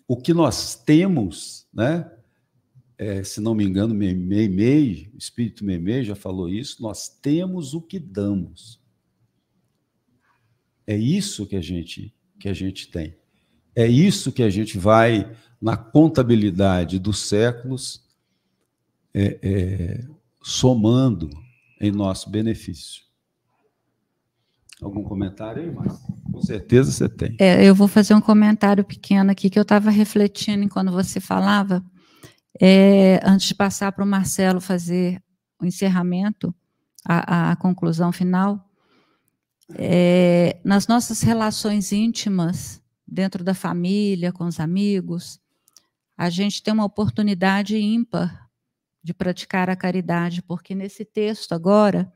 O 0.08 0.18
que 0.18 0.34
nós 0.34 0.76
temos, 0.76 1.66
né? 1.74 2.12
É, 2.98 3.24
se 3.24 3.40
não 3.40 3.56
me 3.56 3.64
engano, 3.64 3.96
Meimei, 3.96 5.10
o 5.14 5.18
Espírito 5.18 5.64
Meimei 5.64 6.04
já 6.04 6.16
falou 6.16 6.50
isso, 6.50 6.82
nós 6.82 7.08
temos 7.08 7.74
o 7.74 7.82
que 7.82 8.00
damos. 8.00 8.82
É 10.86 10.98
isso 10.98 11.46
que 11.46 11.56
a 11.56 11.62
gente 11.62 12.14
que 12.40 12.48
a 12.48 12.54
gente 12.54 12.90
tem. 12.90 13.16
É 13.76 13.88
isso 13.88 14.32
que 14.32 14.44
a 14.44 14.50
gente 14.50 14.78
vai 14.78 15.36
na 15.62 15.76
contabilidade 15.76 17.00
dos 17.00 17.20
séculos 17.20 18.04
é, 19.14 19.40
é, 19.42 20.08
somando 20.42 21.30
em 21.80 21.92
nosso 21.92 22.30
benefício. 22.30 23.04
Algum 24.82 25.04
comentário 25.04 25.64
aí, 25.64 25.72
Márcio? 25.72 26.00
Com 26.32 26.42
certeza 26.42 26.92
você 26.92 27.10
tem. 27.10 27.36
É, 27.40 27.64
eu 27.64 27.74
vou 27.74 27.88
fazer 27.88 28.14
um 28.14 28.22
comentário 28.22 28.84
pequeno 28.84 29.32
aqui 29.32 29.50
que 29.50 29.58
eu 29.58 29.64
estava 29.64 29.90
refletindo 29.90 30.64
enquanto 30.64 30.92
você 30.92 31.20
falava, 31.20 31.84
é, 32.60 33.20
antes 33.24 33.48
de 33.48 33.56
passar 33.56 33.92
para 33.92 34.04
o 34.04 34.08
Marcelo 34.08 34.62
fazer 34.62 35.22
o 35.60 35.66
encerramento, 35.66 36.54
a, 37.04 37.52
a 37.52 37.56
conclusão 37.56 38.12
final 38.12 38.68
é, 39.76 40.60
nas 40.64 40.88
nossas 40.88 41.22
relações 41.22 41.92
íntimas, 41.92 42.82
dentro 43.08 43.44
da 43.44 43.54
família, 43.54 44.32
com 44.32 44.46
os 44.46 44.60
amigos, 44.60 45.40
a 46.18 46.30
gente 46.30 46.62
tem 46.62 46.74
uma 46.74 46.86
oportunidade 46.86 47.78
ímpar 47.78 48.47
de 49.08 49.14
praticar 49.14 49.70
a 49.70 49.76
caridade, 49.76 50.42
porque 50.42 50.76
nesse 50.76 51.06
texto 51.06 51.54
agora 51.54 52.12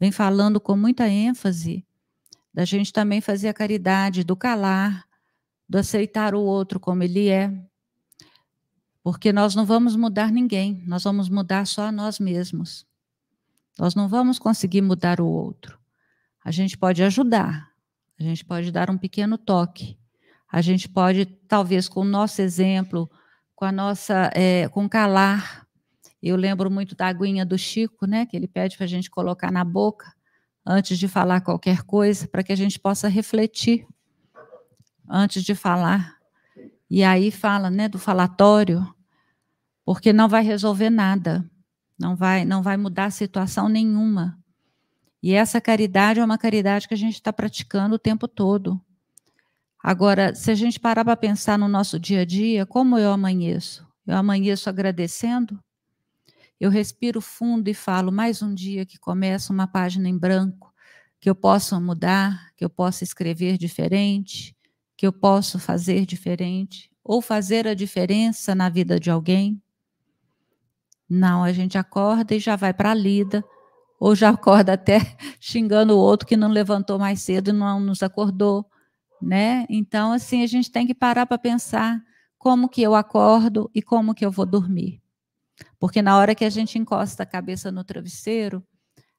vem 0.00 0.10
falando 0.10 0.60
com 0.60 0.76
muita 0.76 1.08
ênfase 1.08 1.86
da 2.52 2.64
gente 2.64 2.92
também 2.92 3.20
fazer 3.20 3.46
a 3.46 3.54
caridade 3.54 4.24
do 4.24 4.34
calar, 4.34 5.06
do 5.68 5.78
aceitar 5.78 6.34
o 6.34 6.40
outro 6.40 6.80
como 6.80 7.04
ele 7.04 7.28
é, 7.28 7.48
porque 9.04 9.32
nós 9.32 9.54
não 9.54 9.64
vamos 9.64 9.94
mudar 9.94 10.32
ninguém, 10.32 10.82
nós 10.84 11.04
vamos 11.04 11.28
mudar 11.28 11.64
só 11.64 11.82
a 11.82 11.92
nós 11.92 12.18
mesmos. 12.18 12.84
Nós 13.78 13.94
não 13.94 14.08
vamos 14.08 14.36
conseguir 14.36 14.82
mudar 14.82 15.20
o 15.20 15.26
outro. 15.26 15.78
A 16.44 16.50
gente 16.50 16.76
pode 16.76 17.04
ajudar, 17.04 17.70
a 18.18 18.22
gente 18.24 18.44
pode 18.44 18.72
dar 18.72 18.90
um 18.90 18.98
pequeno 18.98 19.38
toque, 19.38 19.96
a 20.50 20.60
gente 20.60 20.88
pode, 20.88 21.24
talvez, 21.24 21.88
com 21.88 22.00
o 22.00 22.04
nosso 22.04 22.42
exemplo, 22.42 23.08
com 23.54 23.64
a 23.64 23.70
nossa, 23.70 24.28
é, 24.34 24.68
com 24.70 24.88
calar. 24.88 25.61
Eu 26.22 26.36
lembro 26.36 26.70
muito 26.70 26.94
da 26.94 27.08
aguinha 27.08 27.44
do 27.44 27.58
Chico, 27.58 28.06
né, 28.06 28.24
que 28.24 28.36
ele 28.36 28.46
pede 28.46 28.76
para 28.76 28.84
a 28.84 28.88
gente 28.88 29.10
colocar 29.10 29.50
na 29.50 29.64
boca 29.64 30.14
antes 30.64 30.96
de 30.96 31.08
falar 31.08 31.40
qualquer 31.40 31.82
coisa, 31.82 32.28
para 32.28 32.42
que 32.44 32.52
a 32.52 32.56
gente 32.56 32.78
possa 32.78 33.08
refletir 33.08 33.84
antes 35.08 35.42
de 35.42 35.54
falar. 35.54 36.16
E 36.88 37.02
aí 37.02 37.30
fala, 37.30 37.70
né, 37.70 37.88
do 37.88 37.98
falatório, 37.98 38.86
porque 39.84 40.12
não 40.12 40.28
vai 40.28 40.44
resolver 40.44 40.90
nada, 40.90 41.44
não 41.98 42.14
vai, 42.14 42.44
não 42.44 42.62
vai 42.62 42.76
mudar 42.76 43.10
situação 43.10 43.68
nenhuma. 43.68 44.38
E 45.20 45.32
essa 45.34 45.60
caridade 45.60 46.20
é 46.20 46.24
uma 46.24 46.38
caridade 46.38 46.86
que 46.86 46.94
a 46.94 46.96
gente 46.96 47.14
está 47.14 47.32
praticando 47.32 47.96
o 47.96 47.98
tempo 47.98 48.28
todo. 48.28 48.80
Agora, 49.82 50.34
se 50.34 50.50
a 50.50 50.54
gente 50.54 50.78
parar 50.78 51.04
para 51.04 51.16
pensar 51.16 51.58
no 51.58 51.66
nosso 51.66 51.98
dia 51.98 52.20
a 52.20 52.24
dia, 52.24 52.64
como 52.64 52.96
eu 52.98 53.12
amanheço? 53.12 53.86
Eu 54.06 54.16
amanheço 54.16 54.68
agradecendo? 54.68 55.58
Eu 56.60 56.70
respiro 56.70 57.20
fundo 57.20 57.68
e 57.68 57.74
falo 57.74 58.12
mais 58.12 58.42
um 58.42 58.54
dia 58.54 58.86
que 58.86 58.98
começa 58.98 59.52
uma 59.52 59.66
página 59.66 60.08
em 60.08 60.16
branco, 60.16 60.72
que 61.20 61.28
eu 61.28 61.34
posso 61.34 61.80
mudar, 61.80 62.52
que 62.56 62.64
eu 62.64 62.70
posso 62.70 63.02
escrever 63.04 63.58
diferente, 63.58 64.56
que 64.96 65.06
eu 65.06 65.12
posso 65.12 65.58
fazer 65.58 66.06
diferente, 66.06 66.90
ou 67.02 67.20
fazer 67.20 67.66
a 67.66 67.74
diferença 67.74 68.54
na 68.54 68.68
vida 68.68 69.00
de 69.00 69.10
alguém. 69.10 69.60
Não, 71.08 71.42
a 71.42 71.52
gente 71.52 71.76
acorda 71.76 72.34
e 72.34 72.38
já 72.38 72.56
vai 72.56 72.72
para 72.72 72.92
a 72.92 72.94
lida, 72.94 73.44
ou 73.98 74.14
já 74.14 74.30
acorda 74.30 74.72
até 74.72 74.98
xingando 75.40 75.94
o 75.94 75.98
outro 75.98 76.26
que 76.26 76.36
não 76.36 76.48
levantou 76.48 76.98
mais 76.98 77.20
cedo 77.20 77.50
e 77.50 77.52
não 77.52 77.80
nos 77.80 78.02
acordou, 78.02 78.64
né? 79.20 79.66
Então, 79.68 80.12
assim, 80.12 80.42
a 80.42 80.46
gente 80.46 80.70
tem 80.70 80.86
que 80.86 80.94
parar 80.94 81.26
para 81.26 81.38
pensar 81.38 82.00
como 82.38 82.68
que 82.68 82.82
eu 82.82 82.94
acordo 82.94 83.70
e 83.74 83.82
como 83.82 84.14
que 84.14 84.24
eu 84.24 84.30
vou 84.30 84.46
dormir. 84.46 85.01
Porque 85.78 86.02
na 86.02 86.16
hora 86.16 86.34
que 86.34 86.44
a 86.44 86.50
gente 86.50 86.78
encosta 86.78 87.22
a 87.22 87.26
cabeça 87.26 87.70
no 87.70 87.84
travesseiro, 87.84 88.64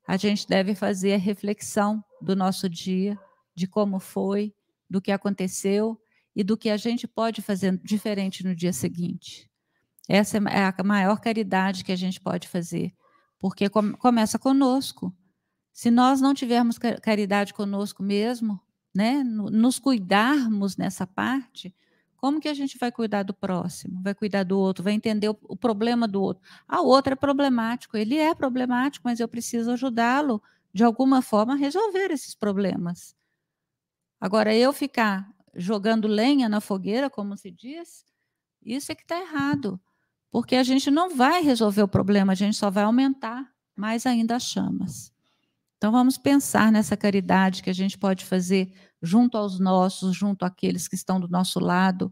a 0.08 0.18
gente 0.18 0.48
deve 0.48 0.76
fazer 0.76 1.14
a 1.14 1.18
reflexão 1.18 2.04
do 2.22 2.36
nosso 2.36 2.70
dia, 2.70 3.18
de 3.56 3.68
como 3.68 4.00
foi, 4.00 4.54
do 4.90 5.02
que 5.02 5.12
aconteceu 5.12 6.00
e 6.36 6.44
do 6.44 6.58
que 6.58 6.70
a 6.70 6.78
gente 6.78 7.08
pode 7.08 7.42
fazer 7.42 7.80
diferente 7.84 8.44
no 8.44 8.56
dia 8.56 8.74
seguinte. 8.74 9.50
Essa 10.10 10.38
é 10.38 10.66
a 10.66 10.84
maior 10.84 11.20
caridade 11.20 11.84
que 11.84 11.92
a 11.92 11.96
gente 11.96 12.20
pode 12.20 12.48
fazer, 12.48 12.94
porque 13.40 13.70
começa 13.70 14.38
conosco. 14.38 15.16
Se 15.72 15.90
nós 15.90 16.20
não 16.20 16.34
tivermos 16.34 16.78
caridade 16.78 17.54
conosco 17.54 18.04
mesmo, 18.04 18.60
né, 18.94 19.24
nos 19.24 19.80
cuidarmos 19.80 20.78
nessa 20.78 21.08
parte, 21.08 21.74
como 22.24 22.40
que 22.40 22.48
a 22.48 22.54
gente 22.54 22.78
vai 22.78 22.90
cuidar 22.90 23.24
do 23.24 23.34
próximo? 23.34 24.02
Vai 24.02 24.16
cuidar 24.16 24.44
do 24.44 24.58
outro? 24.58 24.82
Vai 24.82 24.94
entender 24.94 25.28
o, 25.28 25.38
o 25.42 25.58
problema 25.58 26.08
do 26.08 26.22
outro? 26.22 26.42
A 26.66 26.80
outra 26.80 27.12
é 27.12 27.16
problemático, 27.18 27.98
ele 27.98 28.18
é 28.18 28.34
problemático, 28.34 29.06
mas 29.06 29.20
eu 29.20 29.28
preciso 29.28 29.72
ajudá-lo 29.72 30.42
de 30.74 30.86
alguma 30.86 31.22
forma 31.22 31.52
a 31.52 31.58
resolver 31.58 32.12
esses 32.12 32.34
problemas. 32.34 33.14
Agora, 34.22 34.56
eu 34.56 34.72
ficar 34.72 35.30
jogando 35.54 36.08
lenha 36.08 36.48
na 36.48 36.62
fogueira, 36.62 37.10
como 37.10 37.36
se 37.36 37.52
diz, 37.52 38.06
isso 38.66 38.90
é 38.90 38.96
que 38.96 39.04
está 39.04 39.20
errado. 39.20 39.78
Porque 40.32 40.56
a 40.56 40.64
gente 40.64 40.90
não 40.90 41.14
vai 41.14 41.44
resolver 41.44 41.82
o 41.82 41.90
problema, 41.90 42.32
a 42.32 42.36
gente 42.38 42.56
só 42.56 42.72
vai 42.72 42.86
aumentar 42.86 43.52
mais 43.76 44.06
ainda 44.06 44.38
as 44.38 44.44
chamas. 44.44 45.12
Então, 45.76 45.92
vamos 45.92 46.18
pensar 46.18 46.72
nessa 46.72 46.96
caridade 46.96 47.62
que 47.62 47.70
a 47.70 47.74
gente 47.74 47.98
pode 47.98 48.24
fazer 48.24 48.72
junto 49.04 49.38
aos 49.38 49.60
nossos, 49.60 50.16
junto 50.16 50.46
àqueles 50.46 50.88
que 50.88 50.96
estão 50.96 51.20
do 51.20 51.28
nosso 51.28 51.60
lado, 51.60 52.12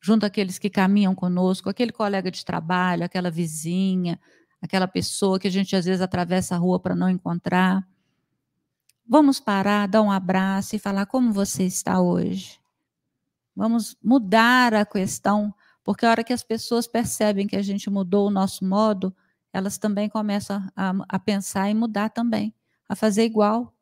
junto 0.00 0.24
àqueles 0.24 0.58
que 0.58 0.70
caminham 0.70 1.14
conosco, 1.14 1.68
aquele 1.68 1.92
colega 1.92 2.30
de 2.30 2.42
trabalho, 2.42 3.04
aquela 3.04 3.30
vizinha, 3.30 4.18
aquela 4.62 4.88
pessoa 4.88 5.38
que 5.38 5.46
a 5.46 5.50
gente 5.50 5.76
às 5.76 5.84
vezes 5.84 6.00
atravessa 6.00 6.54
a 6.54 6.58
rua 6.58 6.80
para 6.80 6.96
não 6.96 7.10
encontrar. 7.10 7.86
Vamos 9.06 9.38
parar, 9.38 9.86
dar 9.86 10.00
um 10.00 10.10
abraço 10.10 10.74
e 10.74 10.78
falar 10.78 11.04
como 11.04 11.30
você 11.30 11.64
está 11.64 12.00
hoje. 12.00 12.58
Vamos 13.54 13.94
mudar 14.02 14.72
a 14.72 14.86
questão, 14.86 15.52
porque 15.84 16.06
a 16.06 16.10
hora 16.10 16.24
que 16.24 16.32
as 16.32 16.42
pessoas 16.42 16.86
percebem 16.86 17.46
que 17.46 17.56
a 17.56 17.62
gente 17.62 17.90
mudou 17.90 18.28
o 18.28 18.30
nosso 18.30 18.64
modo, 18.64 19.14
elas 19.52 19.76
também 19.76 20.08
começam 20.08 20.66
a, 20.74 20.94
a 21.06 21.18
pensar 21.18 21.68
em 21.68 21.74
mudar 21.74 22.08
também, 22.08 22.54
a 22.88 22.96
fazer 22.96 23.24
igual 23.24 23.74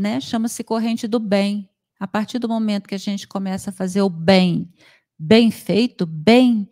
né? 0.00 0.20
Chama-se 0.20 0.64
corrente 0.64 1.06
do 1.06 1.20
bem. 1.20 1.68
A 1.98 2.08
partir 2.08 2.38
do 2.38 2.48
momento 2.48 2.88
que 2.88 2.94
a 2.94 2.98
gente 2.98 3.28
começa 3.28 3.70
a 3.70 3.72
fazer 3.72 4.00
o 4.02 4.08
bem, 4.08 4.72
bem 5.18 5.50
feito, 5.50 6.06
bem 6.06 6.68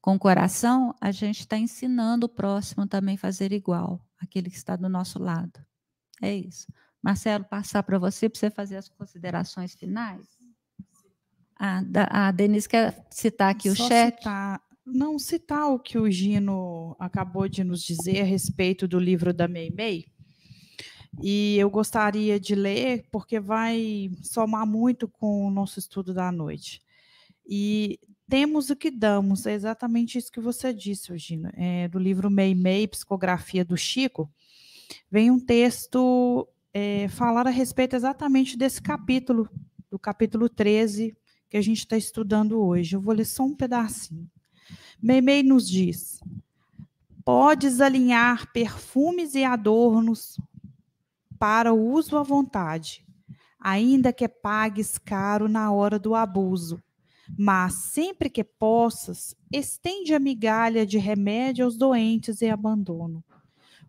com 0.00 0.14
o 0.14 0.18
coração, 0.18 0.94
a 1.00 1.10
gente 1.10 1.40
está 1.40 1.58
ensinando 1.58 2.26
o 2.26 2.28
próximo 2.28 2.86
também 2.86 3.16
a 3.16 3.18
fazer 3.18 3.52
igual, 3.52 4.00
aquele 4.18 4.48
que 4.48 4.56
está 4.56 4.76
do 4.76 4.88
nosso 4.88 5.18
lado. 5.18 5.60
É 6.22 6.32
isso. 6.32 6.66
Marcelo, 7.02 7.44
passar 7.44 7.82
para 7.82 7.98
você, 7.98 8.28
para 8.28 8.38
você 8.38 8.50
fazer 8.50 8.76
as 8.76 8.88
considerações 8.88 9.74
finais. 9.74 10.26
Ah, 11.58 11.82
a 12.10 12.30
Denise 12.30 12.68
quer 12.68 13.04
citar 13.10 13.50
aqui 13.50 13.74
Só 13.74 13.84
o 13.84 13.88
chat. 13.88 14.16
Citar, 14.16 14.62
não, 14.84 15.18
citar 15.18 15.68
o 15.70 15.78
que 15.80 15.98
o 15.98 16.08
Gino 16.08 16.94
acabou 17.00 17.48
de 17.48 17.64
nos 17.64 17.82
dizer 17.82 18.20
a 18.20 18.24
respeito 18.24 18.86
do 18.86 19.00
livro 19.00 19.34
da 19.34 19.48
Meimei. 19.48 20.06
E 21.22 21.56
eu 21.58 21.70
gostaria 21.70 22.38
de 22.38 22.54
ler, 22.54 23.06
porque 23.10 23.40
vai 23.40 24.10
somar 24.22 24.66
muito 24.66 25.08
com 25.08 25.46
o 25.46 25.50
nosso 25.50 25.78
estudo 25.78 26.12
da 26.12 26.30
noite. 26.30 26.82
E 27.48 27.98
temos 28.28 28.70
o 28.70 28.76
que 28.76 28.90
damos, 28.90 29.46
é 29.46 29.52
exatamente 29.52 30.18
isso 30.18 30.32
que 30.32 30.40
você 30.40 30.74
disse, 30.74 31.10
Eugênio. 31.10 31.50
É, 31.54 31.88
do 31.88 31.98
livro 31.98 32.30
Mei 32.30 32.54
Mei, 32.54 32.86
Psicografia 32.86 33.64
do 33.64 33.76
Chico, 33.76 34.30
vem 35.10 35.30
um 35.30 35.38
texto 35.38 36.46
é, 36.74 37.08
falar 37.08 37.46
a 37.46 37.50
respeito 37.50 37.96
exatamente 37.96 38.56
desse 38.56 38.82
capítulo, 38.82 39.48
do 39.90 39.98
capítulo 39.98 40.48
13, 40.48 41.16
que 41.48 41.56
a 41.56 41.62
gente 41.62 41.78
está 41.78 41.96
estudando 41.96 42.60
hoje. 42.60 42.96
Eu 42.96 43.00
vou 43.00 43.14
ler 43.14 43.24
só 43.24 43.44
um 43.44 43.54
pedacinho. 43.54 44.28
Mei 45.00 45.20
Mei 45.20 45.42
nos 45.42 45.68
diz: 45.68 46.20
Podes 47.24 47.80
alinhar 47.80 48.52
perfumes 48.52 49.34
e 49.34 49.44
adornos 49.44 50.36
para 51.38 51.72
o 51.72 51.92
uso 51.92 52.16
à 52.16 52.22
vontade, 52.22 53.04
ainda 53.60 54.12
que 54.12 54.28
pagues 54.28 54.98
caro 54.98 55.48
na 55.48 55.70
hora 55.72 55.98
do 55.98 56.14
abuso. 56.14 56.82
Mas 57.36 57.74
sempre 57.74 58.30
que 58.30 58.44
possas, 58.44 59.34
estende 59.52 60.14
a 60.14 60.20
migalha 60.20 60.86
de 60.86 60.98
remédio 60.98 61.64
aos 61.64 61.76
doentes 61.76 62.40
e 62.40 62.48
abandono. 62.48 63.24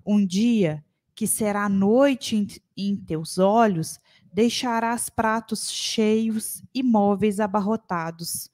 Um 0.06 0.26
dia, 0.26 0.84
que 1.14 1.28
será 1.28 1.70
noite 1.70 2.36
em, 2.36 2.48
em 2.76 2.95
teus 2.95 3.38
olhos, 3.38 4.00
deixarás 4.34 5.10
pratos 5.10 5.72
cheios 5.72 6.64
e 6.74 6.82
móveis 6.82 7.39
abarrotados, 7.39 8.50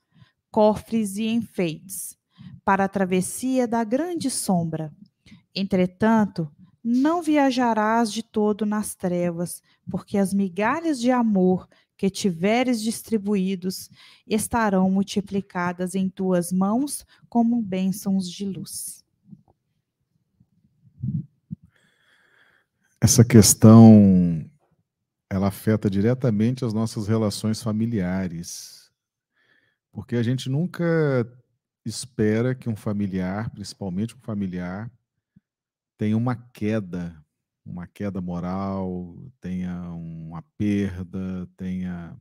cofres 0.52 1.18
e 1.18 1.28
enfeites, 1.28 2.18
para 2.66 2.86
a 2.86 2.90
travessia 2.90 3.68
da 3.68 3.84
grande 3.84 4.30
sombra. 4.30 4.94
Entretanto, 5.56 6.50
não 6.84 7.22
viajarás 7.22 8.12
de 8.12 8.22
todo 8.22 8.66
nas 8.66 8.94
trevas, 8.94 9.62
porque 9.90 10.18
as 10.18 10.34
migalhas 10.34 11.00
de 11.00 11.12
amor 11.12 11.68
que 11.96 12.10
tiveres 12.10 12.82
distribuídos 12.82 13.90
estarão 14.28 14.90
multiplicadas 14.92 15.96
em 15.96 16.10
tuas 16.10 16.52
mãos 16.52 17.06
como 17.30 17.62
bênçãos 17.62 18.30
de 18.30 18.46
luz. 18.46 19.04
Essa 23.00 23.24
questão 23.24 24.50
ela 25.34 25.48
afeta 25.48 25.90
diretamente 25.90 26.64
as 26.64 26.74
nossas 26.74 27.08
relações 27.08 27.62
familiares. 27.62 28.92
Porque 29.92 30.16
a 30.16 30.24
gente 30.24 30.48
nunca 30.48 31.28
espera 31.84 32.54
que 32.54 32.70
um 32.70 32.76
familiar, 32.76 33.50
principalmente 33.50 34.16
um 34.16 34.20
familiar, 34.20 34.92
tem 35.98 36.14
uma 36.14 36.36
queda, 36.36 37.16
uma 37.66 37.88
queda 37.88 38.22
moral, 38.22 39.16
tenha 39.40 39.92
uma 39.92 40.44
perda, 40.58 41.48
tenha 41.56 42.16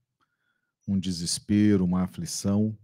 um 0.87 0.99
desespero, 0.99 1.85
uma 1.85 2.03
aflição. 2.03 2.77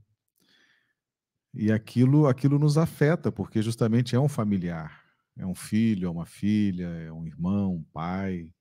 E 1.55 1.73
aquilo, 1.73 2.27
aquilo 2.27 2.59
nos 2.59 2.77
afeta, 2.77 3.33
porque 3.33 3.63
justamente 3.63 4.15
é 4.15 4.21
um 4.21 4.29
familiar, 4.29 5.03
é 5.37 5.47
um 5.47 5.55
filho, 5.55 6.07
é 6.07 6.11
uma 6.11 6.27
filha, 6.27 6.87
é 6.87 7.13
um 7.13 7.27
irmão, 7.27 7.77
um 7.77 7.83
pai. 7.83 8.53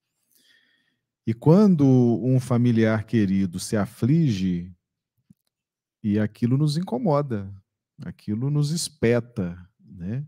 E 1.26 1.34
quando 1.34 1.86
um 1.86 2.40
familiar 2.40 3.04
querido 3.04 3.60
se 3.60 3.76
aflige, 3.76 4.74
e 6.04 6.20
aquilo 6.20 6.58
nos 6.58 6.78
incomoda, 6.78 7.54
aquilo 8.06 8.50
nos 8.50 8.72
espeta, 8.72 9.58
né? 9.80 10.26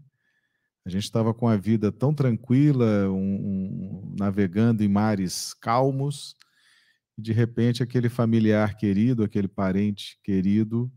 A 0.86 0.90
gente 0.90 1.04
estava 1.04 1.34
com 1.34 1.48
a 1.48 1.58
vida 1.58 1.92
tão 1.92 2.14
tranquila, 2.14 3.10
um, 3.10 3.14
um, 3.16 4.16
navegando 4.18 4.84
em 4.84 4.88
mares 4.88 5.54
calmos, 5.54 6.36
e 7.18 7.22
de 7.22 7.34
repente 7.34 7.84
aquele 7.84 8.10
familiar 8.10 8.76
querido, 8.78 9.24
aquele 9.24 9.48
parente 9.48 10.20
querido, 10.24 10.92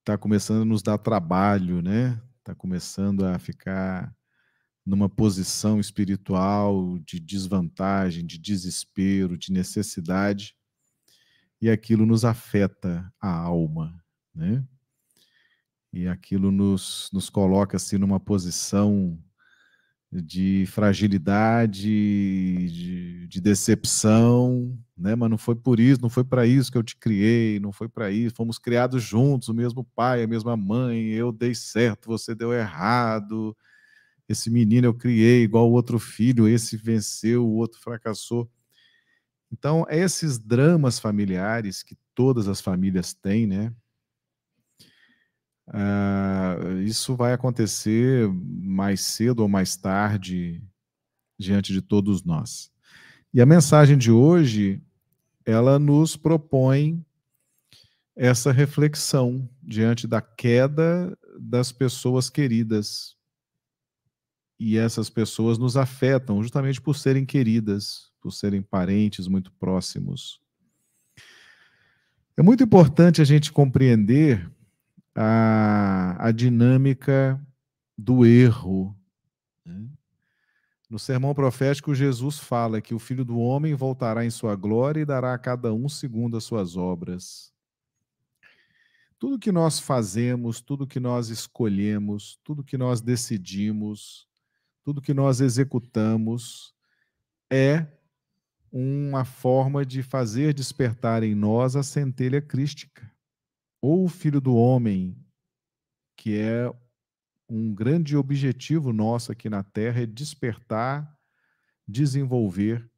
está 0.00 0.18
começando 0.18 0.62
a 0.62 0.66
nos 0.66 0.82
dar 0.82 0.98
trabalho, 0.98 1.80
né? 1.80 2.20
Está 2.40 2.54
começando 2.54 3.24
a 3.24 3.38
ficar 3.38 4.14
numa 4.84 5.08
posição 5.08 5.80
espiritual 5.80 6.98
de 6.98 7.18
desvantagem, 7.18 8.26
de 8.26 8.38
desespero, 8.38 9.38
de 9.38 9.50
necessidade, 9.50 10.54
e 11.60 11.70
aquilo 11.70 12.04
nos 12.04 12.24
afeta 12.24 13.10
a 13.18 13.30
alma, 13.30 13.98
né? 14.34 14.62
E 15.94 16.08
aquilo 16.08 16.50
nos, 16.50 17.08
nos 17.12 17.30
coloca 17.30 17.76
assim 17.76 17.98
numa 17.98 18.18
posição 18.18 19.16
de 20.12 20.64
fragilidade, 20.66 21.82
de, 22.68 23.26
de, 23.28 23.40
decepção, 23.40 24.76
né? 24.96 25.14
Mas 25.14 25.30
não 25.30 25.38
foi 25.38 25.54
por 25.54 25.80
isso, 25.80 26.00
não 26.02 26.08
foi 26.08 26.24
para 26.24 26.46
isso 26.46 26.70
que 26.70 26.78
eu 26.78 26.82
te 26.82 26.96
criei, 26.96 27.58
não 27.60 27.72
foi 27.72 27.88
para 27.88 28.10
isso. 28.10 28.34
Fomos 28.34 28.58
criados 28.58 29.02
juntos, 29.02 29.48
o 29.48 29.54
mesmo 29.54 29.84
pai, 29.94 30.22
a 30.22 30.26
mesma 30.26 30.56
mãe. 30.56 31.10
Eu 31.10 31.32
dei 31.32 31.54
certo, 31.54 32.06
você 32.06 32.34
deu 32.34 32.52
errado. 32.52 33.56
Esse 34.28 34.50
menino 34.50 34.86
eu 34.86 34.94
criei 34.94 35.42
igual 35.42 35.68
o 35.70 35.72
outro 35.72 35.98
filho, 35.98 36.48
esse 36.48 36.76
venceu, 36.76 37.46
o 37.46 37.54
outro 37.54 37.80
fracassou. 37.80 38.50
Então, 39.52 39.86
esses 39.88 40.38
dramas 40.38 40.98
familiares 40.98 41.82
que 41.82 41.96
todas 42.14 42.48
as 42.48 42.60
famílias 42.60 43.14
têm, 43.14 43.46
né? 43.46 43.72
Uh, 45.68 46.82
isso 46.82 47.16
vai 47.16 47.32
acontecer 47.32 48.28
mais 48.28 49.00
cedo 49.00 49.40
ou 49.40 49.48
mais 49.48 49.76
tarde 49.76 50.62
diante 51.38 51.72
de 51.72 51.80
todos 51.80 52.22
nós. 52.22 52.70
E 53.32 53.40
a 53.40 53.46
mensagem 53.46 53.96
de 53.96 54.10
hoje, 54.10 54.82
ela 55.44 55.78
nos 55.78 56.16
propõe 56.16 57.04
essa 58.14 58.52
reflexão 58.52 59.48
diante 59.62 60.06
da 60.06 60.20
queda 60.20 61.16
das 61.38 61.72
pessoas 61.72 62.30
queridas. 62.30 63.16
E 64.58 64.78
essas 64.78 65.10
pessoas 65.10 65.58
nos 65.58 65.76
afetam 65.76 66.42
justamente 66.42 66.80
por 66.80 66.94
serem 66.94 67.26
queridas, 67.26 68.12
por 68.20 68.30
serem 68.30 68.62
parentes 68.62 69.26
muito 69.26 69.50
próximos. 69.52 70.40
É 72.36 72.42
muito 72.42 72.62
importante 72.62 73.20
a 73.20 73.24
gente 73.24 73.52
compreender 73.52 74.48
a, 75.14 76.16
a 76.18 76.32
dinâmica 76.32 77.40
do 77.96 78.26
erro. 78.26 78.96
Né? 79.64 79.88
No 80.90 80.98
sermão 80.98 81.34
profético, 81.34 81.94
Jesus 81.94 82.38
fala 82.38 82.80
que 82.80 82.94
o 82.94 82.98
filho 82.98 83.24
do 83.24 83.38
homem 83.38 83.74
voltará 83.74 84.24
em 84.24 84.30
sua 84.30 84.54
glória 84.54 85.00
e 85.00 85.06
dará 85.06 85.34
a 85.34 85.38
cada 85.38 85.72
um 85.72 85.88
segundo 85.88 86.36
as 86.36 86.44
suas 86.44 86.76
obras. 86.76 87.52
Tudo 89.18 89.38
que 89.38 89.52
nós 89.52 89.78
fazemos, 89.78 90.60
tudo 90.60 90.86
que 90.86 91.00
nós 91.00 91.28
escolhemos, 91.28 92.38
tudo 92.44 92.64
que 92.64 92.76
nós 92.76 93.00
decidimos, 93.00 94.28
tudo 94.82 95.00
que 95.00 95.14
nós 95.14 95.40
executamos 95.40 96.74
é 97.50 97.86
uma 98.70 99.24
forma 99.24 99.86
de 99.86 100.02
fazer 100.02 100.52
despertar 100.52 101.22
em 101.22 101.34
nós 101.34 101.76
a 101.76 101.82
centelha 101.82 102.42
crística, 102.42 103.10
ou 103.86 104.06
o 104.06 104.08
filho 104.08 104.40
do 104.40 104.56
homem, 104.56 105.14
que 106.16 106.38
é 106.38 106.74
um 107.46 107.74
grande 107.74 108.16
objetivo 108.16 108.94
nosso 108.94 109.30
aqui 109.30 109.50
na 109.50 109.62
Terra, 109.62 110.00
é 110.00 110.06
despertar, 110.06 111.14
desenvolver 111.86 112.90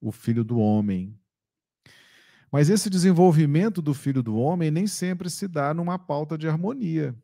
o 0.00 0.10
filho 0.10 0.42
do 0.42 0.58
homem, 0.58 1.16
mas 2.50 2.68
esse 2.68 2.90
desenvolvimento 2.90 3.80
do 3.80 3.94
filho 3.94 4.24
do 4.24 4.34
homem 4.34 4.72
nem 4.72 4.88
sempre 4.88 5.30
se 5.30 5.46
dá 5.46 5.72
numa 5.72 5.96
pauta 6.00 6.36
de 6.36 6.48
harmonia. 6.48 7.14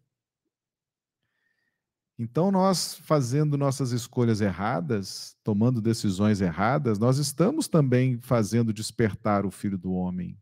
Então, 2.16 2.52
nós 2.52 2.94
fazendo 2.94 3.58
nossas 3.58 3.90
escolhas 3.90 4.40
erradas, 4.40 5.36
tomando 5.42 5.80
decisões 5.80 6.40
erradas, 6.40 6.96
nós 6.96 7.18
estamos 7.18 7.66
também 7.66 8.20
fazendo 8.20 8.72
despertar 8.72 9.44
o 9.44 9.50
filho 9.50 9.76
do 9.76 9.90
homem. 9.90 10.38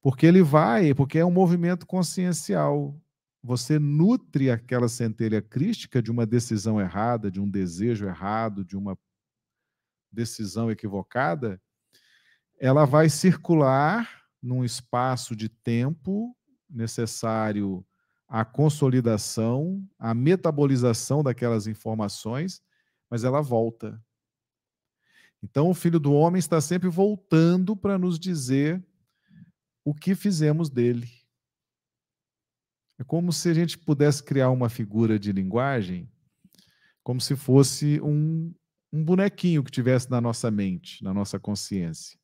Porque 0.00 0.26
ele 0.26 0.42
vai, 0.42 0.94
porque 0.94 1.18
é 1.18 1.24
um 1.24 1.30
movimento 1.30 1.86
consciencial. 1.86 2.98
Você 3.42 3.78
nutre 3.78 4.50
aquela 4.50 4.88
centelha 4.88 5.42
crística 5.42 6.02
de 6.02 6.10
uma 6.10 6.26
decisão 6.26 6.80
errada, 6.80 7.30
de 7.30 7.40
um 7.40 7.48
desejo 7.48 8.06
errado, 8.06 8.64
de 8.64 8.76
uma 8.76 8.96
decisão 10.10 10.70
equivocada, 10.70 11.60
ela 12.58 12.84
vai 12.84 13.08
circular 13.08 14.08
num 14.42 14.64
espaço 14.64 15.34
de 15.36 15.48
tempo 15.48 16.36
necessário 16.68 17.84
à 18.26 18.44
consolidação, 18.44 19.82
à 19.98 20.12
metabolização 20.12 21.22
daquelas 21.22 21.66
informações, 21.66 22.60
mas 23.10 23.24
ela 23.24 23.40
volta. 23.40 24.02
Então, 25.42 25.70
o 25.70 25.74
Filho 25.74 26.00
do 26.00 26.12
Homem 26.12 26.38
está 26.38 26.60
sempre 26.60 26.88
voltando 26.88 27.76
para 27.76 27.96
nos 27.96 28.18
dizer 28.18 28.84
o 29.88 29.94
que 29.94 30.14
fizemos 30.14 30.68
dele. 30.68 31.08
É 32.98 33.04
como 33.04 33.32
se 33.32 33.48
a 33.48 33.54
gente 33.54 33.78
pudesse 33.78 34.22
criar 34.22 34.50
uma 34.50 34.68
figura 34.68 35.18
de 35.18 35.32
linguagem, 35.32 36.12
como 37.02 37.22
se 37.22 37.34
fosse 37.34 37.98
um, 38.02 38.54
um 38.92 39.02
bonequinho 39.02 39.64
que 39.64 39.70
tivesse 39.70 40.10
na 40.10 40.20
nossa 40.20 40.50
mente, 40.50 41.02
na 41.02 41.14
nossa 41.14 41.38
consciência. 41.38 42.18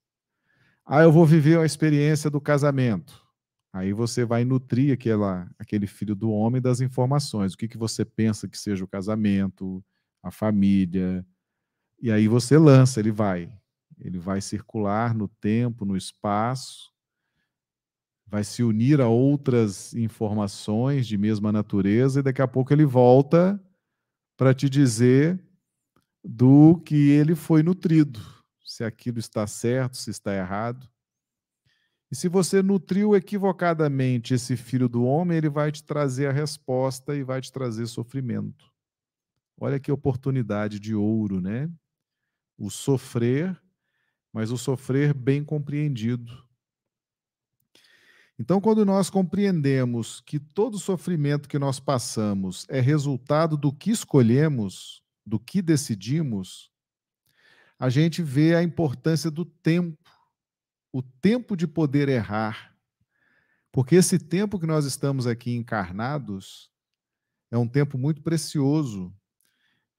Ah, 0.84 1.02
eu 1.02 1.10
vou 1.10 1.24
viver 1.24 1.58
a 1.58 1.64
experiência 1.64 2.28
do 2.28 2.38
casamento. 2.38 3.24
Aí 3.72 3.94
você 3.94 4.26
vai 4.26 4.44
nutrir 4.44 4.92
aquela, 4.92 5.50
aquele 5.58 5.86
filho 5.86 6.14
do 6.14 6.30
homem 6.30 6.60
das 6.60 6.82
informações. 6.82 7.54
O 7.54 7.56
que, 7.56 7.66
que 7.66 7.78
você 7.78 8.04
pensa 8.04 8.46
que 8.46 8.58
seja 8.58 8.84
o 8.84 8.88
casamento, 8.88 9.82
a 10.22 10.30
família. 10.30 11.26
E 11.98 12.12
aí 12.12 12.28
você 12.28 12.58
lança, 12.58 13.00
ele 13.00 13.10
vai. 13.10 13.50
Ele 13.98 14.18
vai 14.18 14.42
circular 14.42 15.14
no 15.14 15.28
tempo, 15.28 15.86
no 15.86 15.96
espaço, 15.96 16.93
vai 18.34 18.42
se 18.42 18.64
unir 18.64 19.00
a 19.00 19.06
outras 19.06 19.94
informações 19.94 21.06
de 21.06 21.16
mesma 21.16 21.52
natureza, 21.52 22.18
e 22.18 22.22
daqui 22.24 22.42
a 22.42 22.48
pouco 22.48 22.72
ele 22.72 22.84
volta 22.84 23.62
para 24.36 24.52
te 24.52 24.68
dizer 24.68 25.40
do 26.24 26.82
que 26.84 27.10
ele 27.10 27.36
foi 27.36 27.62
nutrido 27.62 28.20
se 28.64 28.82
aquilo 28.82 29.20
está 29.20 29.46
certo, 29.46 29.96
se 29.96 30.10
está 30.10 30.34
errado. 30.34 30.90
E 32.10 32.16
se 32.16 32.26
você 32.26 32.60
nutriu 32.60 33.14
equivocadamente 33.14 34.34
esse 34.34 34.56
filho 34.56 34.88
do 34.88 35.04
homem, 35.04 35.38
ele 35.38 35.48
vai 35.48 35.70
te 35.70 35.84
trazer 35.84 36.26
a 36.26 36.32
resposta 36.32 37.14
e 37.14 37.22
vai 37.22 37.40
te 37.40 37.52
trazer 37.52 37.86
sofrimento. 37.86 38.68
Olha 39.56 39.78
que 39.78 39.92
oportunidade 39.92 40.80
de 40.80 40.92
ouro, 40.92 41.40
né? 41.40 41.70
O 42.58 42.68
sofrer, 42.68 43.56
mas 44.32 44.50
o 44.50 44.58
sofrer 44.58 45.14
bem 45.14 45.44
compreendido. 45.44 46.44
Então, 48.38 48.60
quando 48.60 48.84
nós 48.84 49.08
compreendemos 49.08 50.20
que 50.20 50.40
todo 50.40 50.78
sofrimento 50.78 51.48
que 51.48 51.58
nós 51.58 51.78
passamos 51.78 52.66
é 52.68 52.80
resultado 52.80 53.56
do 53.56 53.72
que 53.72 53.90
escolhemos, 53.90 55.02
do 55.24 55.38
que 55.38 55.62
decidimos, 55.62 56.70
a 57.78 57.88
gente 57.88 58.22
vê 58.22 58.54
a 58.56 58.62
importância 58.62 59.30
do 59.30 59.44
tempo, 59.44 59.98
o 60.92 61.02
tempo 61.02 61.56
de 61.56 61.66
poder 61.66 62.08
errar. 62.08 62.74
Porque 63.70 63.96
esse 63.96 64.18
tempo 64.18 64.58
que 64.58 64.66
nós 64.66 64.84
estamos 64.84 65.26
aqui 65.26 65.54
encarnados 65.54 66.70
é 67.50 67.58
um 67.58 67.68
tempo 67.68 67.96
muito 67.96 68.22
precioso. 68.22 69.14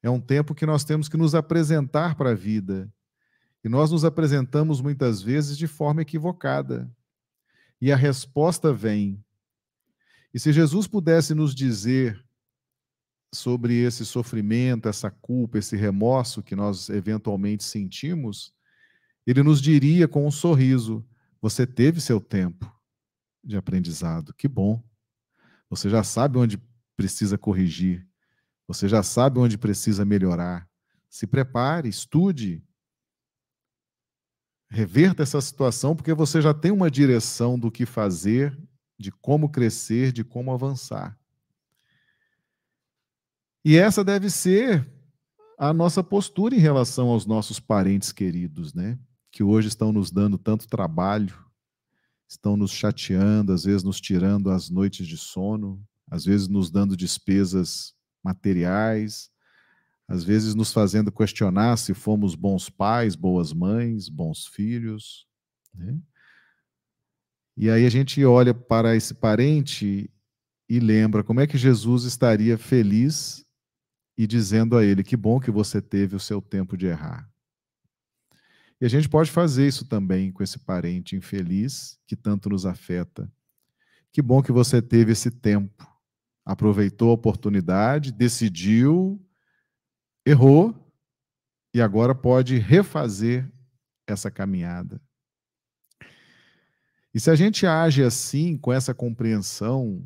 É 0.04 0.10
um 0.10 0.20
tempo 0.20 0.54
que 0.54 0.66
nós 0.66 0.84
temos 0.84 1.08
que 1.10 1.18
nos 1.18 1.34
apresentar 1.34 2.16
para 2.16 2.32
a 2.32 2.36
vida. 2.36 2.94
E 3.64 3.70
nós 3.70 3.92
nos 3.92 4.06
apresentamos 4.06 4.80
muitas 4.82 5.22
vezes 5.22 5.58
de 5.58 5.68
forma 5.68 6.02
equivocada. 6.02 6.90
E 7.82 7.92
a 7.92 7.96
resposta 7.96 8.74
vem. 8.74 9.24
E 10.34 10.40
se 10.40 10.52
Jesus 10.52 10.88
pudesse 10.88 11.34
nos 11.34 11.54
dizer 11.54 12.24
sobre 13.34 13.76
esse 13.76 14.06
sofrimento, 14.06 14.88
essa 14.88 15.12
culpa, 15.12 15.58
esse 15.58 15.76
remorso 15.76 16.42
que 16.42 16.56
nós 16.56 16.90
eventualmente 16.90 17.64
sentimos, 17.64 18.54
ele 19.26 19.44
nos 19.44 19.62
diria 19.62 20.08
com 20.08 20.26
um 20.26 20.32
sorriso: 20.32 21.06
Você 21.42 21.66
teve 21.66 22.00
seu 22.00 22.20
tempo 22.20 22.72
de 23.44 23.58
aprendizado, 23.58 24.34
que 24.34 24.48
bom. 24.48 24.84
Você 25.70 25.90
já 25.90 26.04
sabe 26.04 26.38
onde 26.38 26.62
precisa 26.96 27.38
corrigir, 27.38 28.08
você 28.68 28.88
já 28.88 29.04
sabe 29.04 29.40
onde 29.40 29.58
precisa 29.58 30.06
melhorar. 30.06 30.68
Se 31.10 31.28
prepare, 31.28 31.88
estude, 31.90 32.64
reverta 34.76 35.24
essa 35.24 35.40
situação, 35.40 35.96
porque 35.96 36.14
você 36.14 36.42
já 36.42 36.54
tem 36.54 36.70
uma 36.70 36.92
direção 36.92 37.58
do 37.58 37.72
que 37.72 37.86
fazer, 37.86 38.58
de 39.00 39.10
como 39.10 39.48
crescer, 39.48 40.12
de 40.12 40.22
como 40.22 40.52
avançar. 40.52 41.18
E 43.64 43.78
essa 43.78 44.04
deve 44.04 44.30
ser 44.30 44.86
a 45.58 45.72
nossa 45.74 46.04
postura 46.04 46.54
em 46.54 46.60
relação 46.60 47.08
aos 47.08 47.26
nossos 47.26 47.58
parentes 47.58 48.12
queridos, 48.12 48.74
né? 48.74 49.00
Que 49.32 49.42
hoje 49.42 49.70
estão 49.70 49.94
nos 49.94 50.12
dando 50.12 50.38
tanto 50.38 50.68
trabalho, 50.68 51.34
estão 52.28 52.58
nos 52.58 52.72
chateando, 52.72 53.54
às 53.54 53.64
vezes 53.64 53.82
nos 53.82 54.02
tirando 54.02 54.52
as 54.52 54.70
noites 54.70 55.08
de 55.08 55.16
sono, 55.16 55.82
às 56.12 56.26
vezes 56.26 56.50
nos 56.50 56.70
dando 56.70 56.98
despesas 56.98 57.96
materiais, 58.22 59.32
às 60.08 60.24
vezes 60.24 60.54
nos 60.54 60.72
fazendo 60.72 61.12
questionar 61.12 61.78
se 61.78 61.94
fomos 61.94 62.36
bons 62.36 62.70
pais, 62.70 63.16
boas 63.16 63.52
mães, 63.52 64.08
bons 64.08 64.46
filhos. 64.46 65.28
Né? 65.74 66.00
E 67.58 67.70
aí 67.70 67.86
a 67.86 67.90
gente 67.90 68.24
olha 68.24 68.54
para 68.54 68.96
esse 68.96 69.14
parente 69.14 70.10
e 70.70 70.80
lembra 70.80 71.24
como 71.24 71.40
é 71.40 71.48
que 71.48 71.58
Jesus 71.58 72.04
estaria 72.04 72.58
feliz 72.58 73.46
e 74.18 74.28
dizendo 74.28 74.78
a 74.78 74.84
ele: 74.84 75.04
Que 75.04 75.18
bom 75.18 75.40
que 75.40 75.52
você 75.52 75.82
teve 75.82 76.16
o 76.16 76.20
seu 76.20 76.42
tempo 76.42 76.78
de 76.78 76.86
errar. 76.86 77.30
E 78.80 78.86
a 78.86 78.90
gente 78.90 79.08
pode 79.08 79.32
fazer 79.32 79.68
isso 79.68 79.86
também 79.86 80.32
com 80.32 80.44
esse 80.44 80.60
parente 80.60 81.16
infeliz 81.16 81.98
que 82.06 82.16
tanto 82.16 82.50
nos 82.50 82.66
afeta. 82.66 83.32
Que 84.12 84.22
bom 84.22 84.42
que 84.42 84.52
você 84.52 84.82
teve 84.82 85.14
esse 85.14 85.32
tempo, 85.32 85.88
aproveitou 86.46 87.10
a 87.10 87.14
oportunidade, 87.14 88.12
decidiu, 88.12 89.25
errou 90.26 90.74
e 91.74 91.82
agora 91.82 92.16
pode 92.16 92.58
refazer 92.58 93.50
essa 94.08 94.32
caminhada. 94.32 95.02
E 97.14 97.20
se 97.20 97.30
a 97.30 97.36
gente 97.36 97.66
age 97.66 98.04
assim, 98.04 98.58
com 98.58 98.74
essa 98.74 98.94
compreensão, 98.94 100.06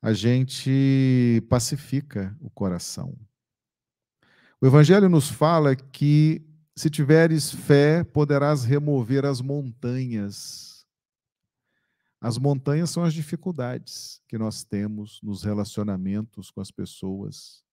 a 0.00 0.12
gente 0.12 1.42
pacifica 1.48 2.36
o 2.40 2.50
coração. 2.50 3.16
O 4.60 4.66
Evangelho 4.66 5.08
nos 5.08 5.28
fala 5.28 5.74
que 5.74 6.40
se 6.74 6.88
tiveres 6.88 7.50
fé, 7.52 8.02
poderás 8.04 8.64
remover 8.64 9.24
as 9.24 9.40
montanhas. 9.40 10.86
As 12.20 12.38
montanhas 12.38 12.90
são 12.90 13.04
as 13.04 13.12
dificuldades 13.12 14.22
que 14.28 14.38
nós 14.38 14.64
temos 14.64 15.20
nos 15.22 15.42
relacionamentos 15.42 16.50
com 16.50 16.60
as 16.60 16.70
pessoas. 16.70 17.64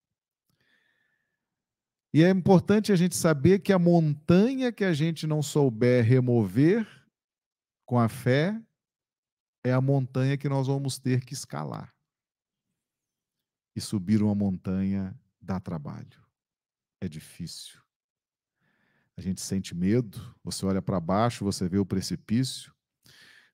E 2.13 2.23
é 2.23 2.29
importante 2.29 2.91
a 2.91 2.95
gente 2.95 3.15
saber 3.15 3.59
que 3.59 3.71
a 3.71 3.77
montanha 3.77 4.71
que 4.71 4.83
a 4.83 4.93
gente 4.93 5.27
não 5.27 5.43
souber 5.43 6.03
remover 6.03 6.87
com 7.85 7.99
a 7.99 8.09
fé 8.09 8.59
é 9.63 9.71
a 9.71 9.81
montanha 9.81 10.37
que 10.37 10.49
nós 10.49 10.67
vamos 10.67 10.97
ter 10.97 11.23
que 11.23 11.33
escalar. 11.33 11.93
E 13.75 13.81
subir 13.81 14.23
uma 14.23 14.33
montanha 14.33 15.15
dá 15.39 15.59
trabalho. 15.59 16.19
É 16.99 17.07
difícil. 17.07 17.79
A 19.15 19.21
gente 19.21 19.41
sente 19.41 19.75
medo, 19.75 20.35
você 20.43 20.65
olha 20.65 20.81
para 20.81 20.99
baixo, 20.99 21.43
você 21.43 21.67
vê 21.67 21.77
o 21.77 21.85
precipício. 21.85 22.73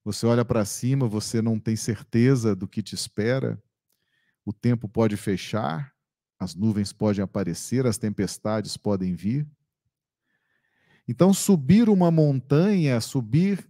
Você 0.04 0.26
olha 0.28 0.46
para 0.46 0.64
cima, 0.64 1.08
você 1.08 1.42
não 1.42 1.60
tem 1.60 1.76
certeza 1.76 2.56
do 2.56 2.68
que 2.68 2.84
te 2.84 2.94
espera. 2.94 3.62
O 4.46 4.54
tempo 4.54 4.88
pode 4.88 5.18
fechar, 5.18 5.95
as 6.40 6.54
nuvens 6.54 6.92
podem 6.92 7.24
aparecer, 7.24 7.86
as 7.86 7.98
tempestades 7.98 8.78
podem 8.78 9.16
vir. 9.16 9.48
Então, 11.08 11.34
subir 11.34 11.88
uma 11.90 12.10
montanha, 12.10 13.00
subir 13.00 13.66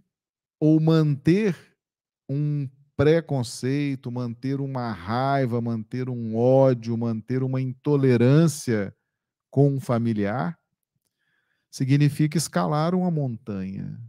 ou 0.58 0.80
manter 0.80 1.56
um 2.28 2.68
preconceito, 2.96 4.10
manter 4.10 4.60
uma 4.60 4.90
raiva, 4.90 5.60
manter 5.60 6.08
um 6.08 6.34
ódio, 6.34 6.96
manter 6.96 7.42
uma 7.42 7.60
intolerância 7.60 8.94
com 9.50 9.74
um 9.74 9.80
familiar, 9.80 10.58
significa 11.70 12.38
escalar 12.38 12.94
uma 12.94 13.10
montanha. 13.10 14.00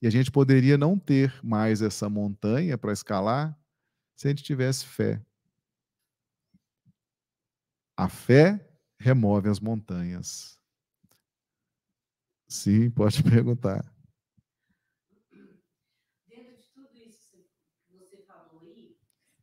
E 0.00 0.06
a 0.06 0.10
gente 0.10 0.30
poderia 0.30 0.78
não 0.78 0.98
ter 0.98 1.34
mais 1.42 1.82
essa 1.82 2.08
montanha 2.08 2.78
para 2.78 2.92
escalar 2.92 3.58
se 4.16 4.28
a 4.28 4.30
gente 4.30 4.44
tivesse 4.44 4.86
fé. 4.86 5.20
A 8.00 8.08
fé 8.08 8.58
remove 8.98 9.50
as 9.50 9.60
montanhas. 9.60 10.58
Sim, 12.48 12.90
pode 12.90 13.20
perguntar. 13.22 13.84
Dentro 16.26 16.56
de 16.56 16.64
tudo 16.72 16.96
isso 16.96 17.46
que 17.86 17.98
você 17.98 18.22
falou 18.22 18.62
aí, 18.62 18.96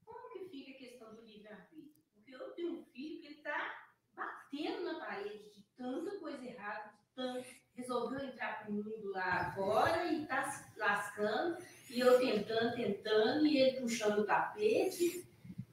como 0.03 0.33
que 0.33 0.49
fica 0.49 0.71
a 0.71 0.73
questão 0.73 1.13
do 1.13 1.21
livre-arbítrio? 1.21 2.03
Porque 2.15 2.33
eu 2.33 2.49
tenho 2.55 2.79
um 2.79 2.85
filho 2.85 3.21
que 3.21 3.27
está 3.27 3.93
batendo 4.15 4.85
na 4.85 5.05
parede 5.05 5.51
de 5.53 5.61
tanta 5.77 6.19
coisa 6.19 6.43
errada, 6.43 6.93
de 6.97 7.13
tanto, 7.13 7.47
resolveu 7.75 8.25
entrar 8.25 8.63
para 8.63 8.71
o 8.71 8.73
mundo 8.73 9.11
lá 9.11 9.53
fora 9.53 10.11
e 10.11 10.23
está 10.23 10.49
se 10.49 10.79
lascando, 10.79 11.63
e 11.91 11.99
eu 11.99 12.19
tentando, 12.19 12.75
tentando, 12.75 13.45
e 13.45 13.55
ele 13.55 13.81
puxando 13.81 14.21
o 14.21 14.25
tapete. 14.25 15.29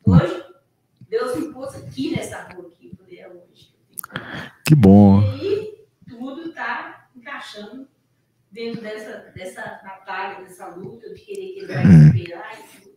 Hoje, 0.07 0.54
Deus 1.15 1.39
me 1.39 1.53
pôs 1.53 1.73
aqui 1.77 2.11
nessa 2.11 2.43
rua 2.49 2.67
aqui, 2.67 2.93
falei, 2.97 3.21
é 3.21 3.29
hoje. 3.29 3.73
Que 4.67 4.75
bom. 4.75 5.23
E 5.23 5.87
tudo 6.09 6.49
está 6.49 7.09
encaixando 7.15 7.87
dentro 8.51 8.83
dessa, 8.83 9.33
dessa 9.33 9.81
batalha, 9.85 10.45
dessa 10.45 10.67
luta 10.75 11.15
de 11.15 11.21
querer 11.21 11.61
quebrar 11.61 11.85
e 11.87 12.07
esperar 12.07 12.59
e 12.59 12.81
tudo. 12.81 12.97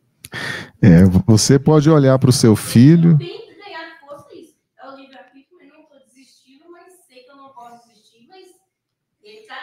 É, 0.82 1.04
você 1.28 1.60
pode 1.60 1.92
olhar 1.92 2.18
para 2.18 2.32
o 2.32 2.34
seu 2.34 2.56
filho. 2.56 3.12
Eu 3.12 3.18
tenho 3.20 3.42
que 3.46 3.56
ganhar 3.56 4.00
força 4.00 4.34
isso. 4.34 4.56
É 4.82 4.90
o 4.90 4.96
livre-arbítrio, 4.96 5.56
mas 5.60 5.70
não 5.70 5.82
estou 5.84 6.00
desistindo, 6.00 6.64
mas 6.72 6.94
sei 7.08 7.22
que 7.22 7.30
eu 7.30 7.38
não 7.38 7.50
posso 7.50 7.88
desistir, 7.88 8.26
mas 8.28 8.48
ele 9.22 9.42
está 9.42 9.56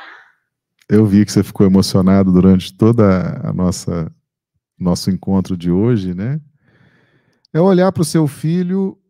Eu 0.88 1.04
vi 1.04 1.24
que 1.24 1.32
você 1.32 1.42
ficou 1.42 1.66
emocionado 1.66 2.30
durante 2.30 2.72
toda 2.72 3.40
a 3.44 3.52
nossa 3.52 4.14
nosso 4.78 5.10
encontro 5.10 5.56
de 5.56 5.72
hoje, 5.72 6.14
né? 6.14 6.40
É 7.54 7.60
olhar 7.60 7.92
para 7.92 8.02
o 8.02 8.04
seu 8.04 8.26
filho 8.26 9.00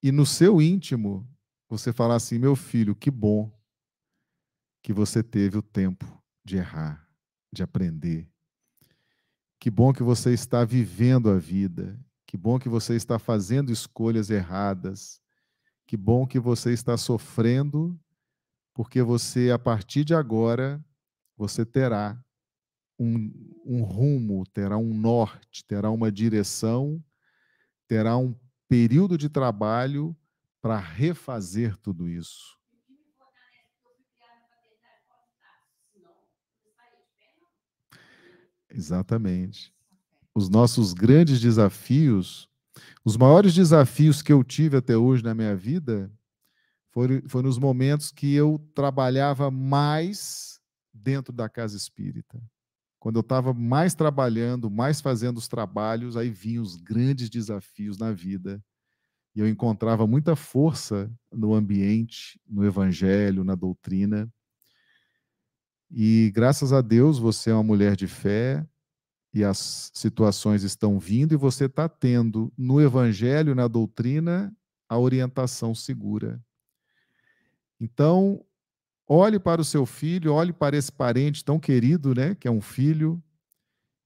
e 0.00 0.12
no 0.12 0.24
seu 0.24 0.62
íntimo 0.62 1.28
você 1.68 1.92
falar 1.92 2.14
assim: 2.14 2.38
meu 2.38 2.54
filho, 2.54 2.94
que 2.94 3.10
bom 3.10 3.52
que 4.80 4.92
você 4.92 5.24
teve 5.24 5.58
o 5.58 5.62
tempo 5.62 6.06
de 6.44 6.56
errar, 6.56 7.04
de 7.52 7.64
aprender. 7.64 8.30
Que 9.58 9.72
bom 9.72 9.92
que 9.92 10.04
você 10.04 10.32
está 10.32 10.64
vivendo 10.64 11.28
a 11.28 11.36
vida. 11.36 11.98
Que 12.28 12.36
bom 12.36 12.60
que 12.60 12.68
você 12.68 12.94
está 12.94 13.18
fazendo 13.18 13.72
escolhas 13.72 14.30
erradas. 14.30 15.20
Que 15.84 15.96
bom 15.96 16.28
que 16.28 16.38
você 16.38 16.72
está 16.72 16.96
sofrendo, 16.96 17.98
porque 18.72 19.02
você, 19.02 19.50
a 19.50 19.58
partir 19.58 20.04
de 20.04 20.14
agora, 20.14 20.80
você 21.36 21.66
terá 21.66 22.16
um, 22.96 23.32
um 23.64 23.82
rumo, 23.82 24.46
terá 24.52 24.78
um 24.78 24.94
norte, 24.94 25.64
terá 25.64 25.90
uma 25.90 26.12
direção 26.12 27.02
terá 27.86 28.16
um 28.16 28.34
período 28.68 29.16
de 29.16 29.28
trabalho 29.28 30.16
para 30.60 30.78
refazer 30.78 31.76
tudo 31.76 32.08
isso. 32.08 32.58
Exatamente. 38.70 39.72
Os 40.34 40.48
nossos 40.48 40.92
grandes 40.92 41.40
desafios, 41.40 42.48
os 43.04 43.16
maiores 43.16 43.54
desafios 43.54 44.20
que 44.20 44.32
eu 44.32 44.42
tive 44.42 44.76
até 44.76 44.96
hoje 44.96 45.22
na 45.22 45.34
minha 45.34 45.54
vida, 45.54 46.10
foram, 46.90 47.20
nos 47.42 47.58
momentos 47.58 48.10
que 48.10 48.34
eu 48.34 48.58
trabalhava 48.74 49.50
mais 49.50 50.60
dentro 50.92 51.32
da 51.32 51.48
casa 51.48 51.76
espírita. 51.76 52.40
Quando 53.04 53.16
eu 53.16 53.20
estava 53.20 53.52
mais 53.52 53.94
trabalhando, 53.94 54.70
mais 54.70 55.02
fazendo 55.02 55.36
os 55.36 55.46
trabalhos, 55.46 56.16
aí 56.16 56.30
vinham 56.30 56.62
os 56.62 56.74
grandes 56.74 57.28
desafios 57.28 57.98
na 57.98 58.10
vida. 58.12 58.64
E 59.36 59.40
eu 59.40 59.46
encontrava 59.46 60.06
muita 60.06 60.34
força 60.34 61.12
no 61.30 61.52
ambiente, 61.52 62.40
no 62.48 62.64
evangelho, 62.64 63.44
na 63.44 63.54
doutrina. 63.54 64.32
E 65.90 66.32
graças 66.34 66.72
a 66.72 66.80
Deus 66.80 67.18
você 67.18 67.50
é 67.50 67.52
uma 67.52 67.62
mulher 67.62 67.94
de 67.94 68.06
fé 68.06 68.66
e 69.34 69.44
as 69.44 69.90
situações 69.92 70.62
estão 70.62 70.98
vindo 70.98 71.34
e 71.34 71.36
você 71.36 71.66
está 71.66 71.90
tendo 71.90 72.50
no 72.56 72.80
evangelho, 72.80 73.54
na 73.54 73.68
doutrina, 73.68 74.50
a 74.88 74.98
orientação 74.98 75.74
segura. 75.74 76.42
Então, 77.78 78.42
olhe 79.06 79.38
para 79.38 79.60
o 79.60 79.64
seu 79.64 79.84
filho, 79.84 80.32
olhe 80.32 80.52
para 80.52 80.76
esse 80.76 80.90
parente 80.90 81.44
tão 81.44 81.58
querido, 81.58 82.14
né, 82.14 82.34
que 82.34 82.48
é 82.48 82.50
um 82.50 82.60
filho, 82.60 83.22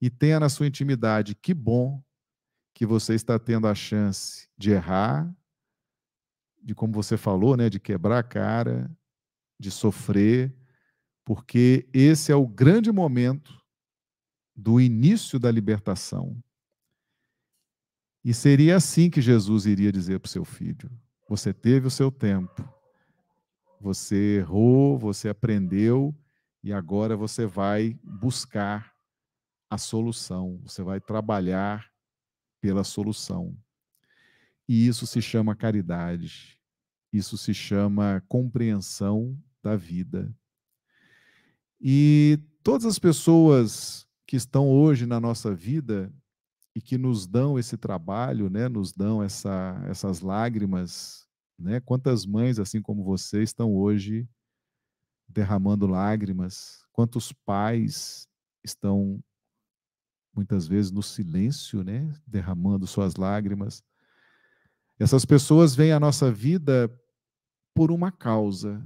e 0.01 0.11
tenha 0.11 0.39
na 0.39 0.49
sua 0.49 0.67
intimidade, 0.67 1.35
que 1.35 1.53
bom 1.53 2.03
que 2.75 2.87
você 2.87 3.15
está 3.15 3.39
tendo 3.39 3.67
a 3.67 3.75
chance 3.75 4.49
de 4.57 4.71
errar, 4.71 5.33
de 6.63 6.75
como 6.75 6.93
você 6.93 7.17
falou, 7.17 7.57
né, 7.57 7.69
de 7.69 7.81
quebrar 7.81 8.19
a 8.19 8.23
cara, 8.23 8.91
de 9.59 9.71
sofrer, 9.71 10.55
porque 11.25 11.89
esse 11.93 12.31
é 12.31 12.37
o 12.37 12.47
grande 12.47 12.93
momento 12.93 13.61
do 14.55 14.81
início 14.81 15.39
da 15.39 15.51
libertação. 15.51 16.43
E 18.25 18.35
seria 18.35 18.77
assim 18.77 19.11
que 19.11 19.21
Jesus 19.21 19.67
iria 19.67 19.93
dizer 19.93 20.21
para 20.21 20.29
o 20.29 20.31
seu 20.31 20.45
filho: 20.45 20.91
Você 21.29 21.53
teve 21.53 21.87
o 21.87 21.91
seu 21.91 22.11
tempo, 22.11 22.63
você 23.81 24.39
errou, 24.39 24.99
você 24.99 25.29
aprendeu, 25.29 26.15
e 26.63 26.73
agora 26.73 27.17
você 27.17 27.47
vai 27.47 27.99
buscar 28.03 28.93
a 29.71 29.79
solução, 29.79 30.61
você 30.65 30.83
vai 30.83 31.01
trabalhar 31.01 31.91
pela 32.61 32.83
solução. 32.85 33.57
E 34.69 34.87
isso 34.87 35.07
se 35.07 35.23
chama 35.23 35.55
caridade, 35.55 36.61
isso 37.13 37.39
se 37.39 37.55
chama 37.55 38.23
compreensão 38.29 39.39
da 39.63 39.77
vida. 39.77 40.35
E 41.81 42.39
todas 42.63 42.85
as 42.87 42.99
pessoas 42.99 44.07
que 44.27 44.37
estão 44.37 44.69
hoje 44.69 45.07
na 45.07 45.21
nossa 45.21 45.55
vida 45.55 46.13
e 46.75 46.81
que 46.81 46.99
nos 46.99 47.27
dão 47.27 47.59
esse 47.59 47.77
trabalho, 47.77 48.51
né, 48.51 48.69
nos 48.69 48.93
dão 48.93 49.23
essa, 49.23 49.81
essas 49.89 50.21
lágrimas, 50.21 51.28
né? 51.59 51.81
Quantas 51.81 52.25
mães, 52.25 52.59
assim 52.59 52.81
como 52.81 53.03
você, 53.03 53.43
estão 53.43 53.75
hoje 53.75 54.29
derramando 55.29 55.87
lágrimas? 55.87 56.85
Quantos 56.93 57.33
pais 57.33 58.29
estão 58.63 59.23
muitas 60.35 60.69
vezes 60.69 60.93
no 60.93 61.03
silêncio, 61.03 61.83
né, 61.83 62.15
derramando 62.27 62.87
suas 62.87 63.17
lágrimas? 63.17 63.83
Essas 64.99 65.25
pessoas 65.25 65.75
vêm 65.75 65.93
à 65.93 66.01
nossa 66.01 66.31
vida 66.31 66.91
por 67.75 67.91
uma 67.91 68.11
causa. 68.11 68.83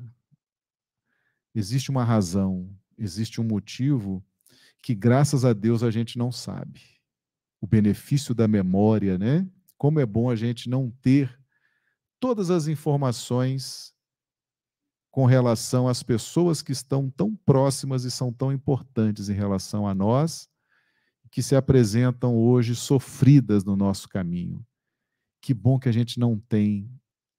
Existe 1.54 1.90
uma 1.90 2.04
razão, 2.04 2.68
existe 2.98 3.40
um 3.40 3.44
motivo 3.44 4.24
que 4.82 4.94
graças 4.94 5.44
a 5.44 5.52
Deus 5.52 5.82
a 5.82 5.90
gente 5.90 6.18
não 6.18 6.32
sabe. 6.32 6.82
O 7.60 7.66
benefício 7.66 8.34
da 8.34 8.48
memória, 8.48 9.16
né? 9.16 9.48
Como 9.78 10.00
é 10.00 10.06
bom 10.06 10.28
a 10.28 10.36
gente 10.36 10.68
não 10.68 10.90
ter 10.90 11.41
todas 12.22 12.50
as 12.50 12.68
informações 12.68 13.92
com 15.10 15.26
relação 15.26 15.88
às 15.88 16.04
pessoas 16.04 16.62
que 16.62 16.70
estão 16.70 17.10
tão 17.10 17.34
próximas 17.34 18.04
e 18.04 18.12
são 18.12 18.32
tão 18.32 18.52
importantes 18.52 19.28
em 19.28 19.32
relação 19.32 19.88
a 19.88 19.92
nós, 19.92 20.48
que 21.32 21.42
se 21.42 21.56
apresentam 21.56 22.36
hoje 22.36 22.76
sofridas 22.76 23.64
no 23.64 23.74
nosso 23.74 24.08
caminho. 24.08 24.64
Que 25.40 25.52
bom 25.52 25.80
que 25.80 25.88
a 25.88 25.92
gente 25.92 26.20
não 26.20 26.38
tem 26.38 26.88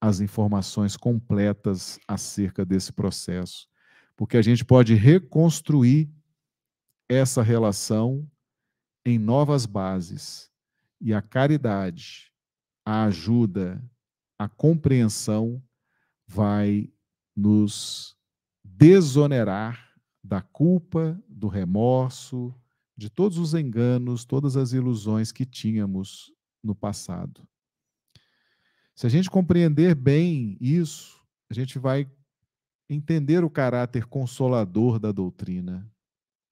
as 0.01 0.19
informações 0.19 0.97
completas 0.97 1.97
acerca 2.05 2.65
desse 2.65 2.91
processo, 2.91 3.69
porque 4.17 4.35
a 4.35 4.41
gente 4.41 4.65
pode 4.65 4.95
reconstruir 4.95 6.11
essa 7.07 7.41
relação 7.41 8.29
em 9.05 9.17
novas 9.17 9.65
bases. 9.65 10.51
E 10.99 11.13
a 11.13 11.21
caridade, 11.21 12.33
a 12.85 13.05
ajuda, 13.05 13.81
a 14.37 14.49
compreensão 14.49 15.63
vai 16.27 16.91
nos 17.35 18.15
desonerar 18.63 19.93
da 20.23 20.41
culpa, 20.41 21.21
do 21.27 21.47
remorso, 21.47 22.53
de 22.95 23.09
todos 23.09 23.37
os 23.37 23.53
enganos, 23.53 24.25
todas 24.25 24.55
as 24.55 24.71
ilusões 24.71 25.31
que 25.31 25.45
tínhamos 25.45 26.31
no 26.63 26.73
passado. 26.73 27.47
Se 28.95 29.07
a 29.07 29.09
gente 29.09 29.29
compreender 29.29 29.95
bem 29.95 30.57
isso, 30.61 31.21
a 31.49 31.53
gente 31.53 31.79
vai 31.79 32.09
entender 32.89 33.43
o 33.43 33.49
caráter 33.49 34.05
consolador 34.05 34.99
da 34.99 35.11
doutrina. 35.11 35.89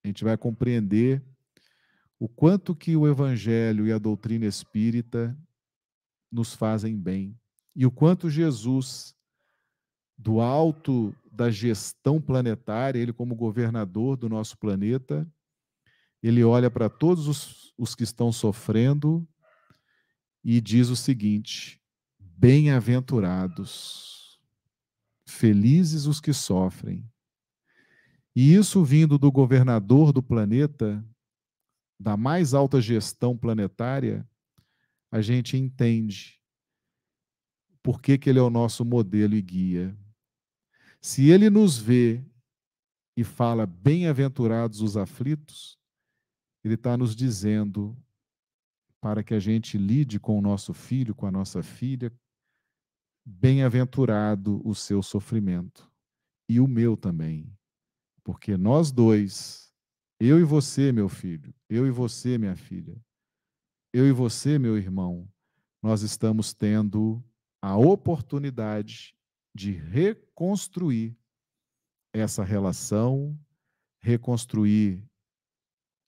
A 0.04 0.08
gente 0.08 0.24
vai 0.24 0.36
compreender 0.36 1.22
o 2.18 2.28
quanto 2.28 2.74
que 2.74 2.96
o 2.96 3.06
evangelho 3.06 3.86
e 3.86 3.92
a 3.92 3.98
doutrina 3.98 4.46
espírita 4.46 5.36
nos 6.30 6.54
fazem 6.54 6.96
bem 6.96 7.38
e 7.74 7.86
o 7.86 7.90
quanto 7.90 8.28
Jesus 8.28 9.16
do 10.16 10.40
alto 10.40 11.14
da 11.30 11.50
gestão 11.50 12.20
planetária, 12.20 12.98
ele 12.98 13.12
como 13.12 13.34
governador 13.34 14.16
do 14.16 14.28
nosso 14.28 14.58
planeta, 14.58 15.26
ele 16.22 16.44
olha 16.44 16.70
para 16.70 16.88
todos 16.88 17.26
os, 17.26 17.74
os 17.76 17.94
que 17.94 18.04
estão 18.04 18.30
sofrendo 18.30 19.26
e 20.44 20.60
diz 20.60 20.90
o 20.90 20.96
seguinte: 20.96 21.80
Bem-aventurados, 22.18 24.38
felizes 25.26 26.06
os 26.06 26.20
que 26.20 26.32
sofrem. 26.32 27.10
E 28.34 28.54
isso 28.54 28.84
vindo 28.84 29.18
do 29.18 29.32
governador 29.32 30.12
do 30.12 30.22
planeta, 30.22 31.04
da 31.98 32.16
mais 32.16 32.54
alta 32.54 32.80
gestão 32.80 33.36
planetária, 33.36 34.26
a 35.10 35.20
gente 35.20 35.56
entende 35.56 36.41
por 37.82 38.00
que, 38.00 38.16
que 38.16 38.30
ele 38.30 38.38
é 38.38 38.42
o 38.42 38.50
nosso 38.50 38.84
modelo 38.84 39.34
e 39.34 39.42
guia. 39.42 39.96
Se 41.00 41.30
ele 41.30 41.50
nos 41.50 41.78
vê 41.78 42.24
e 43.16 43.24
fala 43.24 43.66
bem-aventurados 43.66 44.80
os 44.80 44.96
aflitos, 44.96 45.78
ele 46.64 46.74
está 46.74 46.96
nos 46.96 47.16
dizendo 47.16 47.96
para 49.00 49.24
que 49.24 49.34
a 49.34 49.40
gente 49.40 49.76
lide 49.76 50.20
com 50.20 50.38
o 50.38 50.40
nosso 50.40 50.72
filho, 50.72 51.14
com 51.14 51.26
a 51.26 51.30
nossa 51.30 51.60
filha, 51.60 52.12
bem-aventurado 53.24 54.62
o 54.64 54.74
seu 54.74 55.02
sofrimento 55.02 55.90
e 56.48 56.60
o 56.60 56.68
meu 56.68 56.96
também. 56.96 57.52
Porque 58.22 58.56
nós 58.56 58.92
dois, 58.92 59.74
eu 60.20 60.38
e 60.38 60.44
você, 60.44 60.92
meu 60.92 61.08
filho, 61.08 61.52
eu 61.68 61.84
e 61.84 61.90
você, 61.90 62.38
minha 62.38 62.54
filha, 62.54 62.96
eu 63.92 64.06
e 64.06 64.12
você, 64.12 64.56
meu 64.56 64.78
irmão, 64.78 65.28
nós 65.82 66.02
estamos 66.02 66.54
tendo 66.54 67.22
a 67.62 67.76
oportunidade 67.76 69.16
de 69.54 69.70
reconstruir 69.70 71.16
essa 72.12 72.42
relação, 72.42 73.38
reconstruir 74.00 75.08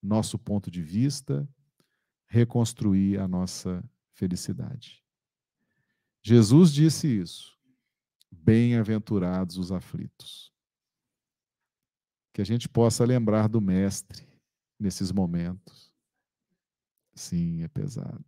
nosso 0.02 0.36
ponto 0.36 0.70
de 0.70 0.82
vista, 0.82 1.48
reconstruir 2.26 3.18
a 3.20 3.28
nossa 3.28 3.82
felicidade. 4.12 5.02
Jesus 6.22 6.72
disse 6.72 7.06
isso. 7.06 7.56
Bem-aventurados 8.30 9.56
os 9.56 9.70
aflitos. 9.70 10.52
Que 12.32 12.42
a 12.42 12.44
gente 12.44 12.68
possa 12.68 13.04
lembrar 13.04 13.48
do 13.48 13.60
Mestre 13.60 14.26
nesses 14.78 15.12
momentos. 15.12 15.92
Sim, 17.14 17.62
é 17.62 17.68
pesado. 17.68 18.24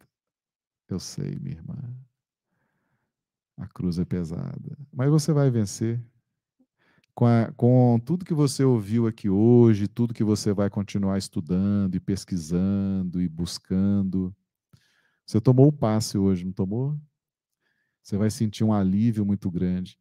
Eu 0.88 1.00
sei, 1.00 1.36
minha 1.40 1.56
irmã. 1.56 1.76
A 3.56 3.66
cruz 3.66 3.98
é 3.98 4.04
pesada. 4.04 4.78
Mas 4.92 5.10
você 5.10 5.32
vai 5.32 5.50
vencer. 5.50 6.00
Com, 7.14 7.24
a, 7.24 7.50
com, 7.56 7.98
tudo 8.04 8.26
que 8.26 8.34
você 8.34 8.62
ouviu 8.62 9.06
aqui 9.06 9.28
hoje, 9.30 9.88
tudo 9.88 10.12
que 10.12 10.22
você 10.22 10.52
vai 10.52 10.68
continuar 10.68 11.16
estudando 11.16 11.94
e 11.94 12.00
pesquisando 12.00 13.22
e 13.22 13.28
buscando. 13.28 14.34
Você 15.24 15.40
tomou 15.40 15.68
o 15.68 15.72
passe 15.72 16.18
hoje, 16.18 16.44
não 16.44 16.52
tomou? 16.52 16.98
Você 18.02 18.18
vai 18.18 18.30
sentir 18.30 18.62
um 18.62 18.72
alívio 18.72 19.24
muito 19.24 19.50
grande. 19.50 19.98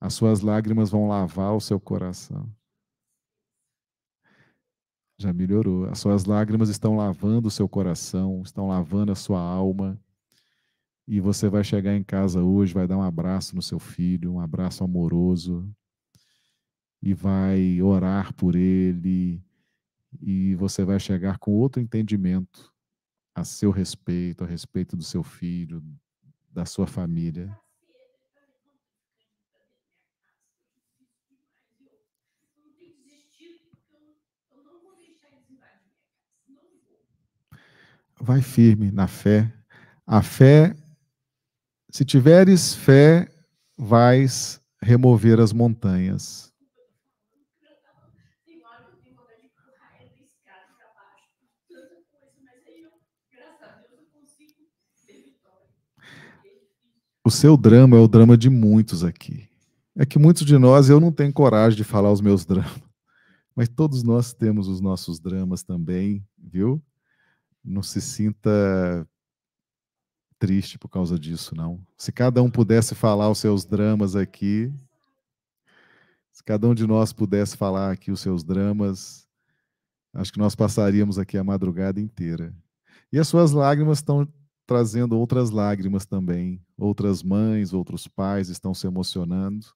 As 0.00 0.12
suas 0.12 0.42
lágrimas 0.42 0.90
vão 0.90 1.08
lavar 1.08 1.54
o 1.54 1.60
seu 1.60 1.80
coração. 1.80 2.54
Já 5.18 5.32
melhorou. 5.32 5.86
As 5.86 5.98
suas 5.98 6.26
lágrimas 6.26 6.68
estão 6.68 6.96
lavando 6.96 7.48
o 7.48 7.50
seu 7.50 7.68
coração, 7.68 8.42
estão 8.42 8.68
lavando 8.68 9.12
a 9.12 9.14
sua 9.14 9.40
alma. 9.40 9.98
E 11.06 11.20
você 11.20 11.48
vai 11.48 11.62
chegar 11.62 11.94
em 11.94 12.02
casa 12.02 12.42
hoje, 12.42 12.72
vai 12.72 12.86
dar 12.86 12.96
um 12.96 13.02
abraço 13.02 13.54
no 13.54 13.60
seu 13.60 13.78
filho, 13.78 14.32
um 14.32 14.40
abraço 14.40 14.82
amoroso, 14.82 15.68
e 17.02 17.12
vai 17.12 17.82
orar 17.82 18.32
por 18.34 18.54
ele, 18.54 19.42
e 20.20 20.54
você 20.54 20.84
vai 20.84 20.98
chegar 20.98 21.38
com 21.38 21.52
outro 21.52 21.82
entendimento 21.82 22.72
a 23.34 23.44
seu 23.44 23.70
respeito, 23.70 24.44
a 24.44 24.46
respeito 24.46 24.96
do 24.96 25.02
seu 25.02 25.22
filho, 25.22 25.82
da 26.50 26.64
sua 26.64 26.86
família. 26.86 27.54
Vai 38.18 38.40
firme 38.40 38.90
na 38.90 39.06
fé. 39.06 39.52
A 40.06 40.22
fé 40.22 40.74
se 41.94 42.04
tiveres 42.04 42.74
fé, 42.74 43.28
vais 43.78 44.60
remover 44.82 45.38
as 45.38 45.52
montanhas. 45.52 46.52
O 57.24 57.30
seu 57.30 57.56
drama 57.56 57.96
é 57.96 58.00
o 58.00 58.08
drama 58.08 58.36
de 58.36 58.50
muitos 58.50 59.04
aqui. 59.04 59.48
É 59.96 60.04
que 60.04 60.18
muitos 60.18 60.44
de 60.44 60.58
nós, 60.58 60.90
eu 60.90 60.98
não 60.98 61.12
tenho 61.12 61.32
coragem 61.32 61.76
de 61.76 61.84
falar 61.84 62.10
os 62.10 62.20
meus 62.20 62.44
dramas, 62.44 62.82
mas 63.54 63.68
todos 63.68 64.02
nós 64.02 64.34
temos 64.34 64.66
os 64.66 64.80
nossos 64.80 65.20
dramas 65.20 65.62
também, 65.62 66.26
viu? 66.36 66.82
Não 67.64 67.84
se 67.84 68.00
sinta 68.00 69.08
triste 70.44 70.78
por 70.78 70.90
causa 70.90 71.18
disso, 71.18 71.54
não. 71.54 71.80
Se 71.96 72.12
cada 72.12 72.42
um 72.42 72.50
pudesse 72.50 72.94
falar 72.94 73.30
os 73.30 73.38
seus 73.38 73.64
dramas 73.64 74.14
aqui, 74.14 74.70
se 76.30 76.44
cada 76.44 76.68
um 76.68 76.74
de 76.74 76.86
nós 76.86 77.14
pudesse 77.14 77.56
falar 77.56 77.90
aqui 77.90 78.12
os 78.12 78.20
seus 78.20 78.44
dramas, 78.44 79.26
acho 80.12 80.30
que 80.30 80.38
nós 80.38 80.54
passaríamos 80.54 81.18
aqui 81.18 81.38
a 81.38 81.44
madrugada 81.44 81.98
inteira. 81.98 82.54
E 83.10 83.18
as 83.18 83.26
suas 83.26 83.52
lágrimas 83.52 83.98
estão 83.98 84.28
trazendo 84.66 85.18
outras 85.18 85.48
lágrimas 85.48 86.04
também. 86.04 86.62
Outras 86.76 87.22
mães, 87.22 87.72
outros 87.72 88.06
pais 88.06 88.50
estão 88.50 88.74
se 88.74 88.86
emocionando. 88.86 89.66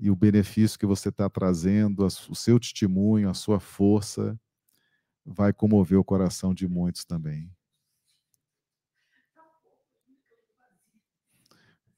E 0.00 0.10
o 0.10 0.16
benefício 0.16 0.76
que 0.76 0.86
você 0.86 1.10
está 1.10 1.30
trazendo, 1.30 2.04
o 2.04 2.34
seu 2.34 2.58
testemunho, 2.58 3.30
a 3.30 3.34
sua 3.34 3.60
força, 3.60 4.36
vai 5.24 5.52
comover 5.52 5.96
o 6.00 6.04
coração 6.04 6.52
de 6.52 6.66
muitos 6.66 7.04
também. 7.04 7.48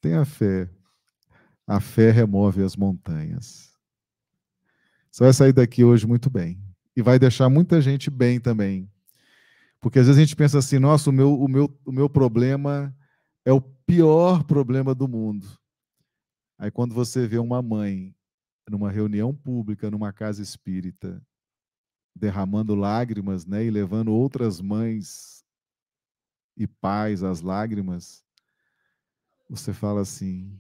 Tenha 0.03 0.25
fé. 0.25 0.69
A 1.65 1.81
fé 1.81 2.11
remove 2.11 2.63
as 2.63 2.77
montanhas. 2.77 3.73
Você 5.11 5.23
vai 5.23 5.33
sair 5.33 5.53
daqui 5.53 5.85
hoje 5.85 6.07
muito 6.07 6.29
bem. 6.29 6.61
E 6.97 7.01
vai 7.01 7.19
deixar 7.19 7.49
muita 7.49 7.81
gente 7.81 8.11
bem 8.11 8.41
também. 8.41 8.91
Porque 9.81 10.01
às 10.01 10.07
vezes 10.07 10.19
a 10.19 10.25
gente 10.25 10.35
pensa 10.35 10.59
assim: 10.59 10.81
nossa, 10.81 11.09
o 11.09 11.13
meu, 11.13 11.41
o 11.41 11.49
meu, 11.49 11.81
o 11.87 11.93
meu 11.93 12.11
problema 12.11 12.95
é 13.45 13.53
o 13.53 13.61
pior 13.61 14.43
problema 14.43 14.93
do 14.93 15.07
mundo. 15.07 15.47
Aí 16.59 16.71
quando 16.71 16.95
você 16.95 17.27
vê 17.27 17.39
uma 17.39 17.63
mãe 17.63 18.15
numa 18.69 18.91
reunião 18.91 19.33
pública, 19.33 19.91
numa 19.91 20.13
casa 20.13 20.43
espírita, 20.43 21.25
derramando 22.15 22.75
lágrimas, 22.75 23.47
né, 23.47 23.65
e 23.65 23.71
levando 23.71 24.13
outras 24.13 24.61
mães 24.61 25.45
e 26.57 26.67
pais 26.67 27.23
às 27.23 27.41
lágrimas, 27.41 28.25
você 29.49 29.73
fala 29.73 30.01
assim. 30.01 30.59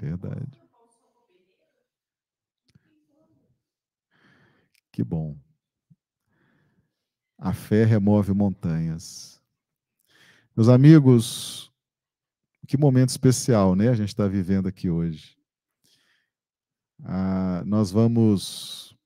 Verdade. 0.00 0.62
Que 4.92 5.02
bom. 5.02 5.36
A 7.38 7.52
fé 7.52 7.84
remove 7.84 8.32
montanhas. 8.32 9.42
Meus 10.56 10.68
amigos, 10.68 11.70
que 12.66 12.76
momento 12.78 13.10
especial, 13.10 13.74
né? 13.74 13.88
A 13.88 13.94
gente 13.94 14.08
está 14.08 14.26
vivendo 14.26 14.66
aqui 14.66 14.88
hoje. 14.88 15.36
Ah, 17.04 17.62
nós 17.66 17.90
vamos 17.90 18.96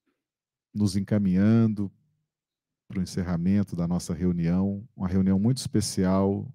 nos 0.73 0.97
encaminhando 0.97 1.91
para 2.91 2.99
o 2.99 3.03
encerramento 3.03 3.77
da 3.77 3.87
nossa 3.87 4.13
reunião, 4.13 4.85
uma 4.97 5.07
reunião 5.07 5.39
muito 5.39 5.59
especial. 5.59 6.53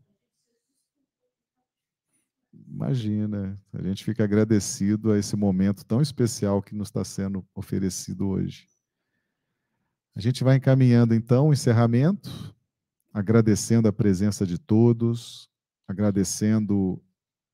Imagina, 2.67 3.57
a 3.71 3.81
gente 3.81 4.03
fica 4.03 4.25
agradecido 4.25 5.13
a 5.13 5.17
esse 5.17 5.33
momento 5.37 5.85
tão 5.85 6.01
especial 6.01 6.61
que 6.61 6.75
nos 6.75 6.89
está 6.89 7.05
sendo 7.05 7.47
oferecido 7.55 8.27
hoje. 8.27 8.67
A 10.13 10.19
gente 10.19 10.43
vai 10.43 10.57
encaminhando 10.57 11.15
então 11.15 11.47
o 11.47 11.53
encerramento, 11.53 12.53
agradecendo 13.13 13.87
a 13.87 13.93
presença 13.93 14.45
de 14.45 14.57
todos, 14.57 15.49
agradecendo 15.87 17.01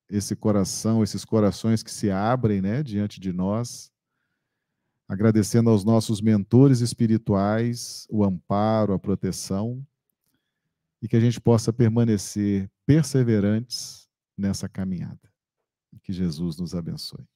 esse 0.09 0.35
coração, 0.35 1.03
esses 1.03 1.23
corações 1.23 1.83
que 1.83 1.91
se 1.91 2.09
abrem, 2.09 2.63
né, 2.63 2.81
diante 2.81 3.19
de 3.19 3.31
nós, 3.31 3.90
agradecendo 5.11 5.69
aos 5.69 5.83
nossos 5.83 6.21
mentores 6.21 6.79
espirituais 6.79 8.07
o 8.09 8.23
amparo, 8.23 8.93
a 8.93 8.97
proteção, 8.97 9.85
e 11.01 11.07
que 11.07 11.17
a 11.17 11.19
gente 11.19 11.41
possa 11.41 11.73
permanecer 11.73 12.71
perseverantes 12.85 14.07
nessa 14.37 14.69
caminhada. 14.69 15.29
Que 16.01 16.13
Jesus 16.13 16.55
nos 16.55 16.73
abençoe. 16.73 17.27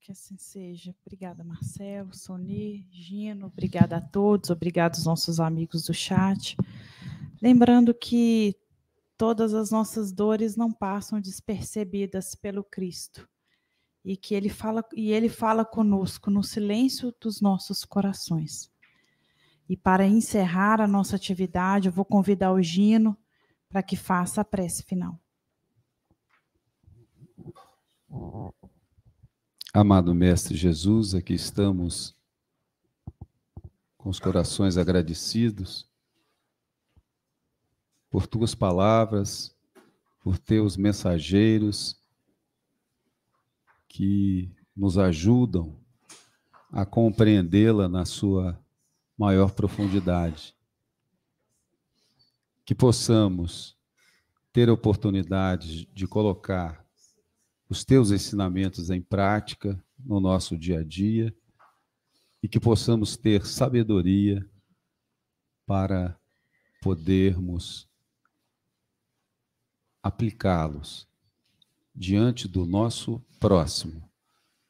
Que 0.00 0.10
assim 0.10 0.36
seja. 0.36 0.92
Obrigada, 1.06 1.44
Marcelo, 1.44 2.12
Soni, 2.12 2.88
Gino, 2.90 3.46
obrigada 3.46 3.98
a 3.98 4.00
todos, 4.00 4.50
obrigado 4.50 4.96
aos 4.96 5.04
nossos 5.04 5.38
amigos 5.38 5.84
do 5.84 5.94
chat. 5.94 6.56
Lembrando 7.40 7.94
que 7.94 8.56
todas 9.16 9.54
as 9.54 9.70
nossas 9.70 10.10
dores 10.10 10.56
não 10.56 10.72
passam 10.72 11.20
despercebidas 11.20 12.34
pelo 12.34 12.64
Cristo. 12.64 13.28
E 14.04 14.16
que 14.16 14.34
ele 14.34 14.50
fala 14.50 14.84
e 14.94 15.10
ele 15.12 15.28
fala 15.28 15.64
conosco 15.64 16.30
no 16.30 16.42
silêncio 16.42 17.14
dos 17.20 17.40
nossos 17.40 17.84
corações. 17.84 18.70
E 19.68 19.76
para 19.76 20.06
encerrar 20.06 20.80
a 20.80 20.86
nossa 20.86 21.16
atividade, 21.16 21.88
eu 21.88 21.92
vou 21.92 22.04
convidar 22.04 22.52
o 22.52 22.60
Gino 22.60 23.16
para 23.68 23.82
que 23.82 23.96
faça 23.96 24.42
a 24.42 24.44
prece 24.44 24.82
final. 24.82 25.18
Amado 29.72 30.14
Mestre 30.14 30.54
Jesus, 30.54 31.14
aqui 31.14 31.34
estamos 31.34 32.14
com 33.96 34.08
os 34.10 34.20
corações 34.20 34.76
agradecidos 34.76 35.90
por 38.08 38.28
tuas 38.28 38.54
palavras, 38.54 39.56
por 40.20 40.38
teus 40.38 40.76
mensageiros 40.76 42.00
que 43.94 44.50
nos 44.76 44.98
ajudam 44.98 45.80
a 46.72 46.84
compreendê-la 46.84 47.88
na 47.88 48.04
sua 48.04 48.60
maior 49.16 49.52
profundidade. 49.52 50.52
Que 52.64 52.74
possamos 52.74 53.78
ter 54.52 54.68
oportunidade 54.68 55.86
de 55.94 56.08
colocar 56.08 56.84
os 57.68 57.84
teus 57.84 58.10
ensinamentos 58.10 58.90
em 58.90 59.00
prática 59.00 59.80
no 59.96 60.18
nosso 60.18 60.58
dia 60.58 60.80
a 60.80 60.84
dia 60.84 61.32
e 62.42 62.48
que 62.48 62.58
possamos 62.58 63.16
ter 63.16 63.46
sabedoria 63.46 64.44
para 65.64 66.18
podermos 66.82 67.88
aplicá-los 70.02 71.08
diante 71.94 72.48
do 72.48 72.66
nosso 72.66 73.20
próximo, 73.38 74.10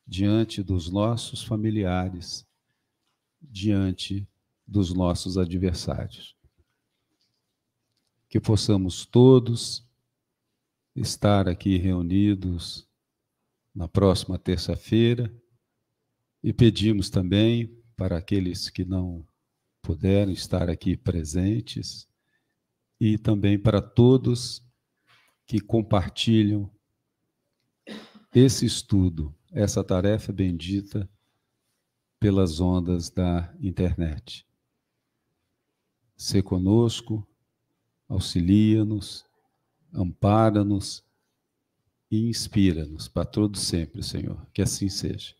diante 0.06 0.62
dos 0.62 0.90
nossos 0.90 1.42
familiares, 1.42 2.46
diante 3.40 4.28
dos 4.66 4.92
nossos 4.92 5.38
adversários. 5.38 6.36
Que 8.28 8.40
possamos 8.40 9.06
todos 9.06 9.88
estar 10.94 11.48
aqui 11.48 11.78
reunidos 11.78 12.86
na 13.74 13.88
próxima 13.88 14.38
terça-feira 14.38 15.34
e 16.42 16.52
pedimos 16.52 17.08
também 17.08 17.82
para 17.96 18.18
aqueles 18.18 18.68
que 18.68 18.84
não 18.84 19.26
puderam 19.82 20.32
estar 20.32 20.68
aqui 20.68 20.96
presentes 20.96 22.08
e 23.00 23.18
também 23.18 23.58
para 23.58 23.82
todos 23.82 24.64
que 25.46 25.60
compartilham 25.60 26.70
esse 28.34 28.66
estudo, 28.66 29.34
essa 29.52 29.84
tarefa 29.84 30.32
bendita 30.32 31.08
pelas 32.18 32.58
ondas 32.58 33.10
da 33.10 33.54
internet. 33.60 34.46
Se 36.16 36.42
conosco, 36.42 37.26
auxilia-nos, 38.08 39.24
ampara-nos 39.92 41.04
e 42.10 42.28
inspira-nos 42.28 43.08
para 43.08 43.24
todo 43.24 43.56
sempre, 43.58 44.02
Senhor. 44.02 44.44
Que 44.52 44.62
assim 44.62 44.88
seja. 44.88 45.34